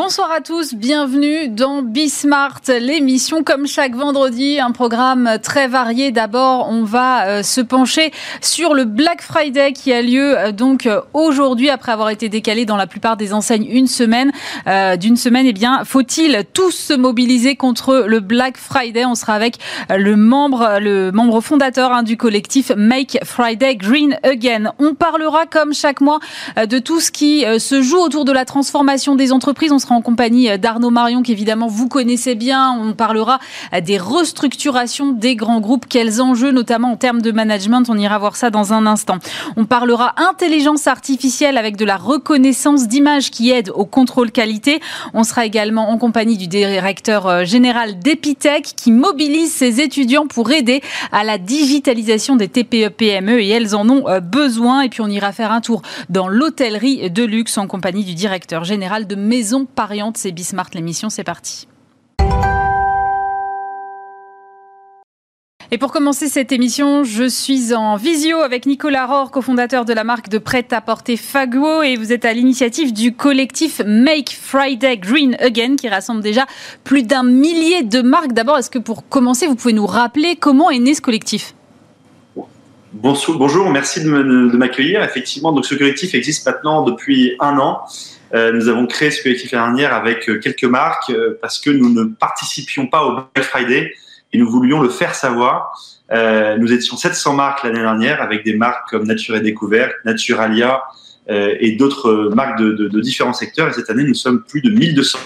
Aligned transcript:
Bonsoir 0.00 0.30
à 0.30 0.40
tous, 0.40 0.74
bienvenue 0.74 1.48
dans 1.48 1.82
Bismart, 1.82 2.60
l'émission 2.68 3.42
comme 3.42 3.66
chaque 3.66 3.96
vendredi, 3.96 4.60
un 4.60 4.70
programme 4.70 5.38
très 5.42 5.66
varié. 5.66 6.12
D'abord, 6.12 6.68
on 6.70 6.84
va 6.84 7.26
euh, 7.26 7.42
se 7.42 7.60
pencher 7.60 8.12
sur 8.40 8.74
le 8.74 8.84
Black 8.84 9.22
Friday 9.22 9.72
qui 9.72 9.92
a 9.92 10.00
lieu 10.00 10.38
euh, 10.38 10.52
donc 10.52 10.86
euh, 10.86 11.00
aujourd'hui 11.14 11.68
après 11.68 11.90
avoir 11.90 12.10
été 12.10 12.28
décalé 12.28 12.64
dans 12.64 12.76
la 12.76 12.86
plupart 12.86 13.16
des 13.16 13.32
enseignes 13.32 13.66
une 13.68 13.88
semaine. 13.88 14.30
D'une 15.00 15.16
semaine, 15.16 15.46
eh 15.46 15.52
bien, 15.52 15.82
faut-il 15.84 16.44
tous 16.52 16.70
se 16.70 16.92
mobiliser 16.92 17.56
contre 17.56 18.04
le 18.06 18.20
Black 18.20 18.56
Friday? 18.56 19.04
On 19.04 19.16
sera 19.16 19.32
avec 19.32 19.56
le 19.88 20.14
membre, 20.14 20.78
le 20.80 21.10
membre 21.10 21.40
fondateur 21.40 21.92
hein, 21.92 22.02
du 22.04 22.16
collectif 22.16 22.70
Make 22.76 23.18
Friday 23.24 23.74
Green 23.74 24.18
Again. 24.22 24.72
On 24.78 24.94
parlera 24.94 25.46
comme 25.46 25.74
chaque 25.74 26.00
mois 26.00 26.20
de 26.56 26.78
tout 26.78 27.00
ce 27.00 27.10
qui 27.10 27.44
se 27.58 27.82
joue 27.82 27.98
autour 27.98 28.24
de 28.24 28.32
la 28.32 28.44
transformation 28.44 29.16
des 29.16 29.32
entreprises 29.32 29.72
en 29.92 30.00
compagnie 30.00 30.50
euh, 30.50 30.56
d'Arnaud 30.56 30.90
Marion, 30.90 31.22
qu'évidemment 31.22 31.66
vous 31.66 31.88
connaissez 31.88 32.34
bien. 32.34 32.72
On 32.72 32.92
parlera 32.92 33.38
euh, 33.74 33.80
des 33.80 33.98
restructurations 33.98 35.12
des 35.12 35.36
grands 35.36 35.60
groupes. 35.60 35.86
Quels 35.88 36.20
enjeux, 36.20 36.50
notamment 36.50 36.92
en 36.92 36.96
termes 36.96 37.22
de 37.22 37.30
management? 37.30 37.84
On 37.88 37.96
ira 37.96 38.18
voir 38.18 38.36
ça 38.36 38.50
dans 38.50 38.72
un 38.72 38.86
instant. 38.86 39.18
On 39.56 39.64
parlera 39.64 40.14
intelligence 40.16 40.86
artificielle 40.86 41.56
avec 41.56 41.76
de 41.76 41.84
la 41.84 41.96
reconnaissance 41.96 42.88
d'images 42.88 43.30
qui 43.30 43.50
aide 43.50 43.70
au 43.74 43.84
contrôle 43.84 44.30
qualité. 44.30 44.80
On 45.14 45.24
sera 45.24 45.46
également 45.46 45.90
en 45.90 45.98
compagnie 45.98 46.36
du 46.36 46.46
directeur 46.46 47.26
euh, 47.26 47.44
général 47.44 47.98
d'Epitech 47.98 48.74
qui 48.76 48.92
mobilise 48.92 49.52
ses 49.52 49.80
étudiants 49.80 50.26
pour 50.26 50.50
aider 50.50 50.82
à 51.12 51.24
la 51.24 51.38
digitalisation 51.38 52.36
des 52.36 52.48
TPE-PME 52.48 53.40
et 53.40 53.48
elles 53.48 53.74
en 53.74 53.88
ont 53.88 54.04
besoin. 54.20 54.82
Et 54.82 54.88
puis 54.88 55.00
on 55.00 55.08
ira 55.08 55.32
faire 55.32 55.52
un 55.52 55.60
tour 55.60 55.82
dans 56.08 56.28
l'hôtellerie 56.28 57.10
de 57.10 57.24
luxe 57.24 57.58
en 57.58 57.66
compagnie 57.66 58.04
du 58.04 58.14
directeur 58.14 58.64
général 58.64 59.06
de 59.06 59.14
Maison 59.14 59.66
Pariante, 59.74 60.16
c'est 60.16 60.32
Bismart 60.32 60.70
l'émission, 60.74 61.10
c'est 61.10 61.24
parti. 61.24 61.68
Et 65.70 65.76
pour 65.76 65.92
commencer 65.92 66.28
cette 66.28 66.50
émission, 66.50 67.04
je 67.04 67.28
suis 67.28 67.74
en 67.74 67.96
visio 67.96 68.38
avec 68.38 68.64
Nicolas 68.64 69.04
Rohr, 69.04 69.30
cofondateur 69.30 69.84
de 69.84 69.92
la 69.92 70.02
marque 70.02 70.30
de 70.30 70.38
prêt-à-porter 70.38 71.18
Fago, 71.18 71.82
et 71.82 71.96
vous 71.96 72.10
êtes 72.10 72.24
à 72.24 72.32
l'initiative 72.32 72.94
du 72.94 73.14
collectif 73.14 73.82
Make 73.84 74.30
Friday 74.30 74.96
Green 74.96 75.36
Again, 75.40 75.76
qui 75.76 75.90
rassemble 75.90 76.22
déjà 76.22 76.46
plus 76.84 77.02
d'un 77.02 77.22
millier 77.22 77.82
de 77.82 78.00
marques. 78.00 78.32
D'abord, 78.32 78.56
est-ce 78.56 78.70
que 78.70 78.78
pour 78.78 79.06
commencer, 79.10 79.46
vous 79.46 79.56
pouvez 79.56 79.74
nous 79.74 79.84
rappeler 79.84 80.36
comment 80.36 80.70
est 80.70 80.78
né 80.78 80.94
ce 80.94 81.02
collectif? 81.02 81.54
Bonjour, 82.94 83.68
merci 83.68 84.02
de 84.02 84.56
m'accueillir. 84.56 85.02
Effectivement, 85.02 85.54
ce 85.62 85.74
collectif 85.74 86.14
existe 86.14 86.46
maintenant 86.46 86.82
depuis 86.82 87.34
un 87.40 87.58
an. 87.58 87.80
Euh, 88.34 88.52
nous 88.52 88.68
avons 88.68 88.86
créé 88.86 89.10
ce 89.10 89.22
collectif 89.22 89.52
l'année 89.52 89.66
dernière 89.66 89.94
avec 89.94 90.28
euh, 90.28 90.38
quelques 90.38 90.64
marques 90.64 91.10
euh, 91.10 91.38
parce 91.40 91.58
que 91.58 91.70
nous 91.70 91.90
ne 91.90 92.04
participions 92.04 92.86
pas 92.86 93.04
au 93.04 93.12
Black 93.12 93.46
Friday 93.46 93.92
et 94.32 94.38
nous 94.38 94.50
voulions 94.50 94.82
le 94.82 94.90
faire 94.90 95.14
savoir. 95.14 95.72
nous 96.10 96.72
étions 96.72 96.98
700 96.98 97.32
marques 97.34 97.64
l'année 97.64 97.80
dernière 97.80 98.20
avec 98.20 98.44
des 98.44 98.54
marques 98.54 98.90
comme 98.90 99.06
Nature 99.06 99.36
et 99.36 99.40
Découverte, 99.40 99.94
Naturalia 100.04 100.82
et 101.30 101.72
d'autres 101.76 102.30
marques 102.34 102.58
de, 102.60 103.00
différents 103.00 103.32
secteurs. 103.32 103.68
Et 103.68 103.72
cette 103.72 103.88
année, 103.88 104.04
nous 104.04 104.12
sommes 104.12 104.42
plus 104.42 104.60
de 104.60 104.68
1200. 104.68 105.18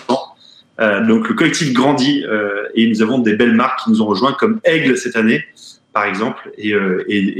donc 1.08 1.28
le 1.28 1.34
collectif 1.34 1.73
grandit 1.73 2.25
et 2.77 2.86
nous 2.89 3.03
avons 3.03 3.19
des 3.19 3.34
belles 3.34 3.55
marques 3.55 3.80
qui 3.83 3.91
nous 3.91 4.03
ont 4.03 4.06
rejoints 4.06 4.34
comme 4.34 4.61
Aigle 4.62 4.97
cette 4.97 5.17
année, 5.17 5.45
par 5.92 6.05
exemple, 6.05 6.53
et 6.56 6.73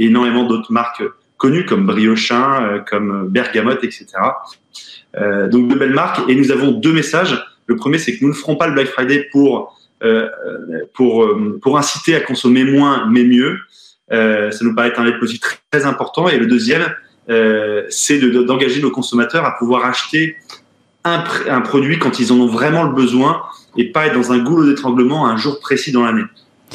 énormément 0.03 0.43
d'autres 0.43 0.73
marques 0.73 1.01
connues 1.43 1.65
comme 1.65 1.85
Briochin, 1.85 2.83
comme 2.89 3.27
Bergamote, 3.27 3.83
etc. 3.83 4.05
Euh, 5.17 5.49
donc 5.49 5.67
de 5.67 5.75
belles 5.75 5.93
marques. 5.93 6.21
Et 6.29 6.35
nous 6.35 6.51
avons 6.51 6.71
deux 6.71 6.93
messages. 6.93 7.37
Le 7.67 7.75
premier, 7.75 7.97
c'est 7.97 8.17
que 8.17 8.23
nous 8.23 8.29
ne 8.29 8.33
ferons 8.33 8.55
pas 8.55 8.67
le 8.67 8.73
Black 8.73 8.87
Friday 8.87 9.27
pour 9.29 9.77
euh, 10.03 10.29
pour 10.93 11.23
euh, 11.23 11.59
inciter 11.75 12.15
à 12.15 12.21
consommer 12.21 12.63
moins 12.63 13.09
mais 13.11 13.25
mieux. 13.25 13.57
ça 14.09 14.61
nous 14.61 14.73
paraît 14.73 14.93
un 14.97 15.03
leitmotiv 15.03 15.39
très, 15.39 15.57
très 15.71 15.85
important. 15.85 16.29
Et 16.29 16.37
le 16.37 16.45
deuxième, 16.45 16.85
c'est 17.89 18.19
d'engager 18.19 18.81
nos 18.81 18.91
consommateurs 18.91 19.45
à 19.45 19.57
pouvoir 19.57 19.85
acheter 19.85 20.37
un, 21.03 21.61
produit 21.61 21.99
quand 21.99 22.19
ils 22.19 22.31
en 22.31 22.39
ont 22.39 22.47
vraiment 22.47 22.83
le 22.83 22.93
besoin 22.93 23.43
et 23.75 23.91
pas 23.91 24.07
être 24.07 24.13
dans 24.13 24.31
un 24.31 24.39
goulot 24.39 24.65
d'étranglement 24.65 25.27
un 25.27 25.35
jour 25.35 25.59
précis 25.59 25.91
dans 25.91 26.05
l'année. 26.05 26.23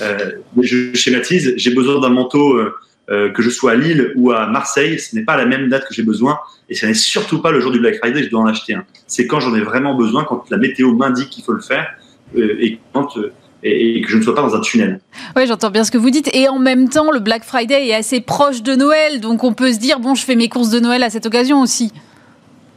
Euh, 0.02 0.32
je 0.60 0.94
schématise, 0.94 1.54
j'ai 1.56 1.74
besoin 1.74 2.00
d'un 2.00 2.10
manteau 2.10 2.56
euh, 2.56 2.74
que 3.08 3.42
je 3.42 3.48
sois 3.48 3.72
à 3.72 3.74
Lille 3.74 4.12
ou 4.16 4.32
à 4.32 4.46
Marseille, 4.46 4.98
ce 4.98 5.16
n'est 5.16 5.24
pas 5.24 5.36
la 5.36 5.46
même 5.46 5.68
date 5.68 5.86
que 5.88 5.94
j'ai 5.94 6.02
besoin 6.02 6.38
et 6.68 6.74
ce 6.74 6.86
n'est 6.86 6.94
surtout 6.94 7.40
pas 7.40 7.50
le 7.50 7.60
jour 7.60 7.72
du 7.72 7.80
Black 7.80 7.96
Friday, 7.96 8.22
je 8.22 8.30
dois 8.30 8.40
en 8.40 8.46
acheter 8.46 8.74
un. 8.74 8.84
C'est 9.06 9.26
quand 9.26 9.40
j'en 9.40 9.54
ai 9.54 9.60
vraiment 9.60 9.94
besoin, 9.94 10.24
quand 10.24 10.44
la 10.50 10.58
météo 10.58 10.92
m'indique 10.92 11.30
qu'il 11.30 11.44
faut 11.44 11.52
le 11.52 11.62
faire 11.62 11.88
euh, 12.36 12.56
et 12.60 12.78
quand 12.92 13.16
euh, 13.16 13.32
et, 13.62 14.00
que 14.02 14.10
je 14.10 14.18
ne 14.18 14.22
sois 14.22 14.34
pas 14.34 14.42
dans 14.42 14.54
un 14.54 14.60
tunnel. 14.60 15.00
Oui, 15.34 15.46
j'entends 15.46 15.70
bien 15.70 15.82
ce 15.82 15.90
que 15.90 15.98
vous 15.98 16.10
dites. 16.10 16.32
Et 16.34 16.48
en 16.48 16.58
même 16.58 16.88
temps, 16.88 17.10
le 17.10 17.18
Black 17.18 17.42
Friday 17.42 17.88
est 17.88 17.94
assez 17.94 18.20
proche 18.20 18.62
de 18.62 18.74
Noël, 18.74 19.20
donc 19.20 19.42
on 19.42 19.52
peut 19.52 19.72
se 19.72 19.78
dire 19.78 19.98
bon, 19.98 20.14
je 20.14 20.24
fais 20.24 20.36
mes 20.36 20.48
courses 20.48 20.70
de 20.70 20.78
Noël 20.78 21.02
à 21.02 21.10
cette 21.10 21.26
occasion 21.26 21.60
aussi. 21.60 21.92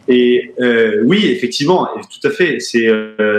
Et 0.08 0.53
oui, 1.06 1.28
effectivement, 1.28 1.88
tout 1.96 2.28
à 2.28 2.31
fait. 2.31 2.59
C'est 2.59 2.90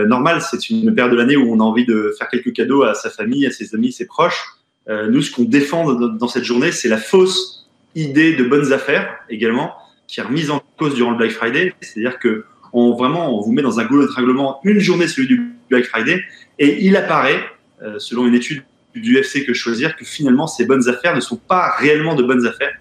normal. 0.06 0.40
C'est 0.40 0.70
une 0.70 0.94
période 0.94 1.12
de 1.12 1.18
l'année 1.18 1.36
où 1.36 1.52
on 1.52 1.60
a 1.60 1.64
envie 1.64 1.84
de 1.84 2.14
faire 2.16 2.28
quelques 2.28 2.52
cadeaux 2.52 2.84
à 2.84 2.94
sa 2.94 3.10
famille, 3.10 3.44
à 3.44 3.50
ses 3.50 3.74
amis, 3.74 3.92
ses 3.92 4.06
proches. 4.06 4.54
Euh, 4.88 5.08
nous, 5.08 5.22
ce 5.22 5.30
qu'on 5.30 5.44
défend 5.44 5.92
dans 5.94 6.28
cette 6.28 6.44
journée, 6.44 6.72
c'est 6.72 6.88
la 6.88 6.98
fausse 6.98 7.68
idée 7.94 8.34
de 8.34 8.44
bonnes 8.44 8.72
affaires 8.72 9.16
également, 9.28 9.74
qui 10.06 10.20
est 10.20 10.22
remise 10.22 10.50
en 10.50 10.62
cause 10.78 10.94
durant 10.94 11.12
le 11.12 11.16
Black 11.16 11.30
Friday. 11.30 11.74
C'est-à-dire 11.80 12.18
que 12.18 12.44
on 12.72 12.94
vraiment, 12.94 13.36
on 13.36 13.42
vous 13.42 13.52
met 13.52 13.62
dans 13.62 13.80
un 13.80 13.84
goulot 13.84 14.06
de 14.06 14.12
règlement 14.12 14.60
une 14.64 14.80
journée, 14.80 15.06
celui 15.06 15.28
du 15.28 15.52
Black 15.70 15.84
Friday, 15.84 16.22
et 16.58 16.84
il 16.84 16.96
apparaît, 16.96 17.44
euh, 17.82 17.98
selon 17.98 18.26
une 18.26 18.34
étude 18.34 18.62
du 18.94 19.18
UFC 19.18 19.44
que 19.44 19.52
choisir, 19.52 19.96
que 19.96 20.04
finalement 20.04 20.46
ces 20.46 20.64
bonnes 20.64 20.88
affaires 20.88 21.14
ne 21.14 21.20
sont 21.20 21.36
pas 21.36 21.74
réellement 21.78 22.14
de 22.14 22.22
bonnes 22.22 22.46
affaires, 22.46 22.74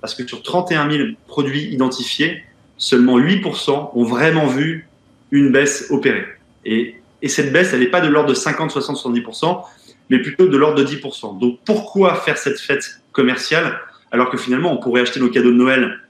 parce 0.00 0.14
que 0.14 0.26
sur 0.26 0.42
31 0.42 0.90
000 0.90 1.08
produits 1.26 1.72
identifiés, 1.72 2.44
seulement 2.76 3.18
8% 3.18 3.90
ont 3.94 4.04
vraiment 4.04 4.46
vu 4.46 4.88
une 5.30 5.50
baisse 5.50 5.86
opérée. 5.90 6.26
Et, 6.64 6.96
et 7.22 7.28
cette 7.28 7.52
baisse, 7.52 7.72
elle 7.72 7.80
n'est 7.80 7.86
pas 7.86 8.00
de 8.00 8.08
l'ordre 8.08 8.28
de 8.28 8.34
50, 8.34 8.70
60, 8.70 8.96
70%, 8.96 9.62
mais 10.10 10.18
plutôt 10.18 10.46
de 10.46 10.56
l'ordre 10.56 10.82
de 10.82 10.84
10%. 10.84 11.38
Donc 11.38 11.58
pourquoi 11.64 12.14
faire 12.14 12.38
cette 12.38 12.60
fête 12.60 13.00
commerciale 13.12 13.78
alors 14.12 14.30
que 14.30 14.36
finalement 14.36 14.72
on 14.72 14.76
pourrait 14.78 15.02
acheter 15.02 15.20
nos 15.20 15.28
cadeaux 15.28 15.50
de 15.50 15.56
Noël 15.56 16.00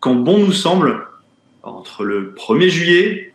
quand 0.00 0.14
bon 0.14 0.38
nous 0.38 0.52
semble 0.52 1.06
entre 1.62 2.04
le 2.04 2.34
1er 2.36 2.68
juillet 2.68 3.32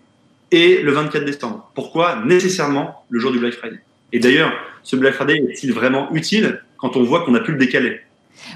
et 0.52 0.82
le 0.82 0.92
24 0.92 1.26
décembre? 1.26 1.72
Pourquoi 1.74 2.22
nécessairement 2.26 3.04
le 3.10 3.20
jour 3.20 3.32
du 3.32 3.40
Black 3.40 3.54
Friday? 3.54 3.80
Et 4.12 4.20
d'ailleurs, 4.20 4.52
ce 4.84 4.96
Black 4.96 5.14
Friday 5.14 5.44
est-il 5.50 5.74
vraiment 5.74 6.12
utile 6.14 6.62
quand 6.78 6.96
on 6.96 7.04
voit 7.04 7.26
qu'on 7.26 7.36
a 7.36 7.40
pu 7.40 7.52
le 7.52 7.58
décaler 7.58 8.02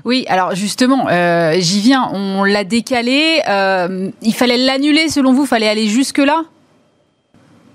oui, 0.05 0.25
alors 0.29 0.55
justement, 0.55 1.07
euh, 1.09 1.55
j'y 1.59 1.81
viens. 1.81 2.09
On 2.13 2.43
l'a 2.43 2.63
décalé. 2.63 3.41
Euh, 3.49 4.09
il 4.21 4.33
fallait 4.33 4.57
l'annuler, 4.57 5.09
selon 5.09 5.33
vous 5.33 5.45
fallait 5.45 5.67
aller 5.67 5.87
jusque-là? 5.87 6.43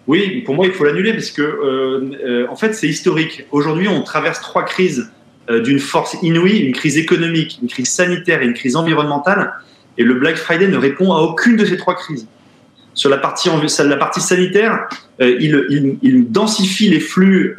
Oui, 0.09 0.41
pour 0.41 0.55
moi, 0.55 0.65
il 0.65 0.73
faut 0.73 0.85
l'annuler 0.85 1.13
parce 1.13 1.31
que, 1.31 1.43
euh, 1.43 2.01
euh, 2.25 2.47
en 2.49 2.57
fait, 2.57 2.73
c'est 2.73 2.89
historique. 2.89 3.45
Aujourd'hui, 3.53 3.89
on 3.89 4.03
traverse 4.03 4.41
trois 4.41 4.65
crises 4.65 5.13
euh, 5.51 5.61
d'une 5.61 5.79
force 5.79 6.17
inouïe 6.23 6.61
une 6.61 6.73
crise 6.73 6.97
économique, 6.97 7.59
une 7.61 7.69
crise 7.69 7.91
sanitaire 7.91 8.41
et 8.43 8.47
une 8.47 8.55
crise 8.55 8.75
environnementale. 8.75 9.53
Et 9.99 10.05
le 10.05 10.15
Black 10.15 10.37
Friday 10.37 10.67
ne 10.67 10.79
répond 10.79 11.13
à 11.13 11.21
aucune 11.21 11.57
de 11.57 11.65
ces 11.67 11.77
trois 11.77 11.95
crises. 11.95 12.27
Sur 12.95 13.11
la 13.11 13.19
partie, 13.19 13.51
sanitaire, 14.21 14.89
il, 15.21 15.99
il, 16.03 16.33
densifie 16.33 16.89
les 16.89 16.99
flux 16.99 17.57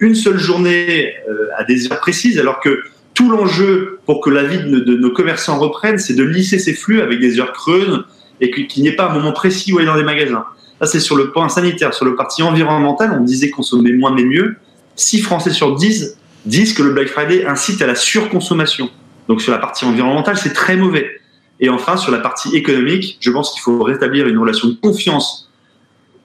une 0.00 0.14
seule 0.14 0.38
journée 0.38 1.14
à 1.56 1.64
des 1.64 1.90
heures 1.90 2.00
précises, 2.00 2.38
alors 2.38 2.60
que 2.60 2.82
tout 3.14 3.30
l'enjeu 3.30 4.00
pour 4.04 4.20
que 4.20 4.28
la 4.28 4.42
vie 4.42 4.58
de, 4.58 4.80
de 4.80 4.96
nos 4.96 5.10
commerçants 5.10 5.58
reprenne, 5.58 5.98
c'est 5.98 6.12
de 6.12 6.24
lisser 6.24 6.58
ces 6.58 6.74
flux 6.74 7.00
avec 7.00 7.20
des 7.20 7.40
heures 7.40 7.52
creuses 7.52 8.04
et 8.42 8.50
qu'il 8.50 8.82
n'y 8.82 8.90
ait 8.90 8.96
pas 8.96 9.08
un 9.08 9.14
moment 9.14 9.32
précis 9.32 9.72
où 9.72 9.78
aller 9.78 9.86
dans 9.86 9.94
les 9.94 10.04
magasins. 10.04 10.44
Ça, 10.82 10.88
c'est 10.88 10.98
sur 10.98 11.16
le 11.16 11.30
point 11.30 11.48
sanitaire. 11.48 11.94
Sur 11.94 12.06
le 12.06 12.16
parti 12.16 12.42
environnemental, 12.42 13.16
on 13.16 13.22
disait 13.22 13.50
consommer 13.50 13.92
moins 13.92 14.10
mais 14.10 14.24
mieux. 14.24 14.56
6 14.96 15.22
Français 15.22 15.52
sur 15.52 15.76
10 15.76 16.18
disent 16.44 16.74
que 16.74 16.82
le 16.82 16.90
Black 16.90 17.06
Friday 17.06 17.46
incite 17.46 17.80
à 17.82 17.86
la 17.86 17.94
surconsommation. 17.94 18.90
Donc 19.28 19.40
sur 19.42 19.52
la 19.52 19.58
partie 19.58 19.84
environnementale, 19.84 20.36
c'est 20.36 20.52
très 20.52 20.76
mauvais. 20.76 21.20
Et 21.60 21.68
enfin, 21.68 21.96
sur 21.96 22.10
la 22.10 22.18
partie 22.18 22.56
économique, 22.56 23.16
je 23.20 23.30
pense 23.30 23.52
qu'il 23.52 23.62
faut 23.62 23.80
rétablir 23.84 24.26
une 24.26 24.36
relation 24.38 24.66
de 24.66 24.74
confiance 24.74 25.48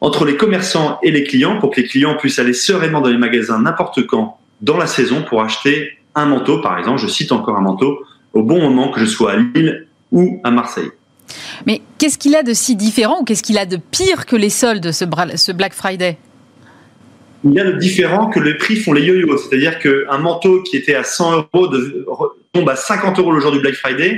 entre 0.02 0.26
les 0.26 0.38
commerçants 0.38 0.98
et 1.04 1.12
les 1.12 1.24
clients 1.24 1.60
pour 1.60 1.70
que 1.70 1.80
les 1.80 1.88
clients 1.88 2.16
puissent 2.16 2.40
aller 2.40 2.54
sereinement 2.54 3.02
dans 3.02 3.10
les 3.10 3.20
magasins 3.20 3.60
n'importe 3.60 4.08
quand 4.08 4.40
dans 4.62 4.78
la 4.78 4.88
saison 4.88 5.22
pour 5.22 5.44
acheter 5.44 6.00
un 6.16 6.26
manteau, 6.26 6.62
par 6.62 6.80
exemple, 6.80 6.98
je 7.00 7.08
cite 7.08 7.32
encore 7.32 7.58
un 7.58 7.62
manteau, 7.62 8.00
au 8.34 8.42
bon 8.42 8.60
moment 8.60 8.90
que 8.90 9.00
je 9.02 9.06
sois 9.06 9.34
à 9.34 9.36
Lille 9.36 9.86
ou 10.12 10.42
à 10.44 10.50
Marseille. 10.50 10.90
Mais 11.66 11.82
qu'est-ce 11.98 12.18
qu'il 12.18 12.36
a 12.36 12.44
de 12.44 12.54
si 12.54 12.76
différent 12.76 13.22
ou 13.22 13.24
qu'est-ce 13.24 13.44
qu'il 13.44 13.58
a 13.58 13.66
de 13.66 13.78
pire 13.78 14.26
que 14.26 14.36
les 14.36 14.50
soldes, 14.50 14.92
ce, 14.92 15.52
Black 15.52 15.74
Friday? 15.74 16.18
Il 17.44 17.54
y 17.54 17.60
a 17.60 17.66
de 17.66 17.78
différent 17.78 18.30
que 18.30 18.40
les 18.40 18.56
prix 18.56 18.78
font 18.78 18.94
les 18.94 19.04
yo-yo. 19.04 19.38
C'est-à-dire 19.38 19.80
qu'un 19.80 20.18
manteau 20.18 20.64
qui 20.64 20.78
était 20.78 20.96
à 20.96 21.04
100 21.04 21.48
euros 21.54 21.70
tombe 22.54 22.70
à 22.70 22.76
50 22.76 23.20
euros 23.20 23.32
le 23.32 23.40
jour 23.40 23.52
du 23.52 23.60
Black 23.60 23.76
Friday 23.76 24.18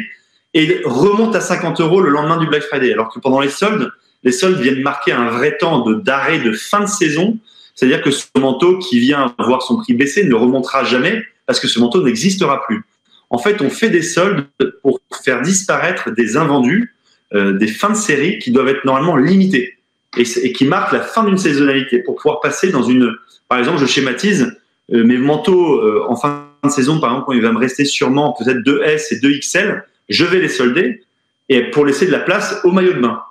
et 0.54 0.82
remonte 0.86 1.36
à 1.36 1.42
50 1.42 1.80
euros 1.82 2.02
le 2.02 2.10
lendemain 2.10 2.38
du 2.38 2.48
Black 2.48 2.64
Friday. 2.64 2.94
Alors 2.94 3.14
que 3.14 3.20
pendant 3.20 3.40
les 3.40 3.50
soldes, 3.50 3.92
les 4.24 4.32
soldes 4.32 4.60
viennent 4.60 4.82
marquer 4.82 5.12
un 5.12 5.30
vrai 5.30 5.58
temps 5.58 5.84
de 5.84 5.96
d'arrêt 5.96 6.40
de 6.40 6.52
fin 6.52 6.82
de 6.82 6.88
saison. 6.88 7.38
C'est-à-dire 7.76 8.02
que 8.02 8.12
ce 8.12 8.26
manteau 8.38 8.78
qui 8.80 9.00
vient 9.00 9.34
voir 9.40 9.62
son 9.62 9.78
prix 9.78 9.94
baisser 9.94 10.26
ne 10.26 10.36
remontera 10.36 10.84
jamais 10.84 11.24
parce 11.46 11.60
que 11.60 11.68
ce 11.68 11.80
manteau 11.80 12.04
n'existera 12.04 12.64
plus. 12.64 12.84
En 13.30 13.38
fait, 13.38 13.62
on 13.62 13.70
fait 13.70 13.90
des 13.90 14.02
soldes 14.02 14.46
pour 14.82 15.00
faire 15.24 15.42
disparaître 15.42 16.12
des 16.12 16.36
invendus, 16.36 16.96
euh, 17.36 17.54
des 17.54 17.68
fins 17.68 17.92
de 17.92 17.96
série 17.96 18.40
qui 18.40 18.50
doivent 18.50 18.70
être 18.70 18.86
normalement 18.86 19.16
limitées 19.16 19.78
et, 20.18 20.24
qui 20.52 20.66
marquent 20.66 20.94
la 20.94 21.02
fin 21.02 21.24
d'une 21.24 21.38
saisonnalité 21.38 22.00
pour 22.00 22.16
pouvoir 22.16 22.40
passer 22.40 22.72
dans 22.72 22.82
une. 22.82 23.14
Par 23.48 23.60
exemple, 23.60 23.80
je 23.80 23.86
schématise 23.86 24.58
euh, 24.92 25.04
mes 25.04 25.18
manteaux 25.18 25.80
euh, 25.80 26.06
en 26.08 26.16
fin 26.16 26.48
de 26.64 26.70
saison, 26.70 27.00
par 27.00 27.12
exemple, 27.12 27.28
quand 27.28 27.34
il 27.34 27.44
va 27.44 27.52
me 27.52 27.60
rester 27.60 27.86
sûrement 27.86 28.34
peut-être 28.34 28.60
2S 28.60 29.14
et 29.14 29.20
2XL, 29.20 29.84
je 30.10 30.26
vais 30.26 30.40
les 30.40 30.50
solder 30.50 31.04
et 31.50 31.70
pour 31.70 31.86
laisser 31.86 32.08
de 32.08 32.12
la 32.12 32.20
place 32.20 32.62
au 32.64 32.72
maillot 32.72 32.94
de 32.94 33.00
bain. 33.00 33.22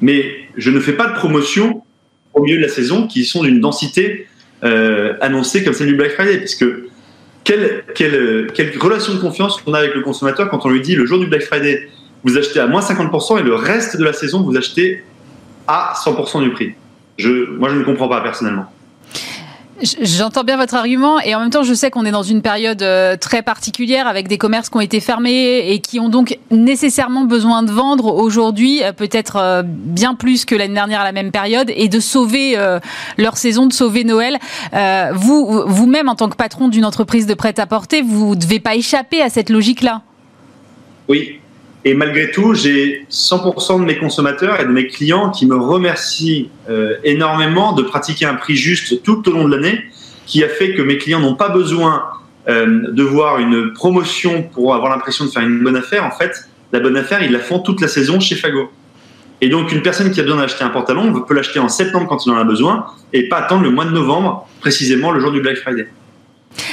Mais 0.00 0.48
je 0.56 0.70
ne 0.70 0.80
fais 0.80 0.94
pas 0.94 1.06
de 1.06 1.14
promotion 1.14 1.84
au 2.34 2.42
milieu 2.42 2.56
de 2.56 2.62
la 2.62 2.68
saison 2.68 3.06
qui 3.06 3.24
sont 3.24 3.44
d'une 3.44 3.60
densité 3.60 4.26
annoncée 4.62 5.64
comme 5.64 5.72
celle 5.72 5.86
du 5.86 5.94
Black 5.94 6.12
Friday, 6.12 6.38
parce 6.38 6.54
que 6.54 6.88
quelle, 7.44 7.84
quelle, 7.94 8.48
quelle 8.54 8.76
relation 8.78 9.14
de 9.14 9.18
confiance 9.18 9.62
on 9.66 9.74
a 9.74 9.78
avec 9.78 9.94
le 9.94 10.02
consommateur 10.02 10.50
quand 10.50 10.66
on 10.66 10.68
lui 10.68 10.80
dit 10.80 10.94
le 10.94 11.06
jour 11.06 11.18
du 11.18 11.26
Black 11.26 11.42
Friday, 11.42 11.88
vous 12.24 12.36
achetez 12.36 12.60
à 12.60 12.66
moins 12.66 12.80
50% 12.80 13.38
et 13.38 13.42
le 13.42 13.54
reste 13.54 13.96
de 13.96 14.04
la 14.04 14.12
saison, 14.12 14.42
vous 14.42 14.56
achetez 14.56 15.04
à 15.66 15.94
100% 15.96 16.42
du 16.42 16.50
prix. 16.50 16.74
Je, 17.18 17.50
moi, 17.50 17.68
je 17.68 17.76
ne 17.76 17.84
comprends 17.84 18.08
pas 18.08 18.20
personnellement. 18.20 18.66
J'entends 19.82 20.44
bien 20.44 20.58
votre 20.58 20.74
argument 20.74 21.20
et 21.20 21.34
en 21.34 21.40
même 21.40 21.48
temps 21.48 21.62
je 21.62 21.72
sais 21.72 21.90
qu'on 21.90 22.04
est 22.04 22.10
dans 22.10 22.22
une 22.22 22.42
période 22.42 22.82
euh, 22.82 23.16
très 23.16 23.40
particulière 23.40 24.06
avec 24.06 24.28
des 24.28 24.36
commerces 24.36 24.68
qui 24.68 24.76
ont 24.76 24.80
été 24.82 25.00
fermés 25.00 25.70
et 25.70 25.78
qui 25.78 25.98
ont 25.98 26.10
donc 26.10 26.38
nécessairement 26.50 27.24
besoin 27.24 27.62
de 27.62 27.72
vendre 27.72 28.14
aujourd'hui 28.14 28.82
euh, 28.82 28.92
peut-être 28.92 29.36
euh, 29.36 29.62
bien 29.64 30.14
plus 30.14 30.44
que 30.44 30.54
l'année 30.54 30.74
dernière 30.74 31.00
à 31.00 31.04
la 31.04 31.12
même 31.12 31.30
période 31.30 31.72
et 31.74 31.88
de 31.88 31.98
sauver 31.98 32.56
leur 33.16 33.36
saison, 33.36 33.66
de 33.66 33.72
sauver 33.72 34.04
Noël. 34.04 34.38
Vous, 35.14 35.62
vous-même 35.66 36.08
en 36.08 36.14
tant 36.14 36.28
que 36.28 36.36
patron 36.36 36.68
d'une 36.68 36.84
entreprise 36.84 37.26
de 37.26 37.34
prêt-à-porter, 37.34 38.02
vous 38.02 38.34
ne 38.34 38.40
devez 38.40 38.60
pas 38.60 38.74
échapper 38.74 39.22
à 39.22 39.30
cette 39.30 39.50
logique-là. 39.50 40.02
Oui, 41.08 41.40
et 41.84 41.94
malgré 41.94 42.30
tout, 42.30 42.54
j'ai 42.54 43.06
100% 43.10 43.80
de 43.80 43.84
mes 43.84 43.96
consommateurs 43.96 44.60
et 44.60 44.64
de 44.64 44.70
mes 44.70 44.86
clients 44.86 45.30
qui 45.30 45.46
me 45.46 45.56
remercient 45.56 46.50
euh, 46.68 46.96
énormément 47.04 47.72
de 47.72 47.82
pratiquer 47.82 48.26
un 48.26 48.34
prix 48.34 48.54
juste 48.54 49.02
tout 49.02 49.26
au 49.28 49.32
long 49.32 49.48
de 49.48 49.56
l'année, 49.56 49.80
qui 50.26 50.44
a 50.44 50.48
fait 50.48 50.74
que 50.74 50.82
mes 50.82 50.98
clients 50.98 51.20
n'ont 51.20 51.36
pas 51.36 51.48
besoin 51.48 52.04
euh, 52.48 52.92
de 52.92 53.02
voir 53.02 53.38
une 53.38 53.72
promotion 53.72 54.42
pour 54.42 54.74
avoir 54.74 54.90
l'impression 54.90 55.24
de 55.24 55.30
faire 55.30 55.42
une 55.42 55.62
bonne 55.62 55.76
affaire. 55.76 56.04
En 56.04 56.10
fait, 56.10 56.32
la 56.72 56.80
bonne 56.80 56.98
affaire, 56.98 57.22
ils 57.22 57.32
la 57.32 57.38
font 57.38 57.60
toute 57.60 57.80
la 57.80 57.88
saison 57.88 58.20
chez 58.20 58.34
Fago. 58.34 58.70
Et 59.40 59.48
donc, 59.48 59.72
une 59.72 59.80
personne 59.80 60.10
qui 60.10 60.20
a 60.20 60.22
besoin 60.22 60.42
d'acheter 60.42 60.64
un 60.64 60.68
pantalon 60.68 61.14
peut 61.22 61.34
l'acheter 61.34 61.60
en 61.60 61.70
septembre 61.70 62.06
quand 62.08 62.26
il 62.26 62.32
en 62.32 62.36
a 62.36 62.44
besoin 62.44 62.84
et 63.14 63.26
pas 63.26 63.38
attendre 63.38 63.62
le 63.62 63.70
mois 63.70 63.86
de 63.86 63.90
novembre, 63.90 64.46
précisément 64.60 65.12
le 65.12 65.20
jour 65.20 65.32
du 65.32 65.40
Black 65.40 65.56
Friday. 65.56 65.88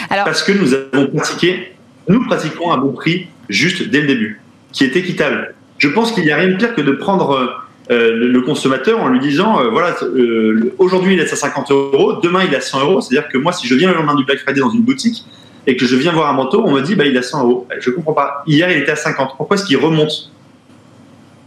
Alors... 0.09 0.25
Parce 0.25 0.43
que 0.43 0.51
nous 0.51 0.73
avons 0.73 1.07
pratiqué, 1.07 1.77
nous 2.09 2.25
pratiquons 2.25 2.73
un 2.73 2.77
bon 2.77 2.91
prix 2.91 3.27
juste 3.47 3.87
dès 3.89 4.01
le 4.01 4.07
début 4.07 4.41
qui 4.71 4.83
est 4.83 4.95
équitable. 4.95 5.55
Je 5.77 5.87
pense 5.87 6.11
qu'il 6.11 6.23
n'y 6.23 6.31
a 6.31 6.37
rien 6.37 6.49
de 6.49 6.55
pire 6.55 6.75
que 6.75 6.81
de 6.81 6.91
prendre 6.91 7.65
euh, 7.89 8.15
le, 8.15 8.41
consommateur 8.41 9.01
en 9.01 9.07
lui 9.07 9.19
disant 9.19 9.61
euh, 9.61 9.69
voilà, 9.69 9.95
euh, 10.01 10.73
aujourd'hui 10.77 11.13
il 11.13 11.19
est 11.19 11.31
à 11.31 11.35
50 11.37 11.71
euros, 11.71 12.19
demain 12.21 12.43
il 12.43 12.53
est 12.53 12.57
à 12.57 12.61
100 12.61 12.81
euros. 12.81 13.01
C'est-à-dire 13.01 13.29
que 13.29 13.37
moi, 13.37 13.53
si 13.53 13.67
je 13.67 13.75
viens 13.75 13.89
le 13.89 13.95
lendemain 13.95 14.15
du 14.15 14.25
Black 14.25 14.39
Friday 14.39 14.59
dans 14.59 14.71
une 14.71 14.81
boutique 14.81 15.25
et 15.65 15.77
que 15.77 15.85
je 15.85 15.95
viens 15.95 16.11
voir 16.11 16.29
un 16.29 16.33
manteau, 16.33 16.63
on 16.65 16.71
me 16.71 16.81
dit 16.81 16.95
bah, 16.95 17.05
il 17.05 17.15
est 17.15 17.19
à 17.19 17.23
100 17.23 17.43
euros. 17.43 17.67
Je 17.79 17.89
comprends 17.91 18.13
pas. 18.13 18.43
Hier, 18.45 18.69
il 18.71 18.79
était 18.79 18.91
à 18.91 18.95
50. 18.95 19.37
Pourquoi 19.37 19.55
est-ce 19.55 19.65
qu'il 19.65 19.77
remonte? 19.77 20.31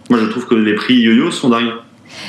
Moi, 0.08 0.18
je 0.18 0.26
trouve 0.26 0.46
que 0.46 0.54
les 0.54 0.74
prix 0.74 0.94
yo-yo 0.94 1.30
sont 1.30 1.50
dingues. 1.50 1.72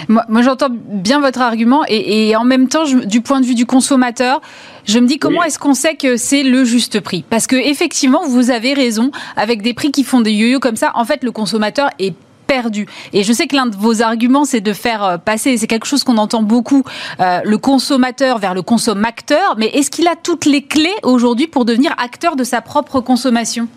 Moi, 0.07 0.41
j'entends 0.41 0.69
bien 0.69 1.19
votre 1.19 1.41
argument 1.41 1.81
et, 1.87 2.35
en 2.35 2.43
même 2.43 2.67
temps, 2.67 2.83
du 2.85 3.21
point 3.21 3.41
de 3.41 3.45
vue 3.45 3.55
du 3.55 3.65
consommateur, 3.65 4.41
je 4.85 4.99
me 4.99 5.07
dis 5.07 5.19
comment 5.19 5.43
est-ce 5.43 5.59
qu'on 5.59 5.73
sait 5.73 5.95
que 5.95 6.17
c'est 6.17 6.43
le 6.43 6.63
juste 6.63 6.99
prix? 6.99 7.23
Parce 7.29 7.47
que 7.47 7.55
effectivement, 7.55 8.21
vous 8.27 8.51
avez 8.51 8.73
raison, 8.73 9.11
avec 9.35 9.61
des 9.61 9.73
prix 9.73 9.91
qui 9.91 10.03
font 10.03 10.21
des 10.21 10.31
yo-yo 10.31 10.59
comme 10.59 10.75
ça, 10.75 10.91
en 10.95 11.05
fait, 11.05 11.23
le 11.23 11.31
consommateur 11.31 11.89
est 11.99 12.13
perdu. 12.47 12.85
Et 13.13 13.23
je 13.23 13.31
sais 13.31 13.47
que 13.47 13.55
l'un 13.55 13.67
de 13.67 13.75
vos 13.77 14.01
arguments, 14.01 14.43
c'est 14.43 14.59
de 14.59 14.73
faire 14.73 15.03
euh, 15.03 15.17
passer, 15.17 15.55
c'est 15.57 15.67
quelque 15.67 15.87
chose 15.87 16.03
qu'on 16.03 16.17
entend 16.17 16.43
beaucoup, 16.43 16.83
euh, 17.21 17.39
le 17.45 17.57
consommateur 17.57 18.39
vers 18.39 18.53
le 18.53 18.61
consommateur. 18.61 19.55
Mais 19.57 19.67
est-ce 19.67 19.89
qu'il 19.89 20.07
a 20.07 20.15
toutes 20.21 20.45
les 20.45 20.63
clés 20.63 20.93
aujourd'hui 21.03 21.47
pour 21.47 21.63
devenir 21.63 21.93
acteur 21.97 22.35
de 22.35 22.43
sa 22.43 22.59
propre 22.59 22.99
consommation? 22.99 23.69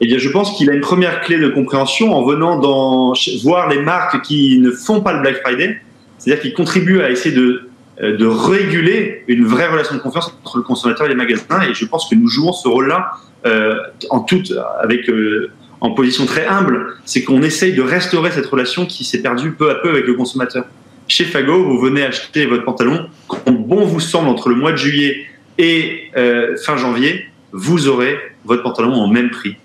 Eh 0.00 0.06
bien, 0.06 0.18
je 0.18 0.28
pense 0.28 0.56
qu'il 0.56 0.70
a 0.70 0.74
une 0.74 0.80
première 0.80 1.20
clé 1.22 1.38
de 1.38 1.48
compréhension 1.48 2.14
en 2.14 2.24
venant 2.24 2.58
dans, 2.58 3.14
voir 3.42 3.68
les 3.68 3.80
marques 3.80 4.22
qui 4.22 4.58
ne 4.60 4.70
font 4.70 5.00
pas 5.00 5.12
le 5.12 5.20
Black 5.20 5.40
Friday, 5.42 5.80
c'est-à-dire 6.18 6.42
qui 6.42 6.52
contribuent 6.52 7.00
à 7.00 7.10
essayer 7.10 7.34
de, 7.34 7.68
euh, 8.00 8.16
de 8.16 8.26
réguler 8.26 9.24
une 9.26 9.44
vraie 9.44 9.66
relation 9.66 9.94
de 9.96 10.00
confiance 10.00 10.32
entre 10.44 10.58
le 10.58 10.62
consommateur 10.62 11.06
et 11.06 11.08
les 11.08 11.14
magasins. 11.14 11.62
Et 11.68 11.74
je 11.74 11.84
pense 11.84 12.08
que 12.08 12.14
nous 12.14 12.28
jouons 12.28 12.52
ce 12.52 12.68
rôle-là 12.68 13.12
euh, 13.46 13.74
en 14.10 14.20
toute, 14.20 14.52
avec, 14.80 15.08
euh, 15.08 15.50
en 15.80 15.90
position 15.90 16.26
très 16.26 16.46
humble, 16.46 16.94
c'est 17.04 17.22
qu'on 17.22 17.42
essaye 17.42 17.72
de 17.72 17.82
restaurer 17.82 18.30
cette 18.30 18.46
relation 18.46 18.86
qui 18.86 19.04
s'est 19.04 19.22
perdue 19.22 19.52
peu 19.52 19.70
à 19.70 19.76
peu 19.76 19.90
avec 19.90 20.06
le 20.06 20.14
consommateur. 20.14 20.64
Chez 21.06 21.24
Fago, 21.24 21.64
vous 21.64 21.78
venez 21.78 22.04
acheter 22.04 22.46
votre 22.46 22.64
pantalon, 22.64 23.08
quand 23.28 23.50
bon 23.50 23.84
vous 23.84 24.00
semble 24.00 24.28
entre 24.28 24.48
le 24.48 24.56
mois 24.56 24.72
de 24.72 24.76
juillet 24.76 25.26
et 25.56 26.10
euh, 26.16 26.56
fin 26.56 26.76
janvier, 26.76 27.26
vous 27.52 27.88
aurez 27.88 28.16
votre 28.44 28.62
pantalon 28.62 28.94
au 29.02 29.06
même 29.06 29.30
prix. 29.30 29.56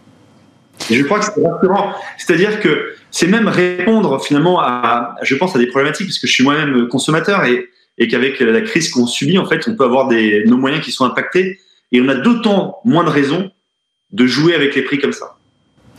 Je 0.89 1.03
crois 1.03 1.19
que 1.19 1.25
c'est 1.25 1.47
rassurant. 1.47 1.93
C'est-à-dire 2.17 2.59
que 2.59 2.95
c'est 3.11 3.27
même 3.27 3.47
répondre 3.47 4.23
finalement 4.23 4.59
à, 4.59 5.15
je 5.21 5.35
pense, 5.35 5.55
à 5.55 5.59
des 5.59 5.67
problématiques, 5.67 6.07
parce 6.07 6.19
que 6.19 6.27
je 6.27 6.33
suis 6.33 6.43
moi-même 6.43 6.87
consommateur 6.87 7.43
et, 7.45 7.69
qu'avec 8.07 8.39
la 8.39 8.61
crise 8.61 8.89
qu'on 8.89 9.05
subit, 9.05 9.37
en 9.37 9.45
fait, 9.45 9.67
on 9.67 9.75
peut 9.75 9.83
avoir 9.85 10.09
nos 10.09 10.57
moyens 10.57 10.83
qui 10.83 10.91
sont 10.91 11.05
impactés 11.05 11.59
et 11.91 12.01
on 12.01 12.09
a 12.09 12.15
d'autant 12.15 12.79
moins 12.85 13.03
de 13.03 13.09
raisons 13.09 13.51
de 14.11 14.25
jouer 14.25 14.55
avec 14.55 14.75
les 14.75 14.81
prix 14.81 14.99
comme 14.99 15.13
ça. 15.13 15.37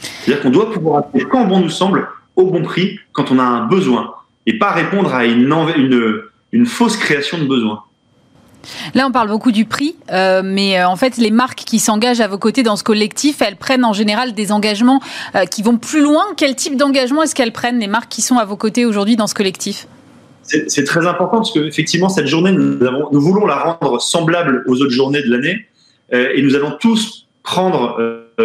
C'est-à-dire 0.00 0.42
qu'on 0.42 0.50
doit 0.50 0.72
pouvoir 0.72 1.04
acheter 1.04 1.24
quand 1.26 1.44
bon 1.44 1.60
nous 1.60 1.70
semble, 1.70 2.08
au 2.36 2.46
bon 2.46 2.62
prix, 2.62 2.98
quand 3.12 3.30
on 3.30 3.38
a 3.38 3.44
un 3.44 3.66
besoin, 3.66 4.14
et 4.46 4.58
pas 4.58 4.72
répondre 4.72 5.14
à 5.14 5.24
une, 5.24 5.52
une, 5.76 6.22
une 6.52 6.66
fausse 6.66 6.96
création 6.96 7.38
de 7.38 7.44
besoin. 7.44 7.84
Là, 8.94 9.06
on 9.06 9.12
parle 9.12 9.28
beaucoup 9.28 9.52
du 9.52 9.64
prix, 9.64 9.96
euh, 10.12 10.42
mais 10.44 10.78
euh, 10.78 10.88
en 10.88 10.96
fait, 10.96 11.16
les 11.16 11.30
marques 11.30 11.64
qui 11.64 11.78
s'engagent 11.78 12.20
à 12.20 12.28
vos 12.28 12.38
côtés 12.38 12.62
dans 12.62 12.76
ce 12.76 12.84
collectif, 12.84 13.42
elles 13.42 13.56
prennent 13.56 13.84
en 13.84 13.92
général 13.92 14.34
des 14.34 14.52
engagements 14.52 15.00
euh, 15.34 15.44
qui 15.44 15.62
vont 15.62 15.76
plus 15.76 16.02
loin. 16.02 16.24
Quel 16.36 16.54
type 16.54 16.76
d'engagement 16.76 17.22
est-ce 17.22 17.34
qu'elles 17.34 17.52
prennent, 17.52 17.78
les 17.78 17.86
marques 17.86 18.10
qui 18.10 18.22
sont 18.22 18.38
à 18.38 18.44
vos 18.44 18.56
côtés 18.56 18.84
aujourd'hui 18.84 19.16
dans 19.16 19.26
ce 19.26 19.34
collectif? 19.34 19.86
C'est 20.42 20.84
très 20.84 21.06
important 21.06 21.38
parce 21.38 21.52
qu'effectivement, 21.52 22.10
cette 22.10 22.26
journée, 22.26 22.52
nous, 22.52 22.78
nous, 23.12 23.20
voulons 23.20 23.46
la 23.46 23.56
rendre 23.56 23.98
semblable 23.98 24.62
aux 24.66 24.82
autres 24.82 24.92
journées 24.92 25.22
de 25.22 25.30
l'année 25.30 25.66
et 26.12 26.42
nous 26.42 26.54
allons 26.54 26.72
tous 26.78 27.26
prendre 27.42 27.98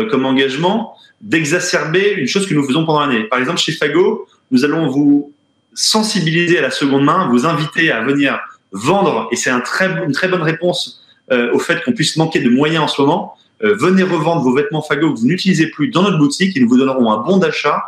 comme 0.09 0.25
engagement 0.25 0.93
d'exacerber 1.19 2.13
une 2.15 2.25
chose 2.25 2.47
que 2.47 2.53
nous 2.53 2.63
faisons 2.63 2.85
pendant 2.85 3.01
l'année. 3.01 3.23
Par 3.25 3.38
exemple, 3.38 3.59
chez 3.59 3.73
Fago, 3.73 4.27
nous 4.49 4.63
allons 4.63 4.88
vous 4.88 5.33
sensibiliser 5.73 6.57
à 6.57 6.61
la 6.61 6.71
seconde 6.71 7.03
main, 7.03 7.27
vous 7.29 7.45
inviter 7.45 7.91
à 7.91 8.01
venir 8.01 8.39
vendre, 8.71 9.27
et 9.31 9.35
c'est 9.35 9.49
une 9.49 9.61
très 9.61 10.27
bonne 10.27 10.43
réponse 10.43 10.99
euh, 11.31 11.53
au 11.53 11.59
fait 11.59 11.83
qu'on 11.83 11.93
puisse 11.93 12.17
manquer 12.17 12.39
de 12.39 12.49
moyens 12.49 12.85
en 12.85 12.88
ce 12.88 13.01
moment, 13.01 13.38
euh, 13.63 13.75
venez 13.75 14.01
revendre 14.01 14.41
vos 14.41 14.53
vêtements 14.53 14.81
Fago 14.81 15.13
que 15.13 15.19
vous 15.19 15.27
n'utilisez 15.27 15.67
plus 15.67 15.89
dans 15.89 16.01
notre 16.01 16.17
boutique 16.17 16.57
et 16.57 16.59
nous 16.59 16.67
vous 16.67 16.77
donnerons 16.77 17.11
un 17.11 17.17
bon 17.17 17.38
d'achat 17.38 17.83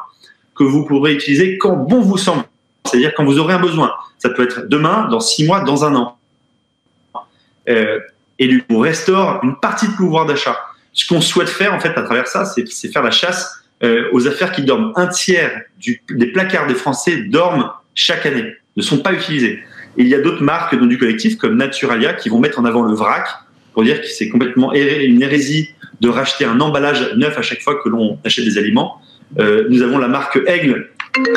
que 0.56 0.64
vous 0.64 0.86
pourrez 0.86 1.14
utiliser 1.14 1.58
quand 1.58 1.76
bon 1.76 2.02
vous 2.02 2.18
semble, 2.18 2.44
c'est-à-dire 2.86 3.14
quand 3.16 3.26
vous 3.26 3.40
aurez 3.40 3.56
un 3.56 3.60
besoin. 3.60 3.94
Ça 4.20 4.30
peut 4.30 4.44
être 4.44 4.68
demain, 4.68 5.08
dans 5.10 5.20
six 5.20 5.44
mois, 5.44 5.62
dans 5.62 5.86
un 5.86 5.96
an. 5.96 6.18
Euh, 7.68 8.00
et 8.38 8.48
du 8.48 8.62
coup, 8.62 8.78
restaure 8.78 9.40
une 9.44 9.56
partie 9.56 9.88
de 9.88 9.94
pouvoir 9.94 10.28
d'achat. 10.28 10.60
Ce 10.94 11.08
qu'on 11.08 11.22
souhaite 11.22 11.50
faire 11.50 11.74
en 11.74 11.80
fait 11.80 11.98
à 11.98 12.04
travers 12.04 12.28
ça, 12.28 12.46
c'est 12.46 12.92
faire 12.92 13.04
la 13.04 13.12
chasse 13.12 13.64
aux 14.12 14.28
affaires 14.28 14.52
qui 14.52 14.62
dorment. 14.62 14.94
Un 14.96 15.08
tiers 15.08 15.64
des 16.10 16.28
placards 16.28 16.68
des 16.68 16.76
Français 16.76 17.24
dorment 17.24 17.72
chaque 17.96 18.28
année, 18.28 18.54
ne 18.76 18.82
sont 18.84 19.00
pas 19.00 19.14
utilisés. 19.14 19.64
Et 19.98 20.04
il 20.04 20.08
y 20.08 20.16
a 20.16 20.20
d'autres 20.20 20.44
marques 20.44 20.76
du 20.76 20.98
collectif 20.98 21.38
comme 21.38 21.58
Naturalia 21.58 22.14
qui 22.14 22.30
vont 22.30 22.40
mettre 22.40 22.60
en 22.60 22.66
avant 22.66 22.82
le 22.84 22.94
vrac 22.94 23.28
pour 23.74 23.84
dire 23.84 24.02
que 24.02 24.08
c'est 24.08 24.30
complètement 24.30 24.74
une 24.74 25.22
hérésie 25.22 25.70
de 26.02 26.10
racheter 26.10 26.46
un 26.46 26.60
emballage 26.60 27.14
neuf 27.16 27.38
à 27.38 27.42
chaque 27.42 27.62
fois 27.62 27.76
que 27.82 27.90
l'on 27.90 28.18
achète 28.26 28.46
des 28.46 28.58
aliments. 28.58 29.02
Euh, 29.40 29.68
nous 29.70 29.82
avons 29.82 29.98
la 29.98 30.08
marque 30.08 30.40
Aigle 30.48 30.90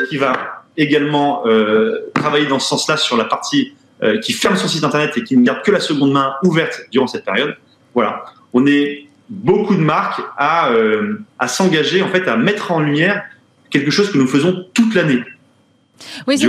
qui 0.09 0.17
va 0.17 0.65
également 0.77 1.47
euh, 1.47 2.11
travailler 2.15 2.47
dans 2.47 2.59
ce 2.59 2.69
sens-là 2.69 2.97
sur 2.97 3.17
la 3.17 3.25
partie 3.25 3.75
euh, 4.03 4.19
qui 4.19 4.33
ferme 4.33 4.57
son 4.57 4.69
site 4.69 4.83
internet 4.85 5.17
et 5.17 5.23
qui 5.23 5.37
ne 5.37 5.45
garde 5.45 5.63
que 5.63 5.71
la 5.71 5.81
seconde 5.81 6.13
main 6.13 6.35
ouverte 6.43 6.83
durant 6.91 7.07
cette 7.07 7.25
période. 7.25 7.57
Voilà, 7.95 8.25
on 8.53 8.67
est 8.67 9.07
beaucoup 9.29 9.77
de 9.77 9.81
marques 9.81 10.21
à, 10.37 10.71
euh, 10.71 11.21
à 11.39 11.49
s'engager 11.49 12.03
en 12.03 12.09
fait 12.09 12.27
à 12.29 12.37
mettre 12.37 12.73
en 12.73 12.81
lumière 12.81 13.23
quelque 13.71 13.91
chose 13.91 14.11
que 14.11 14.19
nous 14.19 14.27
faisons 14.27 14.67
toute 14.75 14.95
l'année. 14.95 15.23
Oui, 16.27 16.39
c'est 16.39 16.49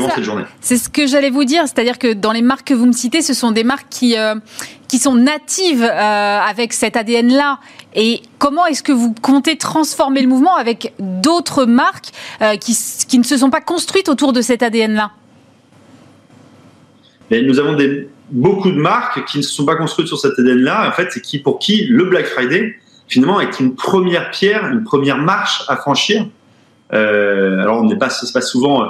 C'est 0.62 0.78
ce 0.78 0.90
que 0.90 1.08
j'allais 1.08 1.30
vous 1.30 1.46
dire, 1.46 1.64
c'est-à-dire 1.64 2.00
que 2.00 2.14
dans 2.14 2.32
les 2.32 2.42
marques 2.42 2.68
que 2.68 2.74
vous 2.74 2.86
me 2.86 2.94
citez, 2.94 3.22
ce 3.22 3.34
sont 3.34 3.52
des 3.52 3.64
marques 3.64 3.88
qui, 3.90 4.18
euh, 4.18 4.36
qui 4.88 5.00
sont 5.00 5.16
natives 5.16 5.84
euh, 5.84 6.40
avec 6.40 6.74
cet 6.74 6.98
ADN-là 6.98 7.60
Et 7.96 8.22
comment 8.40 8.66
est-ce 8.66 8.84
que 8.84 8.92
vous 8.92 9.14
comptez 9.22 9.58
transformer 9.58 10.22
le 10.22 10.28
mouvement 10.28 10.56
avec 10.56 10.94
d'autres 11.00 11.66
marques 11.66 12.10
qui, 12.60 12.78
qui 13.08 13.20
ne 13.20 13.24
se 13.24 13.38
sont 13.38 13.50
pas 13.50 13.62
construites 13.62 14.10
autour 14.10 14.34
de 14.34 14.42
cet 14.42 14.64
ADN-là 14.64 15.12
nous 17.32 17.60
avons 17.60 17.74
des, 17.74 18.08
beaucoup 18.30 18.72
de 18.72 18.78
marques 18.78 19.26
qui 19.26 19.38
ne 19.38 19.44
se 19.44 19.52
sont 19.52 19.66
pas 19.66 19.76
construites 19.76 20.08
sur 20.08 20.20
cet 20.20 20.38
ADN-là, 20.40 20.88
en 20.88 20.92
fait, 20.92 21.10
c'est 21.12 21.22
qui, 21.22 21.40
pour 21.40 21.60
qui 21.60 21.86
le 21.86 22.06
Black 22.06 22.26
Friday, 22.26 22.76
finalement, 23.08 23.40
est 23.40 23.60
une 23.60 23.76
première 23.76 24.32
pierre, 24.32 24.68
une 24.68 24.84
première 24.84 25.18
marche 25.18 25.64
à 25.68 25.78
franchir. 25.78 26.28
Euh, 26.94 27.60
alors, 27.62 27.82
on 27.82 27.86
n'est 27.86 27.98
pas, 27.98 28.10
pas 28.34 28.42
souvent 28.42 28.84
euh, 28.84 28.88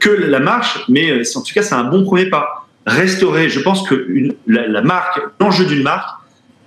que 0.00 0.10
la 0.10 0.40
marche, 0.40 0.84
mais 0.88 1.10
euh, 1.10 1.22
en 1.34 1.42
tout 1.42 1.54
cas, 1.54 1.62
c'est 1.62 1.74
un 1.74 1.84
bon 1.84 2.04
premier 2.04 2.26
pas. 2.26 2.66
Restaurer, 2.86 3.48
je 3.48 3.60
pense 3.60 3.86
que 3.88 4.06
la, 4.46 4.82
marque, 4.82 5.20
l'enjeu 5.38 5.64
d'une 5.66 5.82
marque, 5.82 6.18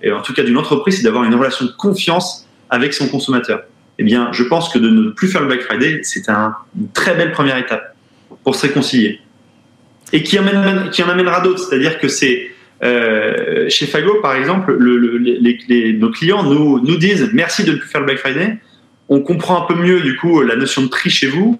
et 0.02 0.12
en 0.12 0.22
tout 0.22 0.32
cas 0.32 0.42
d'une 0.42 0.58
entreprise, 0.58 0.98
c'est 0.98 1.02
d'avoir 1.02 1.24
une 1.24 1.34
relation 1.34 1.66
de 1.66 1.72
confiance 1.72 2.46
avec 2.70 2.94
son 2.94 3.08
consommateur. 3.08 3.62
Eh 3.98 4.04
bien, 4.04 4.30
je 4.32 4.42
pense 4.44 4.72
que 4.72 4.78
de 4.78 4.88
ne 4.88 5.10
plus 5.10 5.28
faire 5.28 5.40
le 5.40 5.48
Black 5.48 5.62
Friday, 5.62 6.00
c'est 6.02 6.28
un, 6.28 6.54
une 6.78 6.88
très 6.90 7.14
belle 7.14 7.32
première 7.32 7.58
étape 7.58 7.94
pour 8.42 8.54
se 8.54 8.66
réconcilier 8.66 9.20
et 10.14 10.22
qui, 10.22 10.38
en 10.38 10.46
amènera 11.08 11.40
d'autres. 11.40 11.68
C'est-à-dire 11.68 11.98
que 11.98 12.08
c'est 12.08 12.50
euh, 12.82 13.68
chez 13.68 13.86
Fago, 13.86 14.20
par 14.20 14.36
exemple, 14.36 14.76
nos 14.78 16.10
clients 16.10 16.44
nous, 16.44 16.80
nous 16.80 16.96
disent 16.96 17.30
merci 17.32 17.64
de 17.64 17.72
ne 17.72 17.76
plus 17.76 17.88
faire 17.88 18.00
le 18.00 18.06
Black 18.06 18.18
Friday. 18.18 18.58
On 19.08 19.20
comprend 19.20 19.64
un 19.64 19.66
peu 19.66 19.74
mieux 19.74 20.00
du 20.00 20.16
coup 20.16 20.40
la 20.42 20.56
notion 20.56 20.82
de 20.82 20.88
prix 20.88 21.10
chez 21.10 21.26
vous. 21.26 21.58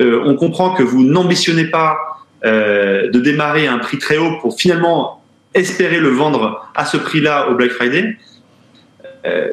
Euh, 0.00 0.22
on 0.24 0.34
comprend 0.34 0.74
que 0.74 0.82
vous 0.82 1.04
n'ambitionnez 1.04 1.66
pas 1.66 1.96
euh, 2.44 3.10
de 3.10 3.20
démarrer 3.20 3.66
à 3.66 3.72
un 3.72 3.78
prix 3.78 3.98
très 3.98 4.18
haut 4.18 4.38
pour 4.40 4.58
finalement 4.58 5.22
espérer 5.54 6.00
le 6.00 6.08
vendre 6.08 6.68
à 6.74 6.84
ce 6.84 6.96
prix-là 6.96 7.48
au 7.48 7.54
Black 7.54 7.70
Friday. 7.70 8.16
Euh, 9.24 9.52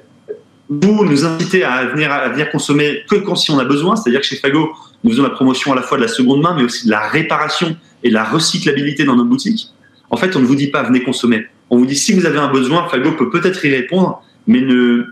vous 0.70 1.06
nous 1.06 1.26
incitez 1.26 1.64
à 1.64 1.86
venir, 1.86 2.12
à 2.12 2.30
venir 2.30 2.50
consommer 2.50 3.04
que 3.10 3.16
quand 3.16 3.36
si 3.36 3.52
on 3.52 3.60
a 3.60 3.66
besoin, 3.66 3.96
c'est-à-dire 3.96 4.22
que 4.22 4.26
chez 4.26 4.38
Fago, 4.38 4.72
nous 5.04 5.12
faisons 5.12 5.24
la 5.24 5.30
promotion 5.30 5.74
à 5.74 5.76
la 5.76 5.82
fois 5.82 5.98
de 5.98 6.04
la 6.04 6.08
seconde 6.08 6.42
main, 6.42 6.56
mais 6.56 6.64
aussi 6.64 6.86
de 6.86 6.92
la 6.92 7.08
réparation 7.08 7.76
et 8.04 8.10
la 8.10 8.24
recyclabilité 8.24 9.04
dans 9.04 9.16
nos 9.16 9.26
boutiques. 9.26 9.70
En 10.10 10.18
fait, 10.18 10.36
on 10.36 10.40
ne 10.40 10.46
vous 10.46 10.56
dit 10.56 10.68
pas 10.68 10.84
venez 10.84 11.04
consommer. 11.04 11.46
On 11.70 11.78
vous 11.78 11.86
dit 11.86 11.96
si 11.96 12.14
vous 12.14 12.26
avez 12.26 12.40
un 12.40 12.52
besoin, 12.52 12.88
Fago 12.90 13.12
peut 13.14 13.30
peut-être 13.30 13.64
y 13.64 13.70
répondre, 13.70 14.24
mais 14.48 14.62
ne 14.62 15.06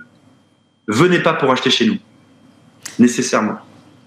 venez 0.88 1.20
pas 1.20 1.34
pour 1.34 1.52
acheter 1.52 1.70
chez 1.70 1.86
nous, 1.86 1.98
nécessairement. 2.98 3.60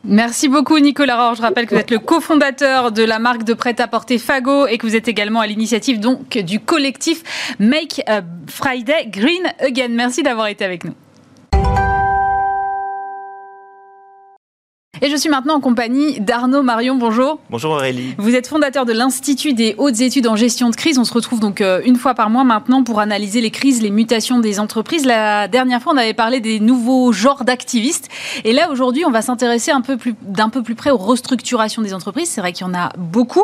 Merci 0.05 0.49
beaucoup 0.49 0.79
Nicolas 0.79 1.17
Rohr. 1.17 1.37
Je 1.37 1.43
rappelle 1.43 1.67
que 1.67 1.75
vous 1.75 1.81
êtes 1.81 1.91
le 1.91 1.99
cofondateur 1.99 2.91
de 2.91 3.05
la 3.05 3.19
marque 3.19 3.45
de 3.45 3.55
prêt-à-porter 3.55 4.19
Fago 4.19 4.67
et 4.67 4.79
que 4.79 4.87
vous 4.87 4.97
êtes 4.97 5.07
également 5.07 5.41
à 5.41 5.47
l'initiative 5.47 6.01
donc 6.01 6.39
du 6.39 6.59
collectif 6.59 7.23
Make 7.61 8.03
Friday 8.49 9.07
Green 9.07 9.53
Again. 9.61 9.89
Merci 9.91 10.23
d'avoir 10.23 10.49
été 10.49 10.65
avec 10.65 10.85
nous. 10.85 10.95
Et 15.05 15.11
je 15.11 15.17
suis 15.17 15.29
maintenant 15.29 15.57
en 15.57 15.61
compagnie 15.61 16.21
d'Arnaud 16.21 16.63
Marion. 16.63 16.95
Bonjour. 16.95 17.41
Bonjour 17.51 17.73
Aurélie. 17.73 18.15
Vous 18.19 18.37
êtes 18.37 18.47
fondateur 18.47 18.87
de 18.87 18.93
l'Institut 18.93 19.53
des 19.53 19.75
hautes 19.77 20.01
études 20.01 20.29
en 20.29 20.37
gestion 20.37 20.71
de 20.71 20.77
crise. 20.77 20.97
On 20.97 21.03
se 21.03 21.13
retrouve 21.13 21.41
donc 21.41 21.61
euh, 21.61 21.81
une 21.85 21.97
fois 21.97 22.15
par 22.15 22.31
mois 22.31 22.45
maintenant 22.45 22.85
pour 22.85 23.01
analyser 23.01 23.41
les 23.41 23.51
crises, 23.51 23.83
les 23.83 23.91
mutations 23.91 24.39
des 24.39 24.61
entreprises. 24.61 25.05
La 25.05 25.49
dernière 25.49 25.83
fois, 25.83 25.93
on 25.93 25.97
avait 25.97 26.15
parlé 26.15 26.39
des 26.39 26.61
nouveaux 26.61 27.11
genres 27.11 27.43
d'activistes. 27.43 28.11
Et 28.45 28.53
là, 28.53 28.71
aujourd'hui, 28.71 29.05
on 29.05 29.11
va 29.11 29.23
s'intéresser 29.23 29.73
un 29.73 29.81
peu 29.81 29.97
plus, 29.97 30.15
d'un 30.23 30.51
peu 30.51 30.63
plus 30.63 30.77
près 30.77 30.91
aux 30.91 30.99
restructurations 30.99 31.83
des 31.83 31.95
entreprises. 31.95 32.29
C'est 32.29 32.41
vrai 32.41 32.53
qu'il 32.53 32.65
y 32.65 32.71
en 32.71 32.75
a 32.75 32.91
beaucoup. 32.97 33.43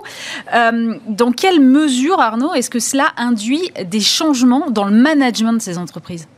Euh, 0.55 0.95
dans 1.09 1.33
quelle 1.33 1.59
mesure, 1.59 2.21
Arnaud, 2.21 2.55
est-ce 2.55 2.71
que 2.71 2.79
cela 2.79 3.09
induit 3.17 3.73
des 3.85 4.01
changements 4.01 4.71
dans 4.71 4.85
le 4.85 4.95
management 4.95 5.55
de 5.55 5.61
ces 5.61 5.77
entreprises? 5.77 6.29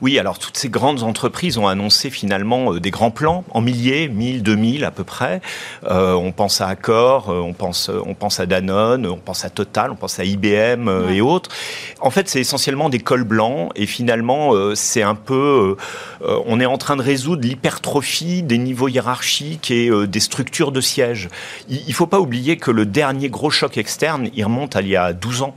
Oui, 0.00 0.18
alors 0.18 0.38
toutes 0.38 0.56
ces 0.56 0.68
grandes 0.68 1.02
entreprises 1.02 1.58
ont 1.58 1.66
annoncé 1.66 2.10
finalement 2.10 2.74
euh, 2.74 2.80
des 2.80 2.90
grands 2.90 3.10
plans 3.10 3.44
en 3.50 3.60
milliers, 3.60 4.08
1000, 4.08 4.42
2000 4.42 4.84
à 4.84 4.90
peu 4.90 5.04
près. 5.04 5.40
Euh, 5.84 6.12
on 6.14 6.32
pense 6.32 6.60
à 6.60 6.68
Accor, 6.68 7.30
euh, 7.30 7.40
on 7.40 7.52
pense, 7.52 7.90
on 8.04 8.14
pense 8.14 8.40
à 8.40 8.46
Danone, 8.46 9.06
on 9.06 9.16
pense 9.16 9.44
à 9.44 9.50
Total, 9.50 9.90
on 9.90 9.96
pense 9.96 10.18
à 10.18 10.24
IBM 10.24 11.10
et 11.10 11.20
autres. 11.20 11.50
En 12.00 12.10
fait, 12.10 12.28
c'est 12.28 12.40
essentiellement 12.40 12.88
des 12.88 12.98
cols 12.98 13.24
blancs 13.24 13.70
et 13.76 13.86
finalement, 13.86 14.52
c'est 14.74 15.02
un 15.02 15.14
peu, 15.14 15.76
on 16.22 16.60
est 16.60 16.66
en 16.66 16.78
train 16.78 16.96
de 16.96 17.02
résoudre 17.02 17.42
l'hypertrophie 17.42 18.42
des 18.42 18.58
niveaux 18.58 18.88
hiérarchiques 18.88 19.70
et 19.70 19.90
des 20.06 20.20
structures 20.20 20.72
de 20.72 20.80
siège. 20.80 21.28
Il 21.68 21.86
ne 21.86 21.92
faut 21.92 22.06
pas 22.06 22.20
oublier 22.20 22.56
que 22.56 22.70
le 22.70 22.86
dernier 22.86 23.28
gros 23.28 23.50
choc 23.50 23.78
externe, 23.78 24.28
il 24.34 24.44
remonte 24.44 24.76
à 24.76 24.82
il 24.82 24.88
y 24.88 24.96
a 24.96 25.12
12 25.12 25.42
ans 25.42 25.56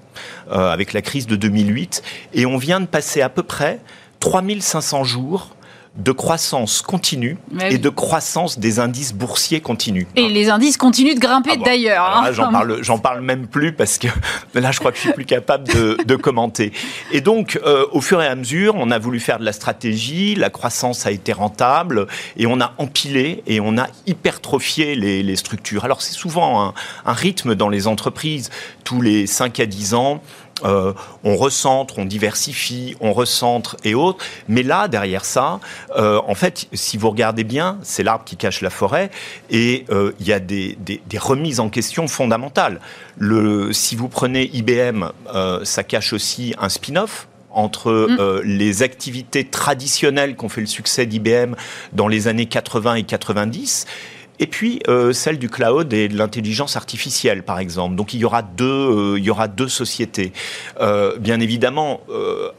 avec 0.50 0.94
la 0.94 1.02
crise 1.02 1.28
de 1.28 1.36
2008 1.36 2.04
et 2.34 2.46
on 2.46 2.58
vient 2.58 2.80
de 2.80 2.86
passer 2.86 3.22
à 3.22 3.30
peu 3.30 3.44
près 3.44 3.80
3500 4.20 5.04
jours 5.04 5.50
de 5.98 6.12
croissance 6.12 6.82
continue 6.84 7.38
et 7.70 7.80
de 7.80 7.90
croissance 7.90 8.60
des 8.60 8.80
indices 8.80 9.14
boursiers 9.14 9.62
continus. 9.62 10.06
Et 10.16 10.30
les 10.30 10.50
indices 10.50 10.78
continuent 10.78 11.16
de 11.16 11.20
grimper 11.20 11.54
ah 11.54 11.64
d'ailleurs. 11.66 12.06
Hein. 12.06 12.32
J'en 12.34 12.52
parle, 12.52 12.84
j'en 12.84 13.00
parle 13.00 13.22
même 13.22 13.48
plus 13.48 13.74
parce 13.74 13.98
que 13.98 14.08
là, 14.54 14.72
je 14.72 14.80
crois 14.80 14.92
que 14.92 14.98
je 14.98 15.04
suis 15.04 15.14
plus 15.14 15.26
capable 15.26 15.68
de, 15.68 16.16
commenter. 16.16 16.72
Et 17.12 17.22
donc, 17.22 17.60
euh, 17.64 17.86
au 17.92 18.02
fur 18.02 18.22
et 18.22 18.28
à 18.28 18.36
mesure, 18.36 18.76
on 18.76 18.92
a 18.92 19.00
voulu 19.00 19.20
faire 19.20 19.40
de 19.40 19.46
la 19.46 19.54
stratégie, 19.54 20.36
la 20.36 20.50
croissance 20.50 21.06
a 21.06 21.12
été 21.12 21.32
rentable 21.32 22.08
et 22.38 22.48
on 22.48 22.60
a 22.60 22.74
empilé 22.78 23.44
et 23.48 23.60
on 23.60 23.78
a 23.78 23.88
hypertrophié 24.06 24.96
les, 24.96 25.24
les 25.24 25.36
structures. 25.36 25.86
Alors, 25.86 26.02
c'est 26.02 26.14
souvent 26.14 26.64
un, 26.64 26.74
un 27.06 27.14
rythme 27.14 27.56
dans 27.56 27.70
les 27.70 27.88
entreprises 27.88 28.50
tous 28.84 29.02
les 29.02 29.28
5 29.28 29.60
à 29.60 29.66
10 29.66 29.94
ans 29.94 30.22
euh, 30.64 30.94
on 31.24 31.36
recentre, 31.36 32.00
on 32.00 32.06
diversifie, 32.06 32.96
on 33.00 33.14
recentre 33.14 33.78
et 33.84 33.96
autres. 33.96 34.24
Mais 34.48 34.64
là, 34.64 34.88
derrière 34.88 35.26
ça, 35.26 35.60
euh, 35.96 36.20
en 36.28 36.36
fait, 36.36 36.68
si 36.74 36.98
vous 36.98 37.10
regardez 37.10 37.44
bien, 37.44 37.78
c'est 37.84 38.04
l'arbre 38.04 38.26
qui 38.26 38.38
cache 38.38 38.62
la 38.62 38.70
forêt 38.70 39.10
et 39.50 39.86
euh, 39.90 40.12
il 40.20 40.28
y 40.28 40.34
a 40.34 40.40
des, 40.40 40.78
remises 41.18 41.60
en 41.60 41.70
question 41.70 42.08
fondamentales. 42.08 42.80
Le, 43.18 43.74
si 43.74 43.96
vous 43.96 44.08
prenez 44.08 44.50
IBM, 44.54 45.06
ça 45.64 45.84
cache 45.84 46.14
aussi 46.14 46.54
un 46.60 46.70
spin-off 46.70 47.28
entre 47.50 47.92
mm. 47.92 48.42
les 48.44 48.84
activités 48.84 49.46
traditionnelles 49.46 50.36
qui 50.36 50.46
ont 50.46 50.50
fait 50.50 50.62
le 50.62 50.68
succès 50.68 51.06
d'IBM 51.08 51.56
dans 51.94 52.08
les 52.08 52.28
années 52.28 52.46
80 52.46 52.96
et 52.96 53.04
90 53.04 53.88
et 54.40 54.48
puis 54.48 54.82
euh, 54.88 55.14
celle 55.14 55.40
du 55.40 55.50
cloud 55.50 55.92
et 55.94 56.08
de 56.08 56.18
l'intelligence 56.18 56.76
artificielle, 56.76 57.44
par 57.44 57.60
exemple. 57.60 57.96
Donc 57.96 58.14
il 58.14 58.20
y 58.20 58.26
aura 58.26 58.42
deux, 58.42 58.66
euh, 58.66 59.20
il 59.20 59.24
y 59.24 59.30
aura 59.30 59.48
deux 59.48 59.68
sociétés. 59.68 60.32
Euh, 60.80 61.18
bien 61.18 61.40
évidemment, 61.40 62.02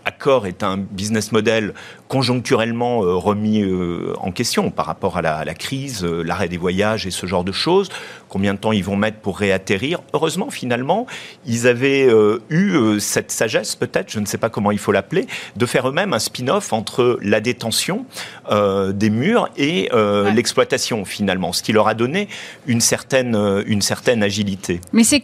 Accor 0.04 0.46
est 0.46 0.62
un 0.62 0.76
business 0.78 1.32
model 1.32 1.74
conjoncturellement 2.08 3.04
euh, 3.04 3.14
remis 3.14 3.62
euh, 3.62 4.12
en 4.18 4.32
question 4.32 4.70
par 4.70 4.86
rapport 4.86 5.16
à 5.16 5.22
la, 5.22 5.36
à 5.36 5.44
la 5.44 5.54
crise, 5.54 6.04
l'arrêt 6.04 6.48
des 6.48 6.56
voyages 6.56 7.06
et 7.06 7.10
ce 7.10 7.26
genre 7.26 7.44
de 7.44 7.52
choses. 7.52 7.90
Combien 8.28 8.54
de 8.54 8.58
temps 8.58 8.72
ils 8.72 8.84
vont 8.84 8.96
mettre 8.96 9.18
pour 9.18 9.38
réatterrir? 9.38 10.00
Heureusement, 10.12 10.50
finalement, 10.50 11.06
ils 11.46 11.66
avaient 11.66 12.08
eu 12.50 13.00
cette 13.00 13.30
sagesse, 13.30 13.74
peut-être, 13.74 14.10
je 14.10 14.20
ne 14.20 14.26
sais 14.26 14.36
pas 14.36 14.50
comment 14.50 14.70
il 14.70 14.78
faut 14.78 14.92
l'appeler, 14.92 15.26
de 15.56 15.64
faire 15.64 15.88
eux-mêmes 15.88 16.12
un 16.12 16.18
spin-off 16.18 16.74
entre 16.74 17.18
la 17.22 17.40
détention 17.40 18.04
des 18.50 19.10
murs 19.10 19.48
et 19.56 19.88
l'exploitation, 20.34 21.06
finalement 21.06 21.52
qui 21.68 21.74
leur 21.74 21.86
a 21.86 21.92
donné 21.92 22.28
une 22.66 22.80
certaine, 22.80 23.34
euh, 23.34 23.62
une 23.66 23.82
certaine 23.82 24.22
agilité. 24.22 24.80
Mais 24.94 25.04
c'est 25.04 25.22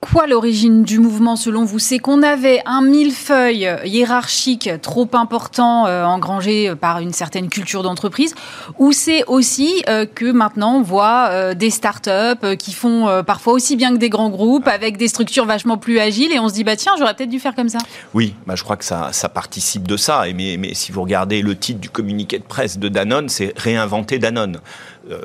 quoi 0.00 0.26
l'origine 0.26 0.82
du 0.84 0.98
mouvement 0.98 1.36
selon 1.36 1.64
vous? 1.64 1.78
C'est 1.78 1.98
qu'on 1.98 2.22
avait 2.22 2.60
un 2.66 2.82
millefeuille 2.82 3.68
hiérarchique 3.84 4.70
trop 4.80 5.08
important 5.12 5.86
euh, 5.86 6.04
engrangé 6.04 6.74
par 6.76 7.00
une 7.00 7.12
certaine 7.12 7.48
culture 7.48 7.82
d'entreprise 7.82 8.34
ou 8.78 8.92
c'est 8.92 9.24
aussi 9.26 9.82
euh, 9.88 10.06
que 10.06 10.30
maintenant 10.30 10.76
on 10.76 10.82
voit 10.82 11.28
euh, 11.30 11.54
des 11.54 11.70
startups 11.70 12.56
qui 12.58 12.72
font 12.72 13.22
parfois 13.26 13.52
aussi 13.52 13.76
bien 13.76 13.92
que 13.92 13.98
des 13.98 14.08
grands 14.08 14.30
groupes 14.30 14.68
avec 14.68 14.96
des 14.96 15.08
structures 15.08 15.44
vachement 15.44 15.78
plus 15.78 15.98
agiles 15.98 16.32
et 16.32 16.38
on 16.38 16.48
se 16.48 16.54
dit 16.54 16.64
bah 16.64 16.76
tiens 16.76 16.92
j'aurais 16.98 17.14
peut-être 17.14 17.30
dû 17.30 17.40
faire 17.40 17.54
comme 17.54 17.68
ça. 17.68 17.78
Oui, 18.14 18.34
bah, 18.46 18.54
je 18.56 18.62
crois 18.62 18.76
que 18.76 18.84
ça, 18.84 19.10
participe 19.32 19.86
de 19.86 19.96
ça 19.96 20.24
mais 20.34 20.74
si 20.74 20.92
vous 20.92 21.02
regardez 21.02 21.42
le 21.42 21.56
titre 21.56 21.80
du 21.80 21.90
communiqué 21.90 22.38
de 22.38 22.44
presse 22.44 22.78
de 22.78 22.88
Danone 22.88 23.28
c'est 23.28 23.52
réinventer 23.58 24.18
Danone 24.18 24.58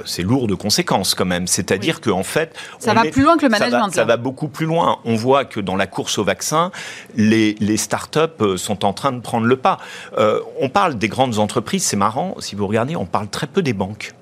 c'est 0.06 0.24
lourd 0.24 0.48
de 0.48 0.56
conséquences 0.56 1.16
quand 1.16 1.26
même. 1.26 1.48
C'est-à-dire 1.48 2.02
que 2.02 2.04
qu'en 2.04 2.24
fait, 2.24 2.56
ça 2.80 2.94
va 2.94 3.04
plus 3.04 3.24
loin 3.24 3.38
que 3.38 3.44
le 3.44 3.50
management. 3.50 3.90
Ça 3.90 4.06
va, 4.06 4.18
beaucoup 4.18 4.48
plus 4.48 4.66
loin. 4.66 5.00
On 5.06 5.16
voit 5.16 5.46
que 5.46 5.60
dans 5.60 5.76
la 5.76 5.88
course 5.88 6.18
au 6.18 6.24
vaccin, 6.24 6.72
les, 7.16 7.56
les 7.60 7.78
start-up 7.78 8.42
euh, 8.42 8.58
sont 8.58 8.86
en 8.86 8.94
train 8.94 9.12
de 9.12 9.20
prendre 9.20 9.46
le 9.46 9.56
pas. 9.56 9.78
Euh, 10.18 10.40
on 10.60 10.70
parle 10.70 10.96
des 10.96 11.08
grandes 11.08 11.40
entreprises, 11.40 11.84
c'est 11.84 11.96
marrant, 11.96 12.36
si 12.40 12.56
vous 12.56 12.68
regardez, 12.68 12.96
on 12.96 13.06
parle 13.06 13.28
très 13.28 13.48
peu 13.48 13.62
des 13.62 13.74
banques. 13.74 14.14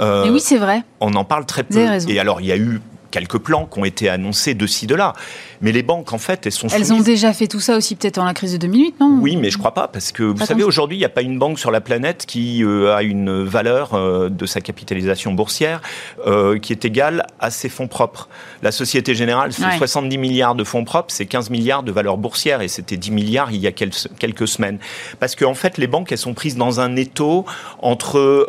Euh, 0.00 0.30
oui, 0.30 0.40
c'est 0.40 0.58
vrai. 0.58 0.82
On 1.00 1.14
en 1.14 1.24
parle 1.24 1.46
très 1.46 1.62
peu. 1.62 1.78
Et 2.08 2.20
alors, 2.20 2.40
il 2.40 2.46
y 2.46 2.52
a 2.52 2.56
eu 2.56 2.80
quelques 3.10 3.38
plans 3.38 3.66
qui 3.66 3.78
ont 3.78 3.84
été 3.84 4.08
annoncés 4.08 4.54
de 4.54 4.66
ci, 4.66 4.86
de 4.86 4.94
là. 4.94 5.14
Mais 5.60 5.72
les 5.72 5.82
banques, 5.82 6.12
en 6.12 6.18
fait, 6.18 6.46
elles 6.46 6.52
sont 6.52 6.68
Elles 6.68 6.92
ont 6.92 7.00
déjà 7.00 7.32
fait 7.32 7.46
tout 7.46 7.60
ça 7.60 7.76
aussi 7.76 7.94
peut-être 7.94 8.14
dans 8.14 8.24
la 8.24 8.32
crise 8.32 8.52
de 8.52 8.58
2008, 8.58 8.94
non? 9.00 9.18
Oui, 9.20 9.36
mais 9.36 9.50
je 9.50 9.58
crois 9.58 9.74
pas, 9.74 9.88
parce 9.88 10.10
que 10.10 10.22
vous 10.22 10.44
savez, 10.44 10.64
aujourd'hui, 10.64 10.96
il 10.96 11.00
n'y 11.00 11.06
a 11.06 11.10
pas 11.10 11.22
une 11.22 11.38
banque 11.38 11.58
sur 11.58 11.70
la 11.70 11.80
planète 11.80 12.24
qui 12.26 12.64
euh, 12.64 12.94
a 12.94 13.02
une 13.02 13.44
valeur 13.44 13.94
euh, 13.94 14.30
de 14.30 14.46
sa 14.46 14.60
capitalisation 14.60 15.32
boursière 15.32 15.82
euh, 16.26 16.58
qui 16.58 16.72
est 16.72 16.84
égale 16.84 17.26
à 17.40 17.50
ses 17.50 17.68
fonds 17.68 17.88
propres. 17.88 18.28
La 18.62 18.72
Société 18.72 19.14
Générale, 19.14 19.52
c'est 19.52 19.76
70 19.76 20.16
milliards 20.16 20.54
de 20.54 20.64
fonds 20.64 20.84
propres, 20.84 21.12
c'est 21.12 21.26
15 21.26 21.50
milliards 21.50 21.82
de 21.82 21.92
valeur 21.92 22.16
boursière, 22.16 22.62
et 22.62 22.68
c'était 22.68 22.96
10 22.96 23.10
milliards 23.10 23.52
il 23.52 23.60
y 23.60 23.66
a 23.66 23.72
quelques, 23.72 24.48
semaines. 24.48 24.78
Parce 25.18 25.36
qu'en 25.36 25.50
en 25.50 25.54
fait, 25.54 25.76
les 25.76 25.86
banques, 25.86 26.12
elles 26.12 26.18
sont 26.18 26.32
prises 26.32 26.56
dans 26.56 26.80
un 26.80 26.96
étau 26.96 27.44
entre, 27.82 28.48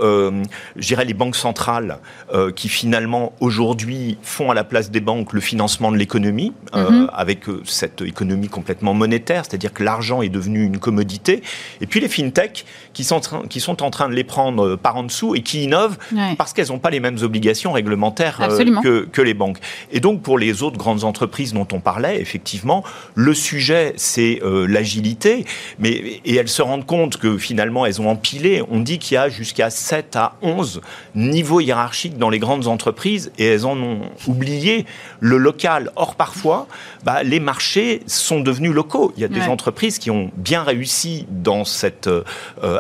je 0.76 0.88
dirais, 0.88 1.04
les 1.04 1.14
banques 1.14 1.36
centrales, 1.36 1.98
qui 2.56 2.70
finalement, 2.70 3.34
aujourd'hui, 3.40 4.18
font 4.22 4.51
à 4.52 4.54
la 4.54 4.64
place 4.64 4.92
des 4.92 5.02
banques 5.02 5.34
le 5.34 5.42
financement 5.42 5.92
de 5.92 5.98
l'économie. 5.98 6.54
Euh, 6.74 7.08
avec 7.14 7.50
euh, 7.50 7.62
cette 7.66 8.02
économie 8.02 8.48
complètement 8.48 8.94
monétaire, 8.94 9.44
c'est-à-dire 9.46 9.74
que 9.74 9.84
l'argent 9.84 10.22
est 10.22 10.30
devenu 10.30 10.64
une 10.64 10.78
commodité. 10.78 11.42
Et 11.82 11.86
puis 11.86 12.00
les 12.00 12.08
fintechs 12.08 12.66
qui 12.94 13.04
sont, 13.04 13.20
qui 13.50 13.60
sont 13.60 13.84
en 13.84 13.90
train 13.90 14.08
de 14.08 14.14
les 14.14 14.24
prendre 14.24 14.66
euh, 14.66 14.78
par 14.78 14.96
en 14.96 15.04
dessous 15.04 15.36
et 15.36 15.42
qui 15.42 15.64
innovent 15.64 15.98
parce 16.38 16.54
qu'elles 16.54 16.70
n'ont 16.70 16.80
pas 16.80 16.90
les 16.90 17.00
mêmes 17.00 17.18
obligations 17.22 17.74
réglementaires 17.74 18.40
que, 18.84 19.06
que, 19.06 19.22
les 19.22 19.34
banques. 19.34 19.58
Et 19.92 20.00
donc 20.00 20.22
pour 20.22 20.38
les 20.38 20.64
autres 20.64 20.78
grandes 20.78 21.04
entreprises 21.04 21.54
dont 21.54 21.68
on 21.74 21.80
parlait, 21.80 22.22
effectivement, 22.22 22.84
le 23.16 23.34
sujet 23.34 23.94
c'est 23.98 24.40
l'agilité, 24.44 25.46
mais 25.80 26.22
et 26.26 26.36
elles 26.36 26.48
se 26.48 26.62
rendent 26.62 26.86
compte 26.86 27.18
que 27.18 27.38
finalement 27.38 27.86
elles 27.86 28.02
ont 28.02 28.10
empilé. 28.10 28.64
On 28.70 28.80
dit 28.80 29.00
qu'il 29.00 29.16
y 29.16 29.18
a 29.18 29.30
jusqu'à 29.30 29.70
7 29.70 30.16
à 30.16 30.34
11 30.42 30.82
niveaux 31.16 31.60
hiérarchiques 31.60 32.18
dans 32.18 32.30
les 32.30 32.40
grandes 32.40 32.68
entreprises 32.68 33.32
et 33.38 33.46
elles 33.46 33.66
en 33.66 33.78
ont 33.78 34.00
oublié 34.28 34.41
le 35.20 35.38
local. 35.38 35.92
Or 35.96 36.16
parfois, 36.16 36.68
bah, 37.04 37.24
les 37.24 37.40
marchés 37.40 38.02
sont 38.08 38.40
devenus 38.40 38.72
locaux. 38.72 39.14
Il 39.18 39.22
y 39.22 39.26
a 39.26 39.28
des 39.28 39.44
entreprises 39.44 40.00
qui 40.00 40.12
ont 40.12 40.32
bien 40.36 40.64
réussi 40.64 41.26
dans 41.30 41.66
cette 41.66 42.08
euh, 42.08 42.24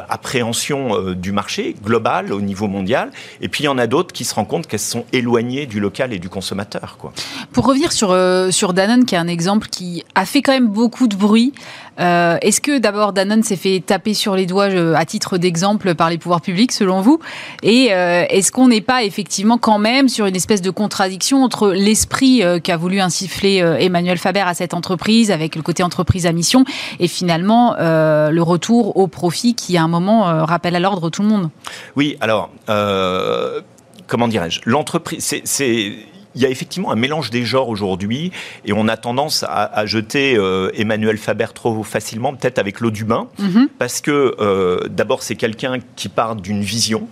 appréhension 0.10 0.96
euh, 0.96 1.15
du 1.15 1.32
marché 1.32 1.75
global 1.84 2.34
au 2.34 2.41
niveau 2.41 2.68
mondial, 2.68 3.12
et 3.41 3.48
puis 3.48 3.63
il 3.63 3.65
y 3.65 3.70
en 3.70 3.77
a 3.77 3.88
d'autres 3.88 4.13
qui 4.13 4.25
se 4.25 4.36
rendent 4.36 4.48
compte 4.48 4.68
qu'elles 4.68 4.80
sont 4.80 5.06
éloignées 5.13 5.65
du 5.65 5.80
local 5.80 6.13
et 6.13 6.20
du 6.20 6.30
consommateur. 6.30 6.98
Quoi. 6.98 7.13
Pour 7.51 7.65
revenir 7.65 7.91
sur, 7.91 8.12
euh, 8.12 8.51
sur 8.51 8.74
Danone, 8.74 9.06
qui 9.06 9.15
est 9.15 9.20
un 9.20 9.27
exemple 9.27 9.68
qui 9.68 10.03
a 10.15 10.25
fait 10.25 10.41
quand 10.41 10.53
même 10.53 10.68
beaucoup 10.68 11.08
de 11.08 11.15
bruit, 11.15 11.53
est-ce 11.98 12.62
que 12.62 12.79
d'abord 12.79 13.13
Danone 13.13 13.43
s'est 13.43 13.55
fait 13.55 13.83
taper 13.86 14.13
sur 14.13 14.36
les 14.36 14.45
doigts 14.45 14.69
à 14.95 15.05
titre 15.05 15.38
d'exemple 15.38 15.93
par 15.93 16.10
les 16.10 16.17
pouvoirs 16.17 16.41
publics, 16.41 16.71
selon 16.71 17.01
vous? 17.01 17.19
Et 17.63 17.86
est-ce 17.86 18.51
qu'on 18.51 18.67
n'est 18.67 18.81
pas 18.81 19.03
effectivement 19.03 19.57
quand 19.57 19.77
même 19.77 20.10
sur 20.10 20.25
une 20.25 20.36
espèce 20.36 20.62
de 20.62 20.71
contradiction 20.71 21.43
entre 21.43 21.69
l'esprit 21.69 22.41
qu'a 22.63 22.77
voulu 22.77 23.00
insuffler 23.00 23.57
Emmanuel 23.57 24.17
Faber 24.17 24.41
à 24.41 24.53
cette 24.53 24.74
entreprise 24.74 25.31
avec 25.31 25.55
le 25.55 25.62
côté 25.62 25.83
entreprise 25.83 26.25
à 26.25 26.31
mission 26.31 26.65
et 27.00 27.07
finalement 27.07 27.75
euh, 27.79 28.29
le 28.29 28.41
retour 28.41 28.98
au 28.98 29.07
profit 29.07 29.55
qui 29.55 29.77
à 29.77 29.83
un 29.83 29.88
moment 29.88 30.29
euh, 30.29 30.43
rappelle 30.43 30.75
à 30.75 30.79
l'ordre 30.79 31.10
tout 31.10 31.21
le 31.21 31.27
monde? 31.27 31.50
Oui, 31.95 32.17
alors 32.21 32.50
euh, 32.69 33.62
comment 34.07 34.27
dirais-je? 34.27 34.62
L'entreprise, 34.65 35.36
c'est 35.43 35.93
il 36.35 36.41
y 36.41 36.45
a 36.45 36.50
effectivement 36.50 36.91
un 36.91 36.95
mélange 36.95 37.29
des 37.29 37.43
genres 37.43 37.69
aujourd'hui 37.69 38.31
et 38.65 38.73
on 38.73 38.88
a 38.88 38.97
tendance 38.97 39.43
à, 39.47 39.85
jeter 39.85 40.39
Emmanuel 40.75 41.17
Faber 41.17 41.47
trop 41.53 41.83
facilement, 41.83 42.33
peut-être 42.33 42.59
avec 42.59 42.79
l'eau 42.79 42.91
du 42.91 43.03
bain, 43.03 43.27
mhm. 43.39 43.67
parce 43.77 44.01
que 44.01 44.88
d'abord 44.88 45.23
c'est 45.23 45.35
quelqu'un 45.35 45.79
qui 45.95 46.09
part 46.09 46.35
d'une 46.35 46.61
vision. 46.61 47.07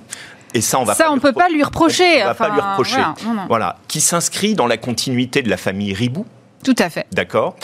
Et 0.54 0.62
ça, 0.62 0.80
on 0.80 0.84
va 0.84 0.96
ça, 0.96 1.12
on 1.12 1.20
peut 1.20 1.34
pas 1.34 1.50
lui 1.50 1.64
reprocher. 1.64 2.24
On, 2.24 2.26
va 2.26 2.34
pas 2.34 2.50
lui 2.50 2.60
reprocher. 2.60 3.02
Voilà, 3.48 3.78
qui 3.88 4.02
s'inscrit 4.02 4.56
dans 4.56 4.68
la 4.68 4.78
continuité 4.78 5.42
de 5.42 5.50
la 5.50 5.58
famille 5.58 5.94
Ribou, 5.94 6.26
tout 6.64 6.76
à 6.78 6.90
fait. 6.90 7.06
D'accord 7.12 7.56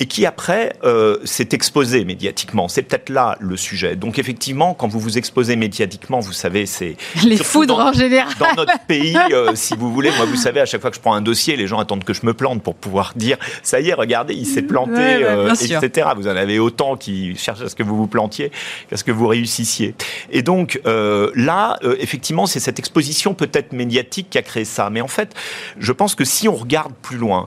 et 0.00 0.06
qui 0.06 0.26
après 0.26 0.72
euh, 0.84 1.18
s'est 1.24 1.50
exposé 1.52 2.04
médiatiquement. 2.04 2.68
C'est 2.68 2.82
peut-être 2.82 3.08
là 3.08 3.36
le 3.40 3.56
sujet. 3.56 3.96
Donc 3.96 4.18
effectivement, 4.18 4.74
quand 4.74 4.88
vous 4.88 4.98
vous 4.98 5.18
exposez 5.18 5.56
médiatiquement, 5.56 6.20
vous 6.20 6.32
savez, 6.32 6.66
c'est 6.66 6.96
les 7.24 7.36
foudres 7.36 7.78
en 7.78 7.92
général. 7.92 8.32
Dans 8.38 8.54
notre 8.56 8.80
pays, 8.86 9.16
euh, 9.32 9.52
si 9.54 9.74
vous 9.76 9.92
voulez, 9.92 10.10
moi 10.16 10.26
vous 10.26 10.36
savez, 10.36 10.60
à 10.60 10.66
chaque 10.66 10.80
fois 10.80 10.90
que 10.90 10.96
je 10.96 11.00
prends 11.00 11.14
un 11.14 11.20
dossier, 11.20 11.56
les 11.56 11.66
gens 11.66 11.78
attendent 11.78 12.04
que 12.04 12.14
je 12.14 12.26
me 12.26 12.34
plante 12.34 12.62
pour 12.62 12.74
pouvoir 12.74 13.12
dire 13.16 13.36
ça 13.62 13.80
y 13.80 13.90
est, 13.90 13.94
regardez, 13.94 14.34
il 14.34 14.46
s'est 14.46 14.62
planté, 14.62 14.92
euh, 14.98 15.54
etc. 15.54 16.08
Vous 16.16 16.26
en 16.26 16.36
avez 16.36 16.58
autant 16.58 16.96
qui 16.96 17.36
cherchent 17.36 17.62
à 17.62 17.68
ce 17.68 17.74
que 17.74 17.82
vous 17.82 17.96
vous 17.96 18.08
plantiez 18.08 18.50
qu'à 18.90 18.96
ce 18.96 19.04
que 19.04 19.12
vous 19.12 19.28
réussissiez. 19.28 19.94
Et 20.30 20.42
donc 20.42 20.80
là, 20.84 21.78
effectivement, 21.98 22.46
c'est 22.46 22.60
cette 22.60 22.78
exposition 22.78 23.34
peut-être 23.34 23.72
médiatique 23.72 24.30
qui 24.30 24.38
a 24.38 24.42
créé 24.42 24.64
ça. 24.64 24.90
Mais 24.90 25.00
en 25.00 25.08
fait, 25.08 25.34
je 25.78 25.92
pense 25.92 26.14
que 26.14 26.24
si 26.24 26.48
on 26.48 26.56
regarde 26.56 26.92
plus 27.02 27.18
loin, 27.18 27.46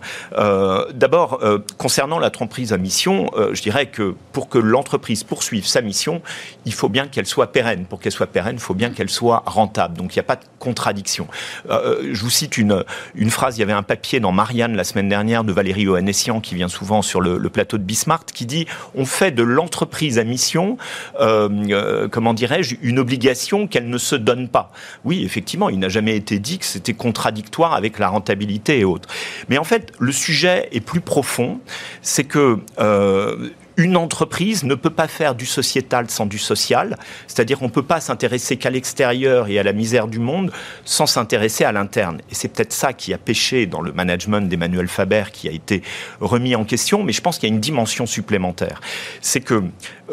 d'abord 0.93 1.41
concernant 1.77 2.19
la 2.19 2.29
entreprise 2.35 2.73
à 2.73 2.77
mission, 2.77 3.31
euh, 3.37 3.53
je 3.53 3.61
dirais 3.61 3.85
que 3.85 4.13
pour 4.33 4.49
que 4.49 4.57
l'entreprise 4.57 5.23
poursuive 5.23 5.65
sa 5.65 5.81
mission, 5.81 6.21
il 6.65 6.73
faut 6.73 6.89
bien 6.89 7.07
qu'elle 7.07 7.25
soit 7.25 7.53
pérenne. 7.53 7.85
Pour 7.85 8.01
qu'elle 8.01 8.11
soit 8.11 8.27
pérenne, 8.27 8.55
il 8.55 8.61
faut 8.61 8.73
bien 8.73 8.89
qu'elle 8.89 9.09
soit 9.09 9.41
rentable. 9.45 9.95
Donc 9.95 10.13
il 10.13 10.19
n'y 10.19 10.21
a 10.21 10.23
pas 10.23 10.35
de 10.35 10.43
contradiction. 10.59 11.27
Euh, 11.69 12.09
je 12.11 12.21
vous 12.21 12.29
cite 12.29 12.57
une, 12.57 12.83
une 13.15 13.29
phrase, 13.29 13.57
il 13.57 13.61
y 13.61 13.63
avait 13.63 13.71
un 13.71 13.83
papier 13.83 14.19
dans 14.19 14.33
Marianne 14.33 14.75
la 14.75 14.83
semaine 14.83 15.07
dernière 15.07 15.45
de 15.45 15.53
Valérie 15.53 15.87
Ohanessian 15.87 16.41
qui 16.41 16.55
vient 16.55 16.67
souvent 16.67 17.01
sur 17.01 17.21
le, 17.21 17.39
plateau 17.49 17.77
de 17.77 17.83
Bismarck 17.83 18.31
qui 18.33 18.45
dit 18.45 18.65
on 18.95 19.05
fait 19.05 19.31
de 19.31 19.43
l'entreprise 19.43 20.19
à 20.19 20.25
mission, 20.25 20.77
euh, 21.21 22.09
comment 22.09 22.33
dirais-je, 22.33 22.75
une 22.81 22.99
obligation 22.99 23.67
qu'elle 23.67 23.89
ne 23.89 23.97
se 23.97 24.15
donne 24.15 24.49
pas. 24.49 24.73
Oui, 25.05 25.23
effectivement, 25.23 25.69
il 25.69 25.79
n'a 25.79 25.87
jamais 25.89 26.17
été 26.17 26.39
dit 26.39 26.59
que 26.59 26.65
c'était 26.65 26.93
contradictoire 26.93 27.73
avec 27.73 27.97
la 27.97 28.09
rentabilité 28.09 28.79
et 28.79 28.83
autres. 28.83 29.07
Mais 29.47 29.57
en 29.57 29.63
fait, 29.63 29.93
le 29.99 30.11
sujet 30.11 30.67
est 30.73 30.81
plus 30.81 30.99
profond. 30.99 31.61
C'est 32.01 32.24
que 32.25 32.59
euh, 32.79 33.49
une 33.77 33.97
entreprise 33.97 34.63
ne 34.63 34.75
peut 34.75 34.89
pas 34.89 35.07
faire 35.07 35.35
du 35.35 35.45
sociétal 35.45 36.09
sans 36.09 36.25
du 36.25 36.37
social, 36.37 36.97
c'est-à-dire 37.27 37.59
qu'on 37.59 37.65
ne 37.65 37.71
peut 37.71 37.83
pas 37.83 37.99
s'intéresser 37.99 38.57
qu'à 38.57 38.69
l'extérieur 38.69 39.47
et 39.47 39.59
à 39.59 39.63
la 39.63 39.73
misère 39.73 40.07
du 40.07 40.19
monde 40.19 40.51
sans 40.85 41.05
s'intéresser 41.05 41.63
à 41.65 41.71
l'interne. 41.71 42.21
Et 42.31 42.35
c'est 42.35 42.47
peut-être 42.47 42.73
ça 42.73 42.93
qui 42.93 43.13
a 43.13 43.17
péché 43.17 43.65
dans 43.65 43.81
le 43.81 43.91
management 43.91 44.47
d'Emmanuel 44.47 44.87
Faber 44.87 45.25
qui 45.31 45.49
a 45.49 45.51
été 45.51 45.81
remis 46.19 46.55
en 46.55 46.63
question, 46.63 47.03
mais 47.03 47.11
je 47.11 47.21
pense 47.21 47.37
qu'il 47.37 47.49
y 47.49 47.51
a 47.51 47.55
une 47.55 47.61
dimension 47.61 48.05
supplémentaire. 48.05 48.81
C'est 49.21 49.41
que 49.41 49.63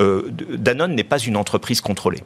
euh, 0.01 0.31
Danone 0.57 0.95
n'est 0.95 1.05
pas 1.05 1.19
une 1.19 1.37
entreprise 1.37 1.81
contrôlée. 1.81 2.23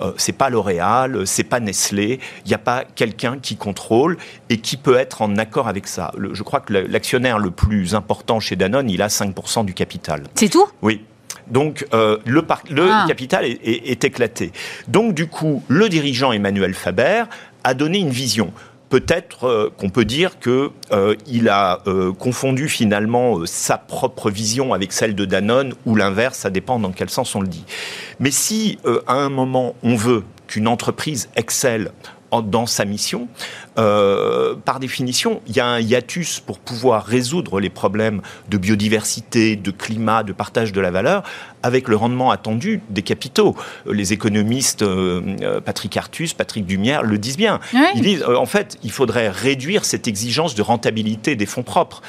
Euh, 0.00 0.12
c'est 0.16 0.32
pas 0.32 0.50
L'Oréal, 0.50 1.26
c'est 1.26 1.44
pas 1.44 1.60
Nestlé. 1.60 2.20
Il 2.44 2.48
n'y 2.48 2.54
a 2.54 2.58
pas 2.58 2.84
quelqu'un 2.84 3.38
qui 3.38 3.56
contrôle 3.56 4.16
et 4.48 4.58
qui 4.58 4.76
peut 4.76 4.96
être 4.96 5.22
en 5.22 5.36
accord 5.36 5.68
avec 5.68 5.86
ça. 5.86 6.12
je 6.16 6.42
crois 6.42 6.60
que 6.60 6.72
l'actionnaire 6.72 7.38
le 7.38 7.50
plus 7.50 7.94
important 7.94 8.40
chez 8.40 8.56
Danone, 8.56 8.90
il 8.90 9.02
a 9.02 9.08
5% 9.08 9.64
du 9.64 9.74
capital. 9.74 10.24
C'est 10.34 10.48
tout? 10.48 10.66
Oui. 10.82 11.02
Donc 11.48 11.86
euh, 11.94 12.18
le, 12.24 12.44
le 12.70 12.88
ah. 12.90 13.04
capital 13.06 13.44
est, 13.44 13.60
est, 13.62 14.04
éclaté. 14.04 14.52
Donc 14.88 15.14
du 15.14 15.28
coup, 15.28 15.62
le 15.68 15.88
dirigeant 15.88 16.32
Emmanuel 16.32 16.74
Faber 16.74 17.24
a 17.62 17.74
donné 17.74 17.98
une 17.98 18.10
vision 18.10 18.52
peut-être 18.88 19.44
euh, 19.44 19.70
qu'on 19.76 19.90
peut 19.90 20.04
dire 20.04 20.38
que 20.38 20.70
euh, 20.92 21.14
a 21.48 21.80
euh, 21.86 22.12
confondu 22.12 22.68
finalement 22.68 23.44
sa 23.46 23.78
propre 23.78 24.30
vision 24.30 24.72
avec 24.72 24.92
celle 24.92 25.14
de 25.14 25.24
Danone 25.24 25.74
ou 25.84 25.96
l'inverse, 25.96 26.38
ça 26.38 26.50
dépend 26.50 26.78
dans 26.78 26.92
quel 26.92 27.10
sens 27.10 27.34
on 27.34 27.40
le 27.40 27.48
dit. 27.48 27.64
Mais 28.20 28.30
si 28.30 28.78
à 29.06 29.14
un 29.14 29.28
moment 29.28 29.74
on 29.82 29.96
veut 29.96 30.24
qu'une 30.46 30.68
entreprise 30.68 31.28
excelle 31.36 31.90
dans 32.32 32.66
sa 32.66 32.84
mission, 32.84 33.28
par 33.76 34.80
définition, 34.80 35.40
il 35.46 35.56
y 35.56 35.60
a 35.60 35.66
un 35.66 35.80
hiatus 35.80 36.40
pour 36.40 36.58
pouvoir 36.58 37.04
résoudre 37.04 37.60
les 37.60 37.70
problèmes 37.70 38.22
de 38.48 38.56
biodiversité, 38.56 39.56
de 39.56 39.70
climat, 39.70 40.22
de 40.22 40.32
partage 40.32 40.72
de 40.72 40.80
la 40.80 40.90
valeur 40.90 41.22
avec 41.66 41.88
le 41.88 41.96
rendement 41.96 42.30
attendu 42.30 42.80
des 42.90 43.02
capitaux. 43.02 43.56
Les 43.90 44.12
économistes 44.12 44.82
euh, 44.82 45.20
euh, 45.42 45.60
Patrick 45.60 45.96
Artus, 45.96 46.32
Patrick 46.32 46.64
Dumière 46.64 47.02
le 47.02 47.18
disent 47.18 47.36
bien. 47.36 47.58
Ils 47.96 48.02
disent 48.02 48.22
euh, 48.22 48.36
en 48.36 48.46
fait, 48.46 48.78
il 48.84 48.92
faudrait 48.92 49.28
réduire 49.28 49.84
cette 49.84 50.06
exigence 50.06 50.54
de 50.54 50.62
rentabilité 50.62 51.34
des 51.34 51.46
fonds 51.46 51.64
propres. 51.64 52.02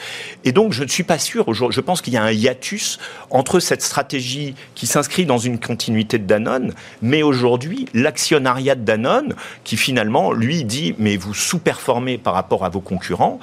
Et 0.44 0.52
donc, 0.52 0.74
je 0.74 0.84
ne 0.84 0.88
suis 0.88 1.04
pas 1.04 1.18
sûr. 1.18 1.54
Je 1.54 1.82
pense 1.82 2.02
qu'il 2.02 2.14
y 2.14 2.18
a 2.18 2.24
un 2.24 2.32
hiatus 2.32 3.00
entre 3.32 3.60
cette 3.60 3.82
stratégie 3.82 4.54
qui 4.76 4.86
s'inscrit 4.86 5.26
dans 5.26 5.40
une 5.40 5.60
continuité 5.60 6.20
de 6.20 6.26
Danone, 6.26 6.74
mais 7.02 7.24
aujourd'hui, 7.24 7.88
l'actionnariat 7.96 8.76
de 8.76 8.82
Danone, 8.82 9.34
qui 9.64 9.76
finalement, 9.76 10.34
lui, 10.34 10.66
dit 10.66 10.94
mais 11.00 11.18
vous 11.18 11.34
sous-performez 11.58 12.18
par 12.18 12.34
rapport 12.36 12.64
à 12.66 12.70
vos 12.70 12.82
concurrents, 12.82 13.40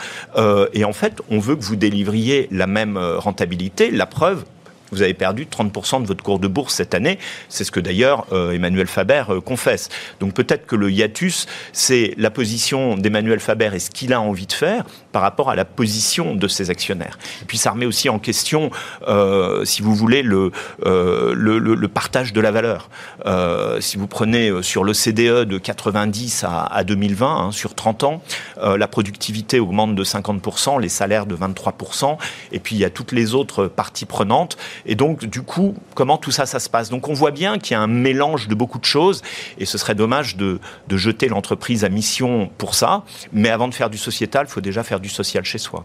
et 0.73 0.85
en 0.85 0.93
fait, 0.93 1.21
on 1.31 1.39
veut 1.39 1.57
que 1.57 1.65
vous 1.65 1.77
délivriez 1.77 2.49
la 2.51 2.67
même 2.67 2.97
rentabilité. 2.97 3.91
La 3.91 4.07
preuve, 4.07 4.45
vous 4.95 5.03
avez 5.03 5.15
perdu 5.15 5.47
30% 5.47 6.03
de 6.03 6.07
votre 6.07 6.23
cours 6.23 6.39
de 6.39 6.49
bourse 6.49 6.75
cette 6.75 6.95
année. 6.95 7.19
C'est 7.49 7.65
ce 7.65 7.71
que 7.71 7.81
d'ailleurs 7.81 8.27
euh, 8.33 8.53
Emmanuel 8.53 8.87
Faber 8.87 9.25
euh, 9.29 9.41
confesse. 9.41 9.89
Donc 10.21 10.35
peut-être 10.35 10.67
que 10.67 10.77
le 10.77 10.91
hiatus, 10.91 11.47
c'est 11.73 12.15
la 12.17 12.31
position 12.31 12.97
d'Emmanuel 12.97 13.41
Faber 13.41 13.71
et 13.75 13.79
ce 13.79 13.91
qu'il 13.91 14.13
a 14.13 14.21
envie 14.21 14.47
de 14.47 14.53
faire 14.53 14.85
par 15.13 15.23
rapport 15.23 15.51
à 15.51 15.55
la 15.55 15.65
position 15.65 16.35
de 16.35 16.49
ses 16.49 16.71
actionnaires. 16.71 17.19
Et 17.43 17.45
puis 17.45 17.59
ça 17.59 17.71
remet 17.71 17.87
aussi 17.87 18.09
en 18.09 18.19
question, 18.19 18.71
euh, 19.09 19.65
si 19.65 19.83
vous 19.83 19.95
voulez, 19.95 20.23
le, 20.23 20.51
partage 21.95 22.33
de 22.33 22.41
la 22.41 22.51
valeur. 22.51 22.89
si 23.81 23.97
vous 23.97 24.07
prenez 24.09 24.63
sur 24.63 24.83
l'OCDE 24.83 25.45
de 25.45 25.59
90 25.59 26.45
à, 26.45 26.65
à 26.65 26.83
2020, 26.83 27.27
hein, 27.27 27.53
sur 27.53 27.75
30 27.75 28.05
ans. 28.05 28.23
la 28.61 28.89
productivité 28.89 29.61
augmente 29.61 29.95
de 29.95 30.05
50%, 30.05 30.81
les 30.81 30.89
salaires 30.89 31.27
de 31.27 31.37
23%, 31.37 32.17
et 32.53 32.59
puis 32.59 32.75
il 32.77 32.79
y 32.79 32.85
a 32.85 32.91
toutes 32.91 33.13
les 33.13 33.35
autres 33.35 33.67
parties 33.67 34.07
prenantes. 34.07 34.57
Et 34.87 34.95
donc, 34.95 35.25
du 35.25 35.43
coup, 35.43 35.75
comment 35.95 36.19
tout 36.19 36.31
ça, 36.31 36.47
ça 36.47 36.59
se 36.59 36.69
passe? 36.69 36.91
Donc, 36.91 37.09
on 37.09 37.15
voit 37.15 37.31
bien 37.31 37.59
qu'il 37.59 37.73
y 37.73 37.75
a 37.75 37.81
un 37.81 37.87
mélange 37.87 38.49
de 38.49 38.55
beaucoup 38.55 38.79
de 38.79 38.85
choses, 38.85 39.23
et 39.59 39.65
ce 39.65 39.79
serait 39.79 39.95
dommage 39.95 40.37
de, 40.37 40.59
de 40.89 40.97
jeter 40.97 41.29
l'entreprise 41.29 41.85
à 41.85 41.89
mission 41.89 42.51
pour 42.59 42.75
ça. 42.75 43.05
Mais 43.33 43.51
avant 43.51 43.69
de 43.69 43.75
faire 43.75 43.91
du 43.91 43.99
sociétal, 43.99 44.47
il 44.49 44.53
faut 44.53 44.61
déjà 44.61 44.83
faire 44.83 45.01
du 45.01 45.09
social 45.09 45.45
chez 45.45 45.59
soi. 45.59 45.85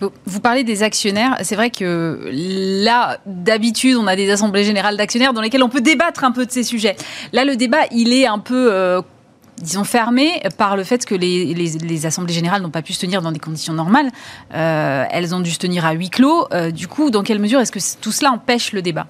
Vous, 0.00 0.40
parlez 0.40 0.64
des 0.64 0.82
actionnaires. 0.82 1.36
C'est 1.42 1.56
vrai 1.56 1.70
que 1.70 2.28
là, 2.32 3.18
d'habitude, 3.26 3.96
on 3.96 4.06
a 4.06 4.16
des 4.16 4.30
assemblées 4.30 4.64
générales 4.64 4.96
d'actionnaires 4.96 5.32
dans 5.32 5.40
lesquelles 5.40 5.62
on 5.62 5.68
peut 5.68 5.80
débattre 5.80 6.24
un 6.24 6.32
peu 6.32 6.46
de 6.46 6.50
ces 6.50 6.62
sujets. 6.62 6.96
Là, 7.32 7.44
le 7.44 7.56
débat, 7.56 7.86
il 7.90 8.12
est 8.12 8.26
un 8.26 8.38
peu... 8.38 8.72
Euh, 8.72 9.00
disons, 9.60 9.84
fermé 9.84 10.42
par 10.56 10.76
le 10.76 10.84
fait 10.84 11.04
que 11.04 11.14
les, 11.14 11.54
les, 11.54 12.06
assemblées 12.06 12.34
générales 12.34 12.62
n'ont 12.62 12.70
pas 12.70 12.82
pu 12.82 12.92
se 12.92 13.00
tenir 13.00 13.22
dans 13.22 13.32
des 13.32 13.38
conditions 13.38 13.72
normales. 13.72 14.10
Euh, 14.54 15.04
elles 15.10 15.34
ont 15.34 15.40
dû 15.40 15.50
se 15.50 15.58
tenir 15.58 15.84
à 15.86 15.92
huis 15.92 16.10
clos. 16.10 16.46
Euh, 16.52 16.70
du 16.70 16.88
coup, 16.88 17.10
dans 17.10 17.22
quelle 17.22 17.38
mesure 17.38 17.60
est-ce 17.60 17.72
que 17.72 18.00
tout 18.00 18.12
cela 18.12 18.32
empêche 18.32 18.72
le 18.72 18.82
débat? 18.82 19.06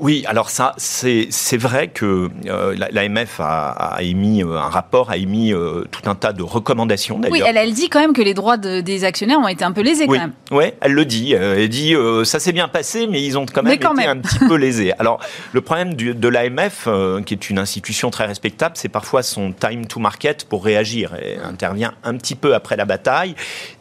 Oui, 0.00 0.24
alors 0.26 0.48
ça, 0.48 0.74
c'est 0.78 1.28
vrai 1.58 1.88
que 1.88 2.30
euh, 2.46 2.74
l'AMF 2.90 3.38
a, 3.38 3.98
émis 4.00 4.42
euh, 4.42 4.56
un 4.56 4.70
rapport, 4.70 5.10
a 5.10 5.18
émis 5.18 5.52
euh, 5.52 5.84
tout 5.90 6.08
un 6.08 6.14
tas 6.14 6.32
de 6.32 6.42
recommandations 6.42 7.18
d'ailleurs. 7.18 7.32
Oui, 7.32 7.42
elle, 7.46 7.58
elle 7.58 7.74
dit 7.74 7.90
quand 7.90 8.00
même 8.00 8.14
que 8.14 8.22
les 8.22 8.32
droits 8.32 8.56
des 8.56 9.04
actionnaires 9.04 9.38
ont 9.38 9.48
été 9.48 9.62
un 9.62 9.72
peu 9.72 9.82
lésés 9.82 10.06
oui. 10.08 10.16
quand 10.16 10.24
même. 10.24 10.32
Oui, 10.50 10.64
elle 10.80 10.92
le 10.92 11.04
dit. 11.04 11.34
Elle 11.34 11.68
dit 11.68 11.94
ça 12.24 12.40
s'est 12.40 12.52
bien 12.52 12.68
passé, 12.68 13.06
mais 13.06 13.22
ils 13.22 13.36
ont 13.36 13.44
quand 13.44 13.62
même 13.62 13.74
été 13.74 13.86
un 13.86 14.16
petit 14.16 14.38
peu 14.38 14.54
lésés. 14.54 14.92
Alors, 14.98 15.20
le 15.52 15.60
problème 15.60 15.94
de 15.94 16.28
l'AMF, 16.28 16.88
qui 17.26 17.34
est 17.34 17.50
une 17.50 17.58
institution 17.58 18.10
très 18.10 18.24
respectable, 18.24 18.76
c'est 18.78 18.88
parfois 18.88 19.22
son 19.22 19.52
time 19.52 19.86
to 19.86 20.00
market 20.00 20.46
pour 20.46 20.64
réagir. 20.64 21.12
Elle 21.22 21.44
intervient 21.44 21.92
un 22.04 22.16
petit 22.16 22.36
peu 22.36 22.54
après 22.54 22.76
la 22.76 22.86
bataille. 22.86 23.34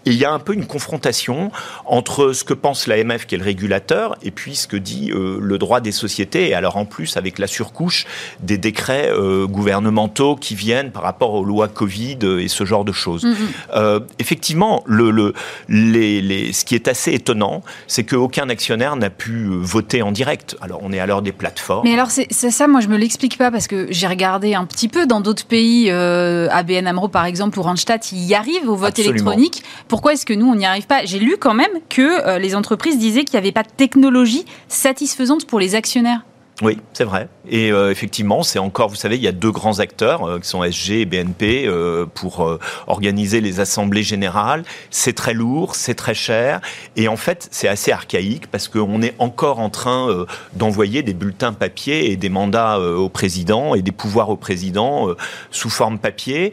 Et 0.05 0.11
il 0.11 0.17
y 0.17 0.25
a 0.25 0.31
un 0.31 0.39
peu 0.39 0.53
une 0.53 0.65
confrontation 0.65 1.51
entre 1.85 2.33
ce 2.33 2.43
que 2.43 2.53
pense 2.53 2.87
l'AMF, 2.87 3.25
qui 3.25 3.35
est 3.35 3.37
le 3.37 3.43
régulateur, 3.43 4.17
et 4.21 4.31
puis 4.31 4.55
ce 4.55 4.67
que 4.67 4.77
dit 4.77 5.11
le 5.13 5.57
droit 5.57 5.79
des 5.79 5.91
sociétés 5.91 6.08
et 6.19 6.53
alors 6.53 6.77
en 6.77 6.85
plus 6.85 7.17
avec 7.17 7.39
la 7.39 7.47
surcouche 7.47 8.05
des 8.41 8.57
décrets 8.57 9.09
euh, 9.11 9.47
gouvernementaux 9.47 10.35
qui 10.35 10.55
viennent 10.55 10.91
par 10.91 11.03
rapport 11.03 11.33
aux 11.33 11.43
lois 11.43 11.67
Covid 11.67 12.17
et 12.39 12.47
ce 12.47 12.65
genre 12.65 12.85
de 12.85 12.91
choses. 12.91 13.25
Mm-hmm. 13.25 13.35
Euh, 13.75 13.99
effectivement, 14.19 14.83
le, 14.85 15.11
le 15.11 15.33
les, 15.67 16.21
les, 16.21 16.53
ce 16.53 16.65
qui 16.65 16.75
est 16.75 16.87
assez 16.87 17.13
étonnant, 17.13 17.63
c'est 17.87 18.03
qu'aucun 18.03 18.49
actionnaire 18.49 18.95
n'a 18.95 19.09
pu 19.09 19.47
voter 19.49 20.01
en 20.01 20.11
direct. 20.11 20.57
Alors 20.61 20.79
on 20.83 20.91
est 20.91 20.99
à 20.99 21.05
l'heure 21.05 21.21
des 21.21 21.31
plateformes. 21.31 21.87
Mais 21.87 21.93
alors 21.93 22.09
c'est 22.11 22.27
ça, 22.31 22.67
moi 22.67 22.81
je 22.81 22.87
me 22.87 22.97
l'explique 22.97 23.37
pas 23.37 23.51
parce 23.51 23.67
que 23.67 23.87
j'ai 23.89 24.07
regardé 24.07 24.55
un 24.55 24.65
petit 24.65 24.87
peu 24.87 25.05
dans 25.05 25.21
d'autres 25.21 25.45
pays, 25.45 25.89
euh, 25.89 26.47
ABN 26.51 26.87
Amro 26.87 27.07
par 27.07 27.25
exemple 27.25 27.59
ou 27.59 27.61
Randstad, 27.61 28.01
il 28.11 28.23
y 28.23 28.35
arrive 28.35 28.67
au 28.67 28.75
vote 28.75 28.97
électronique. 28.99 29.63
Pourquoi 29.87 30.13
est-ce 30.13 30.25
que 30.25 30.33
nous 30.33 30.47
on 30.47 30.55
n'y 30.55 30.65
arrive 30.65 30.87
pas? 30.87 31.05
J'ai 31.05 31.19
lu 31.19 31.37
quand 31.39 31.53
même 31.53 31.71
que 31.89 32.37
les 32.39 32.55
entreprises 32.55 32.97
disaient 32.97 33.23
qu'il 33.23 33.39
n'y 33.39 33.43
avait 33.45 33.51
pas 33.51 33.63
de 33.63 33.69
technologie 33.75 34.45
satisfaisante 34.67 35.45
pour 35.45 35.59
les 35.59 35.75
actionnaires 35.75 35.98
questionnaire 35.99 36.28
oui, 36.61 36.77
c'est 36.93 37.05
vrai. 37.05 37.29
Et 37.47 37.71
euh, 37.71 37.89
effectivement, 37.89 38.43
c'est 38.43 38.59
encore, 38.59 38.89
vous 38.89 38.95
savez, 38.95 39.15
il 39.15 39.21
y 39.21 39.27
a 39.27 39.31
deux 39.31 39.51
grands 39.51 39.79
acteurs 39.79 40.27
euh, 40.27 40.39
qui 40.39 40.47
sont 40.47 40.61
SG 40.63 41.01
et 41.01 41.05
BNP 41.05 41.65
euh, 41.65 42.05
pour 42.05 42.59
organiser 42.87 43.39
les 43.39 43.59
assemblées 43.59 44.03
générales. 44.03 44.63
C'est 44.89 45.13
très 45.13 45.33
lourd, 45.33 45.75
c'est 45.75 45.93
très 45.93 46.13
cher, 46.13 46.59
et 46.95 47.07
en 47.07 47.17
fait, 47.17 47.47
c'est 47.51 47.67
assez 47.67 47.91
archaïque 47.91 48.47
parce 48.47 48.67
qu'on 48.67 49.01
est 49.01 49.15
encore 49.19 49.59
en 49.59 49.69
train 49.69 50.25
d'envoyer 50.53 51.03
des 51.03 51.13
bulletins 51.13 51.53
papier 51.53 52.11
et 52.11 52.17
des 52.17 52.29
mandats 52.29 52.79
au 52.79 53.09
président 53.09 53.75
et 53.75 53.81
des 53.81 53.91
pouvoirs 53.91 54.29
au 54.29 54.35
président 54.35 55.07
sous 55.51 55.69
forme 55.69 55.99
papier. 55.99 56.51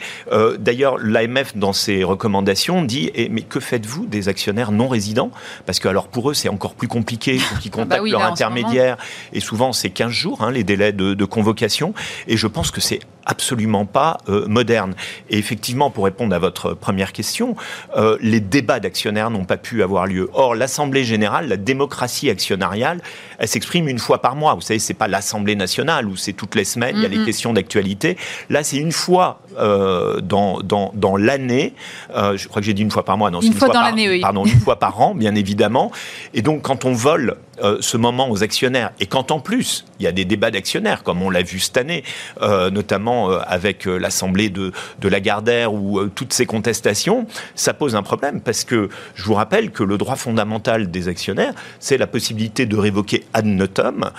D'ailleurs, 0.59 0.99
l'AMF 0.99 1.57
dans 1.57 1.73
ses 1.73 2.05
recommandations 2.05 2.83
dit 2.83 3.11
eh, 3.14 3.29
mais 3.29 3.42
que 3.42 3.61
faites-vous 3.61 4.07
des 4.07 4.29
actionnaires 4.29 4.73
non 4.73 4.88
résidents? 4.88 5.31
Parce 5.64 5.79
que 5.79 5.88
alors 5.88 6.09
pour 6.09 6.31
eux, 6.31 6.35
c'est 6.35 6.49
encore 6.49 6.75
plus 6.75 6.88
compliqué, 6.88 7.38
faut 7.38 7.57
qu'ils 7.61 7.73
ah 7.75 7.79
bah 7.79 7.83
contactent 7.83 8.11
leur 8.11 8.25
intermédiaire, 8.25 8.97
et 9.33 9.40
souvent 9.40 9.73
c'est 9.73 9.90
15 9.97 10.13
jours, 10.13 10.43
hein, 10.43 10.53
les 10.53 10.63
délais 10.63 10.93
de, 10.93 11.25
convocation, 11.25 11.95
et 12.29 12.37
je 12.37 12.47
pense 12.47 12.71
que 12.71 12.81
c'est 12.81 13.01
absolument 13.25 13.87
pas 13.87 14.19
euh, 14.29 14.47
moderne. 14.47 14.95
Et 15.31 15.39
effectivement, 15.39 15.91
pour 15.91 16.05
répondre 16.05 16.33
à 16.37 16.39
votre 16.39 16.75
première 16.75 17.13
question, 17.13 17.57
euh, 17.97 18.17
les 18.21 18.39
débats 18.39 18.79
d'actionnaires 18.79 19.31
n'ont 19.31 19.45
pas 19.45 19.57
pu 19.57 19.83
avoir 19.83 20.07
lieu. 20.07 20.31
Or, 20.35 20.55
l'Assemblée 20.55 21.03
générale, 21.03 21.49
la 21.49 21.57
démocratie 21.57 22.31
actionnariale, 22.31 23.01
elle 23.39 23.49
s'exprime 23.49 23.89
une 23.89 23.99
fois 23.99 24.23
par 24.23 24.37
mois. 24.37 24.55
Vous 24.55 24.61
savez, 24.61 24.79
c'est 24.79 24.95
pas 24.95 25.09
l'Assemblée 25.09 25.57
nationale 25.57 26.07
où 26.07 26.15
c'est 26.15 26.35
toutes 26.35 26.55
les 26.55 26.65
semaines, 26.65 26.95
il 26.97 27.03
y 27.03 27.07
a 27.07 27.09
les 27.09 27.25
questions 27.25 27.53
d'actualité. 27.53 28.17
Là, 28.49 28.63
c'est 28.63 28.77
une 28.77 28.93
fois 28.93 29.41
euh, 29.59 30.21
dans, 30.21 30.61
dans, 30.61 30.93
dans 30.95 31.17
l'année. 31.17 31.75
je 32.15 32.47
crois 32.47 32.61
que 32.61 32.67
j'ai 32.67 32.75
dit 32.75 32.83
une 32.83 32.93
fois 32.93 33.05
par 33.05 33.19
mois. 33.19 33.31
Non, 33.31 33.41
une, 33.41 33.55
fois, 33.55 33.69
dans 33.69 33.83
l'année, 33.83 34.09
oui. 34.09 34.21
Pardon, 34.21 34.45
une 34.45 34.61
fois 34.61 34.79
par 34.79 35.01
an, 35.01 35.15
bien 35.15 35.35
évidemment. 35.35 35.91
Et 36.35 36.43
donc, 36.43 36.63
quand 36.63 36.85
on 36.85 36.93
vole 36.93 37.37
ce 37.81 37.97
moment 37.97 38.31
aux 38.31 38.42
actionnaires, 38.42 38.90
et 39.01 39.07
quand 39.07 39.31
en 39.31 39.40
plus 39.40 39.85
il 39.99 40.05
y 40.05 40.07
a 40.07 40.12
des 40.12 40.25
débats 40.25 40.51
d'actionnaires, 40.51 41.03
comme 41.03 41.23
on 41.23 41.31
l'a 41.31 41.42
vu 41.42 41.59
cette 41.59 41.77
année, 41.77 42.05
euh, 42.42 42.71
notamment 42.71 43.31
euh, 43.31 43.38
avec 43.47 43.87
euh, 43.87 43.99
l'Assemblée 43.99 44.51
de, 44.51 44.73
de 45.01 45.09
Lagardère 45.09 45.73
ou 45.73 46.07
toutes 46.09 46.33
ces 46.33 46.47
contestations, 46.47 47.27
ça 47.55 47.75
pose 47.75 47.97
un 47.97 48.03
problème 48.03 48.40
parce 48.40 48.64
que 48.64 48.88
je 49.14 49.23
vous 49.25 49.35
rappelle 49.35 49.71
que 49.71 49.83
le 49.83 49.99
droit 49.99 50.16
fondamental 50.16 50.90
des 50.90 51.09
actionnaires, 51.09 51.55
c'est 51.81 51.99
la 51.99 52.07
possibilité 52.07 52.66
de 52.66 52.77
révoquer 52.77 53.25
ad 53.33 53.47
notum 53.47 54.11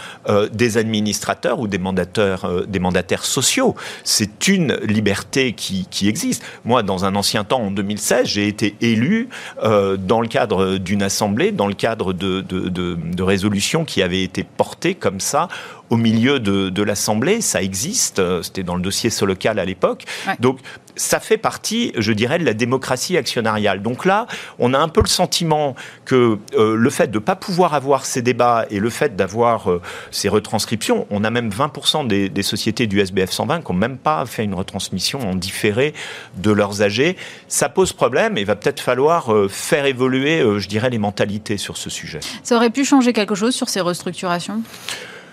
des 0.51 0.77
administrateurs 0.77 1.59
ou 1.59 1.67
des 1.67 1.77
mandateurs, 1.77 2.65
des 2.67 2.79
mandataires 2.79 3.23
sociaux. 3.23 3.75
C'est 4.03 4.47
une 4.47 4.75
liberté 4.83 5.53
qui, 5.53 5.87
qui, 5.89 6.07
existe. 6.07 6.43
Moi, 6.65 6.83
dans 6.83 7.05
un 7.05 7.15
ancien 7.15 7.43
temps, 7.43 7.61
en 7.61 7.71
2016, 7.71 8.25
j'ai 8.25 8.47
été 8.47 8.75
élu 8.81 9.29
dans 9.63 10.21
le 10.21 10.27
cadre 10.27 10.77
d'une 10.77 11.03
assemblée, 11.03 11.51
dans 11.51 11.67
le 11.67 11.73
cadre 11.73 12.13
de, 12.13 12.41
de, 12.41 12.69
de 12.69 12.97
résolutions 13.27 13.85
qui 13.85 14.01
avaient 14.01 14.23
été 14.23 14.43
portées 14.43 14.95
comme 14.95 15.19
ça 15.19 15.47
au 15.89 15.97
milieu 15.97 16.39
de, 16.39 16.83
l'Assemblée. 16.83 17.41
Ça 17.41 17.61
existe. 17.61 18.19
Euh, 18.19 18.41
c'était 18.41 18.63
dans 18.63 18.75
le 18.75 18.81
dossier 18.81 19.09
Solocal 19.09 19.59
à 19.59 19.65
l'époque. 19.65 20.05
Donc, 20.39 20.59
ça 20.95 21.19
fait 21.19 21.37
partie, 21.37 21.91
je 21.97 22.11
dirais, 22.11 22.39
de 22.39 22.45
la 22.45 22.53
démocratie 22.53 23.17
actionnariale. 23.17 23.81
Donc 23.81 24.05
là, 24.05 24.25
on 24.57 24.73
a 24.73 24.79
un 24.79 24.87
peu 24.87 25.01
le 25.01 25.07
sentiment 25.07 25.75
que 26.05 26.39
euh, 26.55 26.75
le 26.75 26.89
fait 26.89 27.07
de 27.07 27.15
ne 27.15 27.19
pas 27.19 27.35
pouvoir 27.35 27.73
avoir 27.73 28.05
ces 28.05 28.21
débats 28.21 28.65
et 28.69 28.79
le 28.79 28.89
fait 28.89 29.15
d'avoir 29.15 29.69
euh, 29.69 29.81
ces 30.11 30.29
retranscriptions, 30.29 31.05
on 31.09 31.23
a 31.23 31.29
même 31.29 31.49
20% 31.49 32.07
des, 32.07 32.43
sociétés 32.43 32.87
du 32.87 32.99
SBF 32.99 33.31
120 33.31 33.61
qui 33.61 33.71
n'ont 33.71 33.77
même 33.77 33.97
pas 33.97 34.25
fait 34.25 34.43
une 34.43 34.53
retransmission 34.53 35.19
en 35.19 35.35
différé 35.35 35.93
de 36.37 36.51
leurs 36.51 36.81
AG. 36.81 37.15
Ça 37.47 37.69
pose 37.69 37.93
problème 37.93 38.37
et 38.37 38.43
va 38.43 38.55
peut-être 38.55 38.79
falloir 38.79 39.33
faire 39.49 39.85
évoluer, 39.85 40.41
je 40.57 40.67
dirais, 40.67 40.89
les 40.89 40.97
mentalités 40.97 41.57
sur 41.57 41.77
ce 41.77 41.89
sujet. 41.89 42.19
Ça 42.43 42.55
aurait 42.55 42.69
pu 42.69 42.85
changer 42.85 43.11
quelque 43.11 43.35
chose 43.35 43.53
sur 43.53 43.69
ces 43.69 43.81
restructurations? 43.81 44.61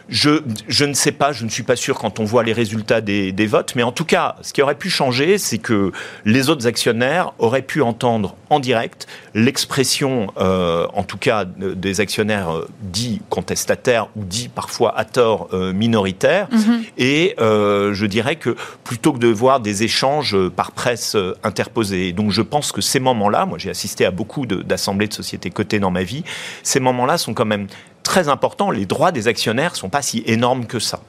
Je, 0.09 0.43
je, 0.69 0.85
ne 0.85 0.95
sais 0.95 1.13
pas, 1.13 1.33
je 1.33 1.45
ne 1.45 1.51
suis 1.51 1.63
pas 1.63 1.77
sûr 1.77 1.99
quand 1.99 2.21
on 2.21 2.25
voit 2.25 2.43
les 2.43 2.53
résultats 2.53 3.01
des, 3.01 3.33
des 3.33 3.47
votes, 3.47 3.75
mais 3.75 3.83
en 3.83 3.93
tout 3.93 4.05
cas, 4.05 4.37
ce 4.43 4.53
qui 4.53 4.63
aurait 4.63 4.75
pu 4.75 4.91
changer, 4.91 5.39
c'est 5.39 5.59
que 5.59 5.93
les 6.25 6.51
autres 6.51 6.67
actionnaires 6.67 7.33
auraient 7.39 7.63
pu 7.63 7.83
entendre 7.83 8.37
en 8.51 8.61
direct 8.61 9.07
l'expression, 9.35 10.33
euh, 10.39 10.87
en 10.95 11.03
tout 11.03 11.19
cas, 11.19 11.45
des 11.45 12.01
actionnaires 12.01 12.51
euh, 12.51 12.69
dits 12.81 13.21
contestataires 13.31 14.09
ou 14.17 14.25
dits 14.25 14.49
parfois 14.49 14.97
à 14.97 15.05
tort 15.05 15.49
euh, 15.53 15.73
minoritaires. 15.73 16.49
Mhm. 16.51 16.83
Et 16.99 17.35
je 17.39 18.07
dirais 18.07 18.37
que 18.37 18.57
plutôt 18.85 19.13
que 19.13 19.19
de 19.19 19.29
voir 19.29 19.61
des 19.61 19.83
échanges 19.83 20.37
par 20.51 20.73
presse 20.73 21.17
interposés, 21.43 22.13
donc 22.13 22.31
je 22.31 22.43
pense 22.43 22.73
que 22.73 22.81
ces 22.81 23.01
moments-là, 23.01 23.47
moi 23.47 23.59
j'ai 23.59 23.71
assisté 23.71 24.05
à 24.05 24.11
beaucoup 24.11 24.47
d'assemblées 24.47 25.07
de, 25.07 25.11
de 25.11 25.17
sociétés 25.17 25.51
cotées 25.51 25.79
dans 25.79 25.91
ma 25.91 26.03
vie, 26.03 26.25
ces 26.63 26.81
moments-là 26.81 27.19
sont 27.19 27.35
quand 27.35 27.45
même 27.45 27.67
très 28.05 28.29
important, 28.29 28.71
les 28.71 28.87
droits 28.87 29.11
des 29.11 29.27
actionnaires 29.27 29.75
sont 29.75 29.89
pas 29.89 30.03
si 30.03 30.23
énormes 30.27 30.67
que 30.67 30.79
ça. 30.79 31.01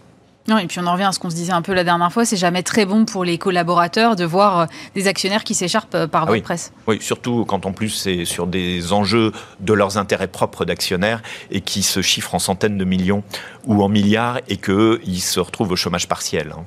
Non, 0.47 0.59
et 0.59 0.67
puis 0.67 0.79
on 0.79 0.85
en 0.85 0.93
revient 0.93 1.05
à 1.05 1.11
ce 1.11 1.17
qu'on 1.17 1.31
se 1.31 1.35
disait 1.35 1.53
un 1.53 1.63
peu 1.63 1.73
la 1.73 1.83
dernière 1.83 2.13
fois, 2.13 2.23
c'est 2.23 2.37
jamais 2.37 2.61
très 2.61 2.85
bon 2.85 3.05
pour 3.05 3.25
les 3.25 3.39
collaborateurs 3.39 4.15
de 4.15 4.25
voir 4.25 4.59
euh, 4.59 4.65
des 4.93 5.07
actionnaires 5.07 5.43
qui 5.43 5.55
s'écharpent 5.55 5.95
euh, 5.95 6.07
par 6.07 6.23
ah 6.23 6.25
votre 6.27 6.43
presse. 6.43 6.71
Oui, 6.85 6.99
surtout 7.01 7.45
quand 7.45 7.65
en 7.65 7.71
plus 7.71 7.89
c'est 7.89 8.25
sur 8.25 8.45
des 8.45 8.93
enjeux 8.93 9.31
de 9.59 9.73
leurs 9.73 9.97
intérêts 9.97 10.27
propres 10.27 10.63
d'actionnaires 10.63 11.23
et 11.49 11.61
qui 11.61 11.81
se 11.81 12.03
chiffrent 12.03 12.35
en 12.35 12.39
centaines 12.39 12.77
de 12.77 12.85
millions 12.85 13.23
ou 13.65 13.81
en 13.81 13.89
milliards 13.89 14.39
et 14.47 14.57
qu'ils 14.57 15.21
se 15.21 15.39
retrouvent 15.39 15.71
au 15.71 15.75
chômage 15.75 16.07
partiel. 16.07 16.53
Hein. 16.55 16.63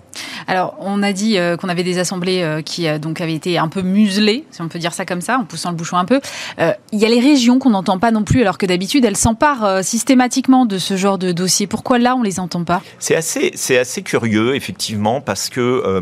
Alors, 0.48 0.74
on 0.80 1.04
a 1.04 1.12
dit 1.12 1.38
euh, 1.38 1.56
qu'on 1.56 1.68
avait 1.68 1.84
des 1.84 2.00
assemblées 2.00 2.62
qui 2.64 2.88
donc 2.98 3.20
avaient 3.20 3.34
été 3.34 3.58
un 3.58 3.68
peu 3.68 3.82
muselées, 3.82 4.44
si 4.50 4.60
on 4.60 4.68
peut 4.68 4.80
dire 4.80 4.92
ça 4.92 5.04
comme 5.04 5.20
ça, 5.20 5.38
en 5.38 5.44
poussant 5.44 5.70
le 5.70 5.76
bouchon 5.76 5.96
un 5.98 6.04
peu. 6.04 6.20
Il 6.58 6.98
y 6.98 7.04
a 7.04 7.08
les 7.08 7.20
régions 7.20 7.58
qu'on 7.58 7.70
n'entend 7.70 7.98
pas 7.98 8.10
non 8.10 8.24
plus, 8.24 8.40
alors 8.40 8.58
que 8.58 8.66
d'habitude 8.66 9.04
elles 9.04 9.16
s'emparent 9.16 9.84
systématiquement 9.84 10.66
de 10.66 10.78
ce 10.78 10.96
genre 10.96 11.18
de 11.18 11.30
dossier. 11.32 11.66
Pourquoi 11.66 11.98
là 11.98 12.16
on 12.16 12.22
les 12.22 12.40
entend 12.40 12.64
pas? 12.64 12.82
C'est 12.98 13.14
assez 13.14 13.52
c'est 13.68 13.76
assez 13.76 14.00
curieux, 14.00 14.54
effectivement, 14.54 15.20
parce 15.20 15.50
que 15.50 15.61
euh, 15.61 16.00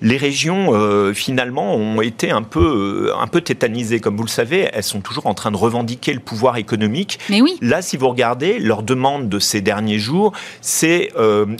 les 0.00 0.16
régions, 0.16 0.74
euh, 0.74 1.12
finalement, 1.12 1.74
ont 1.74 2.00
été 2.02 2.30
un 2.30 2.44
peu, 2.44 3.08
euh, 3.10 3.20
un 3.20 3.26
peu 3.26 3.40
tétanisées. 3.40 3.98
Comme 3.98 4.16
vous 4.16 4.22
le 4.22 4.28
savez, 4.28 4.68
elles 4.72 4.84
sont 4.84 5.00
toujours 5.00 5.26
en 5.26 5.34
train 5.34 5.50
de 5.50 5.56
revendiquer 5.56 6.12
le 6.12 6.20
pouvoir 6.20 6.56
économique. 6.56 7.18
Mais 7.28 7.40
oui. 7.42 7.58
Là, 7.62 7.82
si 7.82 7.96
vous 7.96 8.08
regardez, 8.08 8.60
leur 8.60 8.84
demande 8.84 9.28
de 9.28 9.40
ces 9.40 9.60
derniers 9.60 9.98
jours, 9.98 10.32
c'est 10.60 11.10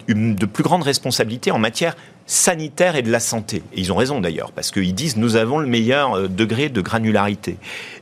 une 0.06 0.36
de 0.36 0.46
plus 0.46 0.62
grande 0.62 0.82
responsabilité 0.84 1.50
en 1.50 1.58
matière 1.58 1.96
sanitaire 2.30 2.94
et 2.94 3.02
de 3.02 3.10
la 3.10 3.18
santé. 3.18 3.56
Et 3.72 3.80
ils 3.80 3.92
ont 3.92 3.96
raison 3.96 4.20
d'ailleurs, 4.20 4.52
parce 4.52 4.70
qu'ils 4.70 4.94
disent 4.94 5.16
nous 5.16 5.34
avons 5.34 5.58
le 5.58 5.66
meilleur 5.66 6.14
euh, 6.14 6.28
degré 6.28 6.68
de 6.68 6.80
granularité. 6.80 7.56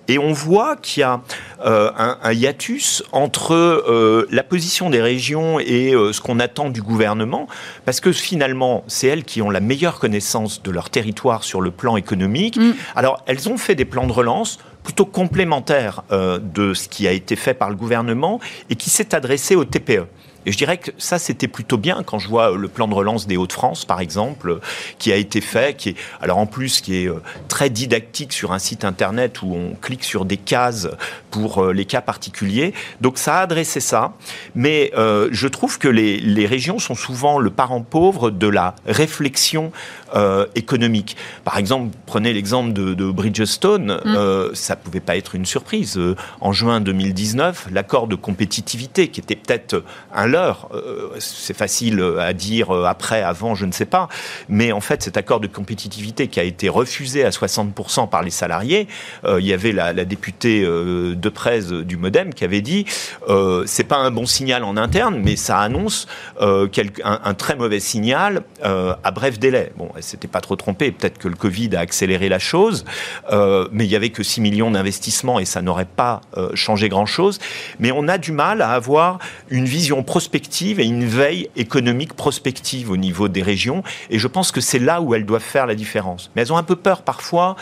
Et 0.06 0.18
on 0.18 0.34
voit 0.34 0.76
qu'il 0.76 1.00
y 1.00 1.04
a 1.04 1.22
euh, 1.64 1.90
un, 1.96 2.32
hiatus 2.34 3.02
entre 3.12 3.54
euh, 3.54 4.28
la 4.30 4.42
position 4.42 4.90
des 4.90 5.00
régions 5.00 5.58
et 5.58 5.92
ce 6.12 6.20
qu'on 6.20 6.40
attend 6.40 6.68
du 6.68 6.82
gouvernement, 6.82 7.48
parce 7.86 8.00
que 8.00 8.12
finalement, 8.12 8.84
c'est 8.86 9.06
elles 9.06 9.24
qui 9.24 9.40
ont 9.40 9.48
la 9.48 9.60
meilleure 9.60 9.98
connaissance 9.98 10.62
de 10.62 10.70
leur 10.70 10.90
territoire 10.90 11.42
sur 11.42 11.62
le 11.62 11.70
plan 11.70 11.96
économique. 11.96 12.58
Mm. 12.58 12.74
Alors, 12.96 13.22
elles 13.26 13.48
ont 13.48 13.56
fait 13.56 13.74
des 13.74 13.86
plans 13.86 14.06
de 14.06 14.12
relance 14.12 14.58
plutôt 14.82 15.06
complémentaires 15.06 16.02
de 16.10 16.72
ce 16.72 16.88
qui 16.88 17.06
a 17.06 17.12
été 17.12 17.36
fait 17.36 17.52
par 17.52 17.68
le 17.68 17.76
gouvernement 17.76 18.40
et 18.70 18.76
qui 18.76 18.88
s'est 18.88 19.14
adressé 19.14 19.54
aux 19.54 19.64
TPE. 19.64 20.06
Et 20.48 20.52
je 20.52 20.56
dirais 20.56 20.78
que 20.78 20.92
ça, 20.96 21.18
c'était 21.18 21.46
plutôt 21.46 21.76
bien 21.76 22.02
quand 22.02 22.18
je 22.18 22.26
vois 22.26 22.56
le 22.56 22.68
plan 22.68 22.88
de 22.88 22.94
relance 22.94 23.26
des 23.26 23.36
Hauts-de-France, 23.36 23.84
par 23.84 24.00
exemple, 24.00 24.60
qui 24.98 25.12
a 25.12 25.16
été 25.16 25.42
fait, 25.42 25.76
qui 25.76 25.90
est, 25.90 25.96
alors 26.22 26.38
en 26.38 26.46
plus, 26.46 26.80
qui 26.80 27.02
est 27.02 27.06
euh, 27.06 27.22
très 27.48 27.68
didactique 27.68 28.32
sur 28.32 28.52
un 28.52 28.58
site 28.58 28.86
internet 28.86 29.42
où 29.42 29.54
on 29.54 29.74
clique 29.74 30.04
sur 30.04 30.24
des 30.24 30.38
cases 30.38 30.88
pour 31.30 31.64
euh, 31.64 31.72
les 31.72 31.84
cas 31.84 32.00
particuliers. 32.00 32.72
Donc 33.00 33.18
ça 33.18 33.38
a 33.38 33.42
adressé 33.42 33.80
ça. 33.80 34.14
Mais 34.54 34.92
euh, 34.96 35.28
je 35.32 35.48
trouve 35.48 35.78
que 35.78 35.88
les, 35.88 36.18
les, 36.18 36.46
régions 36.46 36.78
sont 36.78 36.94
souvent 36.94 37.38
le 37.38 37.50
parent 37.50 37.82
pauvre 37.82 38.30
de 38.30 38.48
la 38.48 38.74
réflexion 38.86 39.70
économique. 40.54 41.18
Par 41.44 41.58
exemple, 41.58 41.94
prenez 42.06 42.32
l'exemple 42.32 42.72
de, 42.72 42.94
de, 42.94 43.10
Bridgestone, 43.10 44.00
mm. 44.02 44.54
ça 44.54 44.74
pouvait 44.74 45.00
pas 45.00 45.18
être 45.18 45.34
une 45.34 45.44
surprise. 45.44 46.00
En 46.40 46.52
juin 46.52 46.80
2019, 46.80 47.68
l'accord 47.72 48.06
de 48.06 48.14
compétitivité, 48.14 49.08
qui 49.08 49.20
était 49.20 49.36
peut-être 49.36 49.82
un 50.14 50.28
euh, 50.34 51.10
c'est 51.18 51.56
facile 51.56 52.02
à 52.18 52.32
dire 52.32 52.74
euh, 52.74 52.84
après, 52.84 53.22
avant, 53.22 53.54
je 53.54 53.66
ne 53.66 53.72
sais 53.72 53.84
pas. 53.84 54.08
Mais 54.48 54.72
en 54.72 54.80
fait, 54.80 55.02
cet 55.02 55.16
accord 55.16 55.40
de 55.40 55.46
compétitivité 55.46 56.28
qui 56.28 56.40
a 56.40 56.42
été 56.42 56.68
refusé 56.68 57.24
à 57.24 57.30
60% 57.30 58.08
par 58.08 58.22
les 58.22 58.30
salariés, 58.30 58.88
euh, 59.24 59.40
il 59.40 59.46
y 59.46 59.52
avait 59.52 59.72
la, 59.72 59.92
députée 60.04 60.64
de 61.20 61.28
presse 61.28 61.68
du 61.68 61.96
Modem 61.96 62.34
qui 62.34 62.44
avait 62.44 62.60
dit 62.60 62.86
c'est 63.66 63.84
pas 63.84 63.96
un 63.96 64.10
bon 64.10 64.26
signal 64.26 64.64
en 64.64 64.76
interne, 64.76 65.20
mais 65.22 65.36
ça 65.36 65.58
annonce 65.58 66.06
un, 66.40 67.34
très 67.34 67.56
mauvais 67.56 67.80
signal 67.80 68.42
à 68.62 69.10
bref 69.10 69.38
délai. 69.38 69.72
Bon, 69.76 69.90
elle 69.96 70.02
s'était 70.02 70.28
pas 70.28 70.40
trop 70.40 70.56
trompée. 70.56 70.92
Peut-être 70.92 71.18
que 71.18 71.28
le 71.28 71.36
Covid 71.36 71.76
a 71.76 71.80
accéléré 71.80 72.28
la 72.28 72.38
chose, 72.38 72.84
mais 73.30 73.84
il 73.84 73.90
y 73.90 73.96
avait 73.96 74.10
que 74.10 74.22
6 74.22 74.40
millions 74.40 74.70
d'investissements 74.70 75.38
et 75.38 75.44
ça 75.44 75.62
n'aurait 75.62 75.84
pas 75.84 76.20
changé 76.54 76.88
grand-chose. 76.88 77.38
Mais 77.78 77.92
on 77.92 78.08
a 78.08 78.18
du 78.18 78.32
mal 78.32 78.62
à 78.62 78.70
avoir 78.70 79.18
une 79.50 79.64
vision 79.64 80.02
prospective 80.02 80.80
et 80.80 80.84
une 80.84 81.04
veille 81.04 81.50
économique 81.56 82.14
prospective 82.14 82.90
au 82.90 82.96
niveau 82.96 83.28
des 83.28 83.42
régions. 83.42 83.82
Et 84.10 84.18
je 84.18 84.26
pense 84.26 84.52
que 84.52 84.60
c'est 84.60 84.78
là 84.78 85.00
où 85.00 85.14
elles 85.14 85.26
doivent 85.26 85.42
faire 85.42 85.66
la 85.66 85.74
différence. 85.74 86.30
Mais 86.34 86.42
elles 86.42 86.52
ont 86.52 86.56
un 86.56 86.62
peu 86.62 86.76
peur 86.76 87.02
parfois 87.02 87.56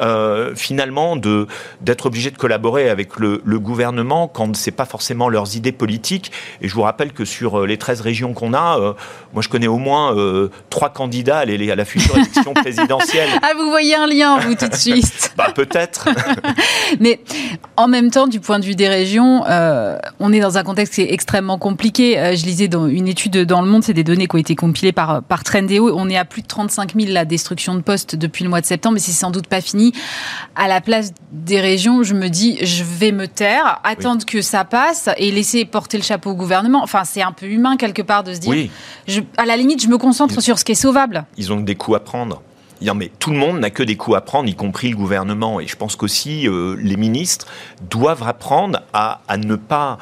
euh, 0.00 0.54
finalement 0.56 1.16
de 1.16 1.46
d'être 1.80 2.06
obligés 2.06 2.30
de 2.30 2.36
collaborer 2.36 2.90
avec 2.90 3.18
le, 3.18 3.38
gouvernement 3.58 4.26
quand 4.28 4.56
c'est 4.56 4.72
pas 4.72 4.84
forcément 4.84 5.28
leurs 5.28 5.56
idées 5.56 5.72
politiques. 5.72 6.32
Et 6.60 6.68
je 6.68 6.74
vous 6.74 6.82
rappelle 6.82 7.12
que 7.12 7.24
sur 7.24 7.60
euh, 7.60 7.66
les 7.66 7.78
13 7.78 8.00
régions 8.00 8.32
qu'on 8.34 8.54
a, 8.54 8.78
euh, 8.78 8.92
moi 9.32 9.42
je 9.42 9.48
connais 9.48 9.68
au 9.68 9.78
moins 9.78 10.14
trois 10.70 10.90
candidats 10.90 11.38
à, 11.38 11.42
à, 11.42 11.76
la 11.76 11.84
future 11.84 12.16
élection 12.16 12.52
présidentielle. 12.54 13.28
Ah, 13.42 13.52
vous 13.56 13.68
voyez 13.68 13.94
un 13.94 14.06
lien, 14.06 14.38
vous, 14.38 14.54
tout 14.54 14.68
de 14.68 14.74
suite 14.74 15.32
Bah 15.36 15.52
peut-être. 15.54 16.08
Mais 17.00 17.20
en 17.76 17.88
même 17.88 18.10
temps, 18.10 18.26
du 18.26 18.40
point 18.40 18.58
de 18.58 18.64
vue 18.64 18.74
des 18.74 18.88
régions, 18.88 19.44
on 20.20 20.32
est 20.32 20.40
dans 20.40 20.58
un 20.58 20.64
contexte 20.64 20.94
qui 20.94 21.02
est 21.02 21.12
extrêmement 21.12 21.58
compliqué. 21.58 22.34
je 22.36 22.44
lisais 22.44 22.68
dans 22.68 22.86
une 22.88 23.08
étude 23.08 23.36
dans 23.44 23.62
Le 23.62 23.68
Monde, 23.68 23.84
c'est 23.84 23.94
des 23.94 24.04
données 24.04 24.26
qui 24.26 24.36
ont 24.36 24.38
été 24.38 24.56
compilées 24.56 24.92
par, 24.92 25.22
par 25.22 25.44
Trendéo. 25.44 25.92
On 25.94 26.08
est 26.08 26.16
à 26.16 26.24
plus 26.24 26.42
de 26.42 26.46
35 26.46 26.94
000 26.94 27.12
la 27.12 27.24
destruction 27.24 27.74
de 27.74 27.80
postes 27.80 28.16
depuis 28.16 28.44
le 28.44 28.50
mois 28.50 28.60
de 28.60 28.66
septembre, 28.66 28.94
mais 28.94 29.00
c'est 29.00 29.12
sans 29.12 29.30
doute 29.30 29.46
pas 29.46 29.60
fini 29.60 29.83
à 30.54 30.68
la 30.68 30.80
place 30.80 31.12
des 31.32 31.60
régions, 31.60 32.02
je 32.02 32.14
me 32.14 32.28
dis, 32.28 32.58
je 32.64 32.84
vais 32.84 33.12
me 33.12 33.26
taire, 33.26 33.80
attendre 33.84 34.24
que 34.24 34.40
ça 34.40 34.64
passe 34.64 35.08
et 35.16 35.30
laisser 35.30 35.64
porter 35.64 35.96
le 35.96 36.04
chapeau 36.04 36.30
au 36.30 36.34
gouvernement. 36.34 36.82
Enfin, 36.82 37.04
c'est 37.04 37.22
un 37.22 37.32
peu 37.32 37.46
humain 37.46 37.76
quelque 37.76 38.02
part 38.02 38.22
de 38.22 38.34
se 38.34 38.38
dire, 38.38 38.70
je, 39.06 39.20
à 39.36 39.44
la 39.44 39.56
limite, 39.56 39.82
je 39.82 39.88
me 39.88 39.98
concentre 39.98 40.40
sur 40.40 40.58
ce 40.58 40.64
qui 40.64 40.72
est 40.72 40.76
sauvable. 40.76 41.24
Ils 41.36 41.52
ont 41.52 41.60
des 41.60 41.74
coups 41.74 41.96
à 41.96 42.00
prendre. 42.00 42.42
Non, 42.82 42.94
mais 42.94 43.10
tout 43.18 43.30
le 43.30 43.38
monde 43.38 43.60
n'a 43.60 43.70
que 43.70 43.82
des 43.82 43.96
coups 43.96 44.16
à 44.16 44.20
prendre, 44.20 44.48
y 44.48 44.54
compris 44.54 44.90
le 44.90 44.96
gouvernement. 44.96 45.60
Et 45.60 45.66
je 45.66 45.76
pense 45.76 45.96
qu'aussi 45.96 46.46
euh, 46.46 46.76
les 46.78 46.96
ministres 46.96 47.46
doivent 47.88 48.22
apprendre 48.26 48.82
à, 48.92 49.20
à 49.26 49.36
ne 49.38 49.56
pas 49.56 49.98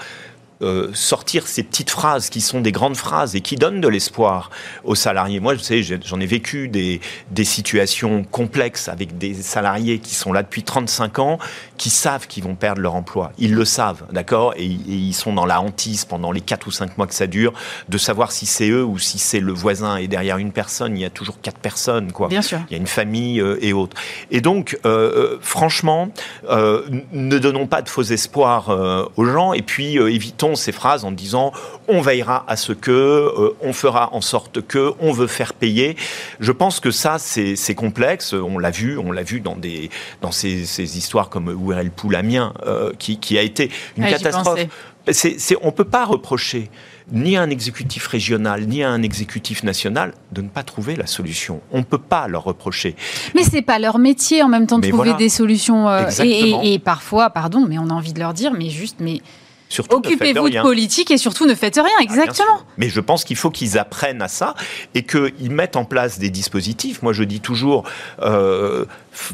euh, 0.63 0.91
sortir 0.95 1.47
ces 1.47 1.63
petites 1.63 1.91
phrases 1.91 2.31
qui 2.31 2.41
sont 2.41 2.61
des 2.61 2.73
grandes 2.73 2.97
phrases 2.97 3.35
et 3.35 3.41
qui 3.41 3.57
donnent 3.57 3.81
de 3.81 3.89
l'espoir 3.89 4.51
aux 4.85 4.95
salariés. 4.95 5.41
Moi, 5.41 5.55
je 5.55 5.61
sais, 5.61 5.83
j'en 5.83 6.21
ai 6.21 6.27
vécu 6.27 6.69
des, 6.69 7.01
des 7.31 7.45
situations 7.45 8.25
complexes 8.25 8.89
avec 8.89 9.19
des 9.19 9.35
salariés 9.35 9.99
qui 9.99 10.15
sont 10.15 10.33
là 10.33 10.43
depuis 10.43 10.63
35 10.63 11.19
ans, 11.19 11.39
qui 11.83 11.91
savent 11.91 12.29
qu'ils 12.29 12.45
vont 12.45 12.55
perdre 12.55 12.81
leur 12.81 12.95
emploi. 12.95 13.33
Ils 13.39 13.57
le 13.57 13.65
savent, 13.65 14.05
d'accord? 14.13 14.55
Et, 14.57 14.67
ils 14.67 15.15
sont 15.15 15.33
dans 15.33 15.47
la 15.47 15.61
hantise 15.61 16.05
pendant 16.05 16.31
les 16.31 16.41
4 16.41 16.69
ou 16.69 16.71
5 16.71 16.97
mois 16.97 17.09
que 17.09 17.15
ça 17.15 17.27
dure, 17.27 17.53
de 17.89 17.99
savoir 17.99 18.31
si 18.31 18.47
c'est 18.47 18.69
eux 18.69 18.85
ou 18.85 19.01
si 19.01 19.19
c'est 19.19 19.41
le 19.41 19.51
voisin. 19.51 19.97
Et 19.97 20.07
derrière 20.07 20.39
une 20.39 20.53
personne, 20.53 20.97
il 20.97 21.01
y 21.01 21.05
a 21.05 21.11
toujours 21.11 21.41
quatre 21.41 21.59
personnes, 21.59 22.13
quoi. 22.13 22.29
Bien 22.29 22.41
sûr. 22.41 22.61
Il 22.71 22.75
y 22.75 22.77
a 22.77 22.79
une 22.79 22.87
famille 22.87 23.41
euh, 23.41 23.59
et 23.61 23.73
autres. 23.73 23.97
Et 24.31 24.41
donc, 24.41 24.79
euh, 24.87 25.39
franchement, 25.41 26.11
ne 26.49 27.39
donnons 27.39 27.67
pas 27.67 27.83
de 27.83 27.89
faux 27.89 28.03
espoirs 28.03 28.69
aux 29.17 29.25
gens 29.25 29.53
et 29.53 29.63
puis 29.63 29.97
évitons 29.97 30.55
ces 30.55 30.71
phrases 30.71 31.05
en 31.05 31.11
disant 31.11 31.53
on 31.89 32.01
veillera 32.01 32.45
à 32.47 32.57
ce 32.57 32.73
que, 32.73 32.91
euh, 32.91 33.57
on 33.61 33.73
fera 33.73 34.15
en 34.15 34.21
sorte 34.21 34.63
que, 34.63 34.93
on 35.01 35.13
veut 35.13 35.27
faire 35.27 35.55
payer. 35.55 35.97
Je 36.41 36.53
pense 36.53 36.81
que 36.81 36.91
ça, 36.91 37.17
c'est 37.19 37.75
complexe. 37.75 38.33
On 38.33 38.59
l'a 38.59 38.71
vu, 38.71 38.99
on 38.99 39.13
l'a 39.13 39.23
vu 39.23 39.41
dans, 39.41 39.57
des, 39.57 39.91
dans 40.21 40.33
ces, 40.33 40.97
histoires 40.97 41.29
comme 41.29 41.51
Est 41.79 41.85
le 41.85 41.91
Poulamien, 41.91 42.53
euh, 42.67 42.93
qui, 42.99 43.19
qui, 43.19 43.39
a 43.39 43.43
été 43.43 43.71
une 43.97 44.05
catastrophe. 44.05 44.61
on 45.63 45.67
ne 45.67 45.71
peut 45.71 45.85
pas 45.85 46.05
reprocher 46.05 46.71
ni 47.11 47.37
à 47.37 47.43
un 47.43 47.51
exécutif 47.51 48.07
régional, 48.07 48.67
ni 48.67 48.83
à 48.83 48.91
un 48.91 49.03
exécutif 49.03 49.65
national 49.65 50.15
de 50.31 50.43
ne 50.43 50.49
pas 50.49 50.63
trouver 50.63 50.97
la 50.97 51.07
solution. 51.07 51.61
On 51.73 51.79
ne 51.79 51.85
peut 51.85 51.99
pas 51.99 52.29
leur 52.29 52.45
reprocher. 52.45 52.95
Mais 53.35 53.43
c'est 53.43 53.63
pas 53.63 53.79
leur 53.79 53.99
métier 53.99 54.43
en 54.43 54.49
même 54.49 54.67
temps 54.67 54.79
de 54.79 54.89
trouver 54.89 55.15
des 55.15 55.29
solutions. 55.29 55.89
Euh, 55.89 56.09
et, 56.23 56.75
et, 56.75 56.79
parfois, 56.79 57.31
pardon, 57.31 57.67
mais 57.69 57.79
on 57.79 57.89
a 57.91 57.93
envie 57.93 58.13
de 58.13 58.21
leur 58.21 58.35
dire, 58.35 58.53
mais 58.53 58.71
juste, 58.71 58.97
mais 59.01 59.21
Occupez-vous 59.91 60.51
de, 60.51 60.61
politique 60.61 61.11
et 61.11 61.19
surtout 61.19 61.47
ne 61.47 61.55
faites 61.55 61.77
rien, 61.77 61.85
ah, 61.99 62.03
exactement. 62.03 62.61
Mais 62.77 62.89
je 62.89 63.01
pense 63.01 63.25
qu'il 63.25 63.37
faut 63.37 63.51
qu'ils 63.51 63.79
apprennent 63.79 64.23
à 64.23 64.29
ça 64.29 64.55
et 64.95 65.03
qu'ils 65.03 65.51
mettent 65.51 65.77
en 65.77 65.85
place 65.85 66.19
des 66.19 66.31
dispositifs. 66.31 67.03
Moi, 67.03 67.13
je 67.13 67.25
dis 67.25 67.41
toujours, 67.41 67.85
euh, 68.21 68.85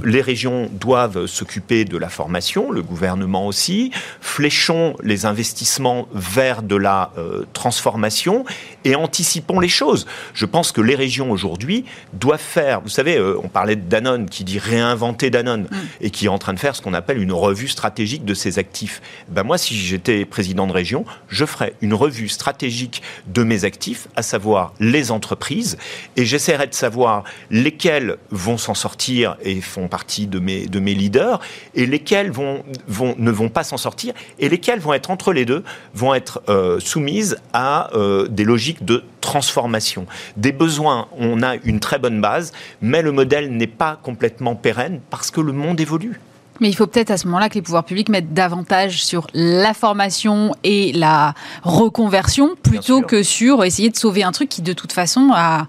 les 0.04 0.20
régions 0.20 0.68
doivent 0.72 1.26
s'occuper 1.26 1.84
de 1.84 1.96
la 1.96 2.08
formation, 2.08 2.70
le 2.70 2.82
gouvernement 2.82 3.46
aussi. 3.46 3.90
Fléchons 4.20 4.96
les 5.02 5.26
investissements 5.26 6.08
vers 6.12 6.62
de 6.62 6.76
la 6.76 7.12
euh, 7.18 7.44
transformation 7.52 8.44
et 8.84 8.94
anticipons 8.94 9.60
les 9.60 9.68
choses. 9.68 10.06
Je 10.34 10.46
pense 10.46 10.72
que 10.72 10.80
les 10.80 10.94
régions 10.94 11.30
aujourd'hui 11.30 11.84
doivent 12.12 12.40
faire, 12.40 12.80
vous 12.80 12.88
savez, 12.88 13.16
euh, 13.16 13.38
on 13.42 13.48
parlait 13.48 13.76
de 13.76 13.88
Danone 13.88 14.28
qui 14.28 14.44
dit 14.44 14.58
réinventer 14.58 15.30
Danone 15.30 15.62
mm. 15.62 15.76
et 16.00 16.10
qui 16.10 16.26
est 16.26 16.30
en 16.30 16.38
train 16.38 16.54
de 16.54 16.58
faire 16.58 16.74
ce 16.76 16.82
qu'on 16.82 16.94
appelle 16.94 17.20
une 17.20 17.32
revue 17.32 17.68
stratégique 17.68 18.24
de 18.24 18.34
ses 18.34 18.58
actifs. 18.58 19.00
Ben 19.28 19.42
moi, 19.42 19.58
si 19.58 19.76
j'étais 19.76 20.24
président 20.24 20.66
de 20.66 20.72
région, 20.72 21.04
je 21.28 21.44
ferais 21.44 21.74
une 21.80 21.94
revue 21.94 22.28
stratégique 22.28 23.02
de 23.26 23.42
mes 23.42 23.64
actifs, 23.64 24.08
à 24.16 24.22
savoir 24.22 24.72
les 24.80 25.10
entreprises, 25.10 25.76
et 26.16 26.24
j'essaierais 26.24 26.66
de 26.66 26.74
savoir 26.74 27.24
lesquelles 27.50 28.16
vont 28.30 28.58
s'en 28.58 28.74
sortir 28.74 29.36
et 29.42 29.60
font 29.68 29.88
partie 29.88 30.26
de 30.26 30.38
mes, 30.38 30.66
de 30.66 30.80
mes 30.80 30.94
leaders, 30.94 31.40
et 31.74 31.86
lesquels 31.86 32.30
vont, 32.30 32.64
vont, 32.86 33.14
ne 33.18 33.30
vont 33.30 33.48
pas 33.48 33.64
s'en 33.64 33.76
sortir, 33.76 34.14
et 34.38 34.48
lesquels 34.48 34.80
vont 34.80 34.94
être 34.94 35.10
entre 35.10 35.32
les 35.32 35.44
deux, 35.44 35.62
vont 35.94 36.14
être 36.14 36.42
euh, 36.48 36.80
soumises 36.80 37.36
à 37.52 37.94
euh, 37.94 38.26
des 38.28 38.44
logiques 38.44 38.84
de 38.84 39.04
transformation. 39.20 40.06
Des 40.36 40.52
besoins, 40.52 41.08
on 41.16 41.42
a 41.42 41.56
une 41.56 41.80
très 41.80 41.98
bonne 41.98 42.20
base, 42.20 42.52
mais 42.80 43.02
le 43.02 43.12
modèle 43.12 43.50
n'est 43.50 43.66
pas 43.66 43.98
complètement 44.02 44.54
pérenne 44.54 45.00
parce 45.10 45.30
que 45.30 45.40
le 45.40 45.52
monde 45.52 45.80
évolue. 45.80 46.20
Mais 46.60 46.68
il 46.68 46.74
faut 46.74 46.86
peut-être 46.86 47.10
à 47.10 47.16
ce 47.16 47.26
moment-là 47.26 47.48
que 47.48 47.54
les 47.54 47.62
pouvoirs 47.62 47.84
publics 47.84 48.08
mettent 48.08 48.34
davantage 48.34 49.04
sur 49.04 49.28
la 49.32 49.74
formation 49.74 50.54
et 50.64 50.92
la 50.92 51.34
reconversion 51.62 52.56
plutôt 52.60 53.02
que 53.02 53.22
sur 53.22 53.64
essayer 53.64 53.90
de 53.90 53.96
sauver 53.96 54.24
un 54.24 54.32
truc 54.32 54.48
qui 54.48 54.62
de 54.62 54.72
toute 54.72 54.92
façon 54.92 55.30
à 55.32 55.68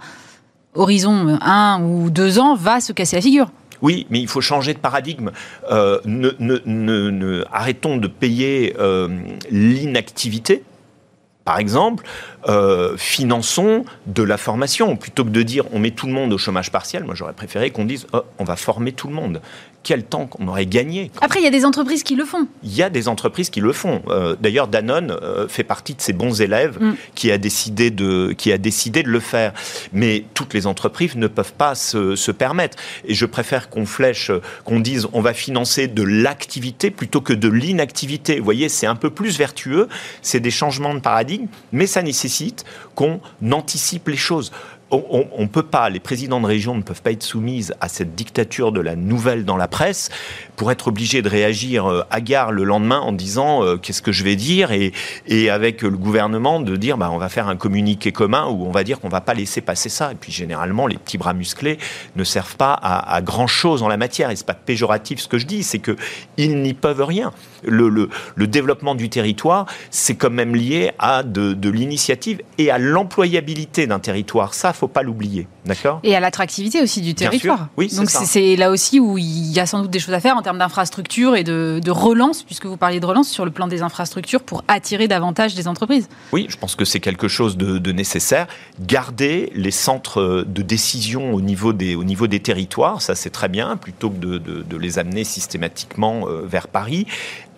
horizon 0.73 1.37
un 1.41 1.81
ou 1.83 2.09
deux 2.09 2.39
ans 2.39 2.55
va 2.55 2.79
se 2.79 2.91
casser 2.91 3.15
la 3.15 3.21
figure. 3.21 3.51
Oui, 3.81 4.07
mais 4.09 4.19
il 4.19 4.27
faut 4.27 4.41
changer 4.41 4.73
de 4.73 4.79
paradigme. 4.79 5.31
Euh, 5.71 5.99
arrêtons 7.51 7.97
de 7.97 8.07
payer 8.07 8.75
euh, 8.79 9.07
l'inactivité 9.49 10.63
par 11.49 11.57
exemple, 11.57 12.05
euh, 12.47 12.95
finançons 12.95 13.83
de 14.05 14.21
la 14.21 14.37
formation. 14.37 14.95
Plutôt 14.95 15.23
que 15.23 15.31
de 15.31 15.41
dire 15.41 15.65
on 15.73 15.79
met 15.79 15.89
tout 15.89 16.05
le 16.05 16.13
monde 16.13 16.31
au 16.31 16.37
chômage 16.37 16.71
partiel, 16.71 17.05
moi 17.05 17.15
j'aurais 17.15 17.33
préféré 17.33 17.71
qu'on 17.71 17.85
dise 17.85 18.05
oh, 18.13 18.21
on 18.37 18.43
va 18.43 18.55
former 18.55 18.91
tout 18.91 19.07
le 19.07 19.15
monde 19.15 19.41
quel 19.83 20.03
temps 20.03 20.27
qu'on 20.27 20.47
aurait 20.47 20.65
gagné. 20.65 21.11
Après, 21.21 21.39
il 21.39 21.43
y 21.43 21.47
a 21.47 21.51
des 21.51 21.65
entreprises 21.65 22.03
qui 22.03 22.15
le 22.15 22.25
font. 22.25 22.47
Il 22.63 22.75
y 22.75 22.83
a 22.83 22.89
des 22.89 23.07
entreprises 23.07 23.49
qui 23.49 23.61
le 23.61 23.73
font. 23.73 24.01
Euh, 24.09 24.35
d'ailleurs, 24.39 24.67
Danone 24.67 25.11
euh, 25.11 25.47
fait 25.47 25.63
partie 25.63 25.95
de 25.95 26.01
ces 26.01 26.13
bons 26.13 26.41
élèves 26.41 26.77
mm. 26.79 26.95
qui, 27.15 27.31
a 27.31 27.37
décidé 27.37 27.89
de, 27.89 28.33
qui 28.37 28.51
a 28.51 28.57
décidé 28.57 29.03
de 29.03 29.09
le 29.09 29.19
faire. 29.19 29.53
Mais 29.93 30.25
toutes 30.33 30.53
les 30.53 30.67
entreprises 30.67 31.15
ne 31.15 31.27
peuvent 31.27 31.53
pas 31.53 31.75
se, 31.75 32.15
se 32.15 32.31
permettre. 32.31 32.77
Et 33.05 33.13
je 33.13 33.25
préfère 33.25 33.69
qu'on 33.69 33.85
flèche, 33.85 34.31
qu'on 34.65 34.79
dise 34.79 35.07
on 35.13 35.21
va 35.21 35.33
financer 35.33 35.87
de 35.87 36.03
l'activité 36.03 36.91
plutôt 36.91 37.21
que 37.21 37.33
de 37.33 37.47
l'inactivité. 37.47 38.39
Vous 38.39 38.45
voyez, 38.45 38.69
c'est 38.69 38.87
un 38.87 38.95
peu 38.95 39.09
plus 39.09 39.37
vertueux. 39.37 39.87
C'est 40.21 40.39
des 40.39 40.51
changements 40.51 40.93
de 40.93 40.99
paradigme, 40.99 41.47
mais 41.71 41.87
ça 41.87 42.01
nécessite 42.01 42.65
qu'on 42.95 43.21
anticipe 43.51 44.07
les 44.07 44.17
choses 44.17 44.51
on 44.91 45.41
ne 45.41 45.47
peut 45.47 45.63
pas, 45.63 45.89
les 45.89 45.99
présidents 45.99 46.41
de 46.41 46.47
région 46.47 46.75
ne 46.75 46.81
peuvent 46.81 47.01
pas 47.01 47.11
être 47.11 47.23
soumises 47.23 47.75
à 47.79 47.89
cette 47.89 48.15
dictature 48.15 48.71
de 48.71 48.81
la 48.81 48.95
nouvelle 48.95 49.45
dans 49.45 49.57
la 49.57 49.67
presse 49.67 50.09
pour 50.55 50.71
être 50.71 50.87
obligés 50.87 51.21
de 51.21 51.29
réagir 51.29 51.85
euh, 51.85 52.03
à 52.09 52.21
gare 52.21 52.51
le 52.51 52.63
lendemain 52.63 52.99
en 52.99 53.11
disant 53.11 53.63
euh, 53.63 53.77
qu'est-ce 53.77 54.01
que 54.01 54.11
je 54.11 54.23
vais 54.23 54.35
dire 54.35 54.71
et, 54.71 54.91
avec 55.49 55.83
le 55.83 55.91
gouvernement 55.91 56.59
de 56.59 56.75
dire 56.75 56.97
bah, 56.97 57.09
on 57.11 57.17
va 57.17 57.29
faire 57.29 57.47
un 57.47 57.55
communiqué 57.55 58.11
commun 58.11 58.47
où 58.47 58.65
on 58.65 58.71
va 58.71 58.83
dire 58.83 58.99
qu'on 58.99 59.09
va 59.09 59.21
pas 59.21 59.33
laisser 59.33 59.61
passer 59.61 59.89
ça. 59.89 60.11
Et 60.11 60.15
puis 60.15 60.31
généralement, 60.31 60.87
les 60.87 60.97
petits 60.97 61.17
bras 61.17 61.33
musclés 61.33 61.77
ne 62.15 62.23
servent 62.23 62.57
pas 62.57 62.73
à, 62.73 63.21
grand 63.21 63.47
chose 63.47 63.83
en 63.83 63.87
la 63.87 63.97
matière. 63.97 64.31
Et 64.31 64.35
c'est 64.35 64.45
pas 64.45 64.53
péjoratif 64.53 65.19
ce 65.19 65.27
que 65.27 65.37
je 65.37 65.45
dis, 65.45 65.63
c'est 65.63 65.79
que 65.79 65.95
ils 66.37 66.61
n'y 66.61 66.73
peuvent 66.73 67.03
rien. 67.03 67.31
Le, 67.63 68.09
développement 68.47 68.95
du 68.95 69.09
territoire, 69.09 69.65
c'est 69.91 70.15
quand 70.15 70.31
même 70.31 70.55
lié 70.55 70.91
à 70.97 71.23
de, 71.23 71.53
de 71.53 71.69
l'initiative 71.69 72.41
et 72.57 72.71
à 72.71 72.79
l'employabilité 72.79 73.87
d'un 73.87 73.99
territoire. 73.99 74.53
Ça, 74.53 74.73
faut 74.79 74.87
pas 74.87 75.03
l'oublier, 75.03 75.47
d'accord? 75.65 75.99
Et 76.03 76.15
à 76.15 76.19
l'attractivité 76.19 76.81
aussi 76.81 77.01
du 77.01 77.13
territoire. 77.13 77.67
Oui, 77.77 77.91
Donc 77.95 78.09
c'est 78.09 78.55
là 78.55 78.71
aussi 78.71 78.99
où 78.99 79.17
il 79.17 79.51
y 79.51 79.59
a 79.59 79.65
sans 79.65 79.81
doute 79.81 79.91
des 79.91 79.99
choses 79.99 80.13
à 80.13 80.19
faire 80.19 80.37
en 80.37 80.41
termes 80.41 80.57
d'infrastructures 80.57 81.35
et 81.35 81.43
de, 81.43 81.89
relance, 81.89 82.43
puisque 82.43 82.65
vous 82.65 82.77
parliez 82.77 82.99
de 82.99 83.05
relance 83.05 83.29
sur 83.29 83.45
le 83.45 83.51
plan 83.51 83.67
des 83.67 83.81
infrastructures 83.81 84.41
pour 84.41 84.63
attirer 84.67 85.07
davantage 85.07 85.55
des 85.55 85.67
entreprises. 85.67 86.07
Oui, 86.31 86.45
je 86.49 86.55
pense 86.55 86.75
que 86.75 86.85
c'est 86.85 86.99
quelque 86.99 87.27
chose 87.27 87.57
de, 87.57 87.91
nécessaire. 87.91 88.47
Garder 88.79 89.51
les 89.55 89.71
centres 89.71 90.45
de 90.47 90.61
décision 90.61 91.33
au 91.33 91.41
niveau 91.41 91.73
des, 91.73 91.95
au 91.95 92.03
niveau 92.03 92.27
des 92.27 92.39
territoires, 92.39 93.01
ça 93.01 93.15
c'est 93.15 93.31
très 93.31 93.49
bien, 93.49 93.75
plutôt 93.77 94.09
que 94.11 94.17
de, 94.17 94.37
de 94.37 94.77
les 94.77 94.99
amener 94.99 95.23
systématiquement 95.23 96.27
euh, 96.27 96.45
vers 96.45 96.67
Paris 96.67 97.07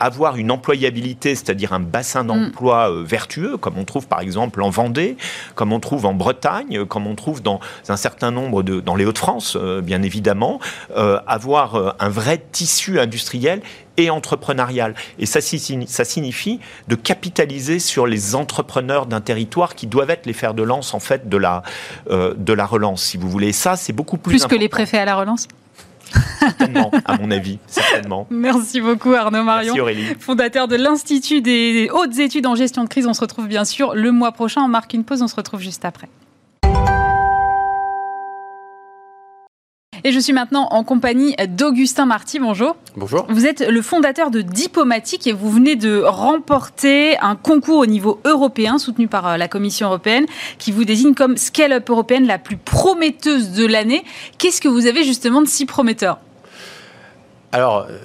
avoir 0.02 0.38
une 0.38 0.50
employabilité, 0.52 1.36
c'est-à-dire 1.36 1.74
un 1.74 1.80
bassin 1.80 2.24
d'emploi 2.24 2.90
mm. 2.90 2.94
euh, 2.94 3.04
vertueux, 3.04 3.58
comme 3.58 3.78
on 3.78 3.86
trouve 3.86 4.08
par 4.08 4.20
exemple 4.20 4.62
en 4.64 4.72
Vendée, 4.72 5.16
comme 5.54 5.72
on 5.72 5.80
trouve 5.80 6.06
en 6.08 6.14
Bretagne, 6.14 6.86
comme 6.86 7.06
on 7.06 7.16
trouve 7.16 7.44
dans 7.44 7.60
un 7.88 7.98
certain 7.98 8.32
nombre 8.32 8.64
de, 8.64 8.80
dans 8.80 8.96
les 8.96 9.06
Hauts-de-France, 9.06 9.58
euh, 9.60 9.82
bien 9.82 10.02
évidemment, 10.02 10.60
euh, 10.98 11.20
avoir 11.28 11.96
un 12.00 12.10
vrai 12.10 12.44
tissu 12.52 13.00
industriel 13.00 13.62
et 13.98 14.10
entrepreneurial. 14.10 14.96
Et 15.20 15.26
ça, 15.26 15.40
ça 15.42 16.06
signifie 16.06 16.60
de 16.88 16.96
capitaliser 16.96 17.80
sur 17.80 18.08
les 18.08 18.34
entrepreneurs 18.34 19.06
d'un 19.06 19.22
territoire 19.22 19.76
qui 19.76 19.86
doivent 19.86 20.10
être 20.10 20.26
les 20.26 20.34
fers 20.34 20.54
de 20.54 20.64
lance 20.64 20.94
en 20.94 21.00
fait 21.00 21.30
de 21.30 21.38
la, 21.38 21.62
de 22.10 22.54
la 22.54 22.66
relance, 22.66 23.04
si 23.04 23.18
vous 23.18 23.30
voulez. 23.30 23.52
Ça, 23.52 23.76
c'est 23.76 23.94
beaucoup 23.94 24.18
plus... 24.18 24.32
Plus 24.40 24.48
que 24.48 24.56
les 24.56 24.70
préfets 24.70 24.98
à 24.98 25.06
la 25.06 25.16
relance? 25.16 25.48
Certainement, 26.40 26.92
à 27.06 27.18
mon 27.18 27.32
avis, 27.32 27.60
certainement. 27.68 28.28
Merci 28.30 28.82
beaucoup 28.82 29.14
Arnaud 29.14 29.44
Marion, 29.44 29.74
Merci 29.74 29.80
Aurélie. 29.82 30.06
fondateur 30.20 30.68
de 30.68 30.76
l'Institut 30.76 31.42
des 31.42 31.90
hautes 31.94 32.18
études 32.20 32.46
en 32.48 32.56
gestion 32.56 32.84
de 32.84 32.90
crise. 32.90 33.08
On 33.08 33.14
se 33.14 33.22
retrouve 33.22 33.48
bien 33.48 33.66
sûr 33.66 33.94
le 33.96 34.12
mois 34.12 34.32
prochain. 34.32 34.62
On 34.64 34.68
marque 34.68 34.94
une 34.94 35.04
pause, 35.04 35.22
on 35.22 35.28
se 35.28 35.36
retrouve 35.36 35.62
juste 35.62 35.86
après. 35.86 36.10
Et 40.04 40.12
je 40.12 40.20
suis 40.20 40.34
maintenant 40.34 40.68
en 40.72 40.84
compagnie 40.84 41.36
d'Augustin 41.48 42.08
Marty. 42.08 42.40
Bonjour. 42.40 42.76
Bonjour. 42.96 43.28
Vous 43.30 43.46
êtes 43.46 43.62
le 43.62 43.82
fondateur 43.84 44.32
de 44.32 44.42
Diplomatique 44.42 45.28
et 45.28 45.32
vous 45.32 45.52
venez 45.52 45.76
de 45.76 46.02
remporter 46.02 47.20
un 47.20 47.36
concours 47.36 47.78
au 47.78 47.86
niveau 47.86 48.20
européen 48.26 48.80
soutenu 48.80 49.08
par 49.08 49.28
euh, 49.28 49.38
la 49.38 49.48
Commission 49.48 49.88
européenne 49.88 50.26
qui 50.58 50.72
vous 50.72 50.86
désigne 50.86 51.14
comme 51.14 51.38
Scale-up 51.38 51.88
européenne 51.88 52.26
la 52.26 52.40
plus 52.40 52.58
prometteuse 52.58 53.52
de 53.52 53.68
l'année. 53.68 54.04
Qu'est-ce 54.40 54.60
que 54.60 54.68
vous 54.68 54.88
avez 54.88 55.04
justement 55.04 55.42
de 55.42 55.48
si 55.48 55.68
prometteur? 55.68 56.18
Alors, 57.52 57.86
euh, 57.88 58.00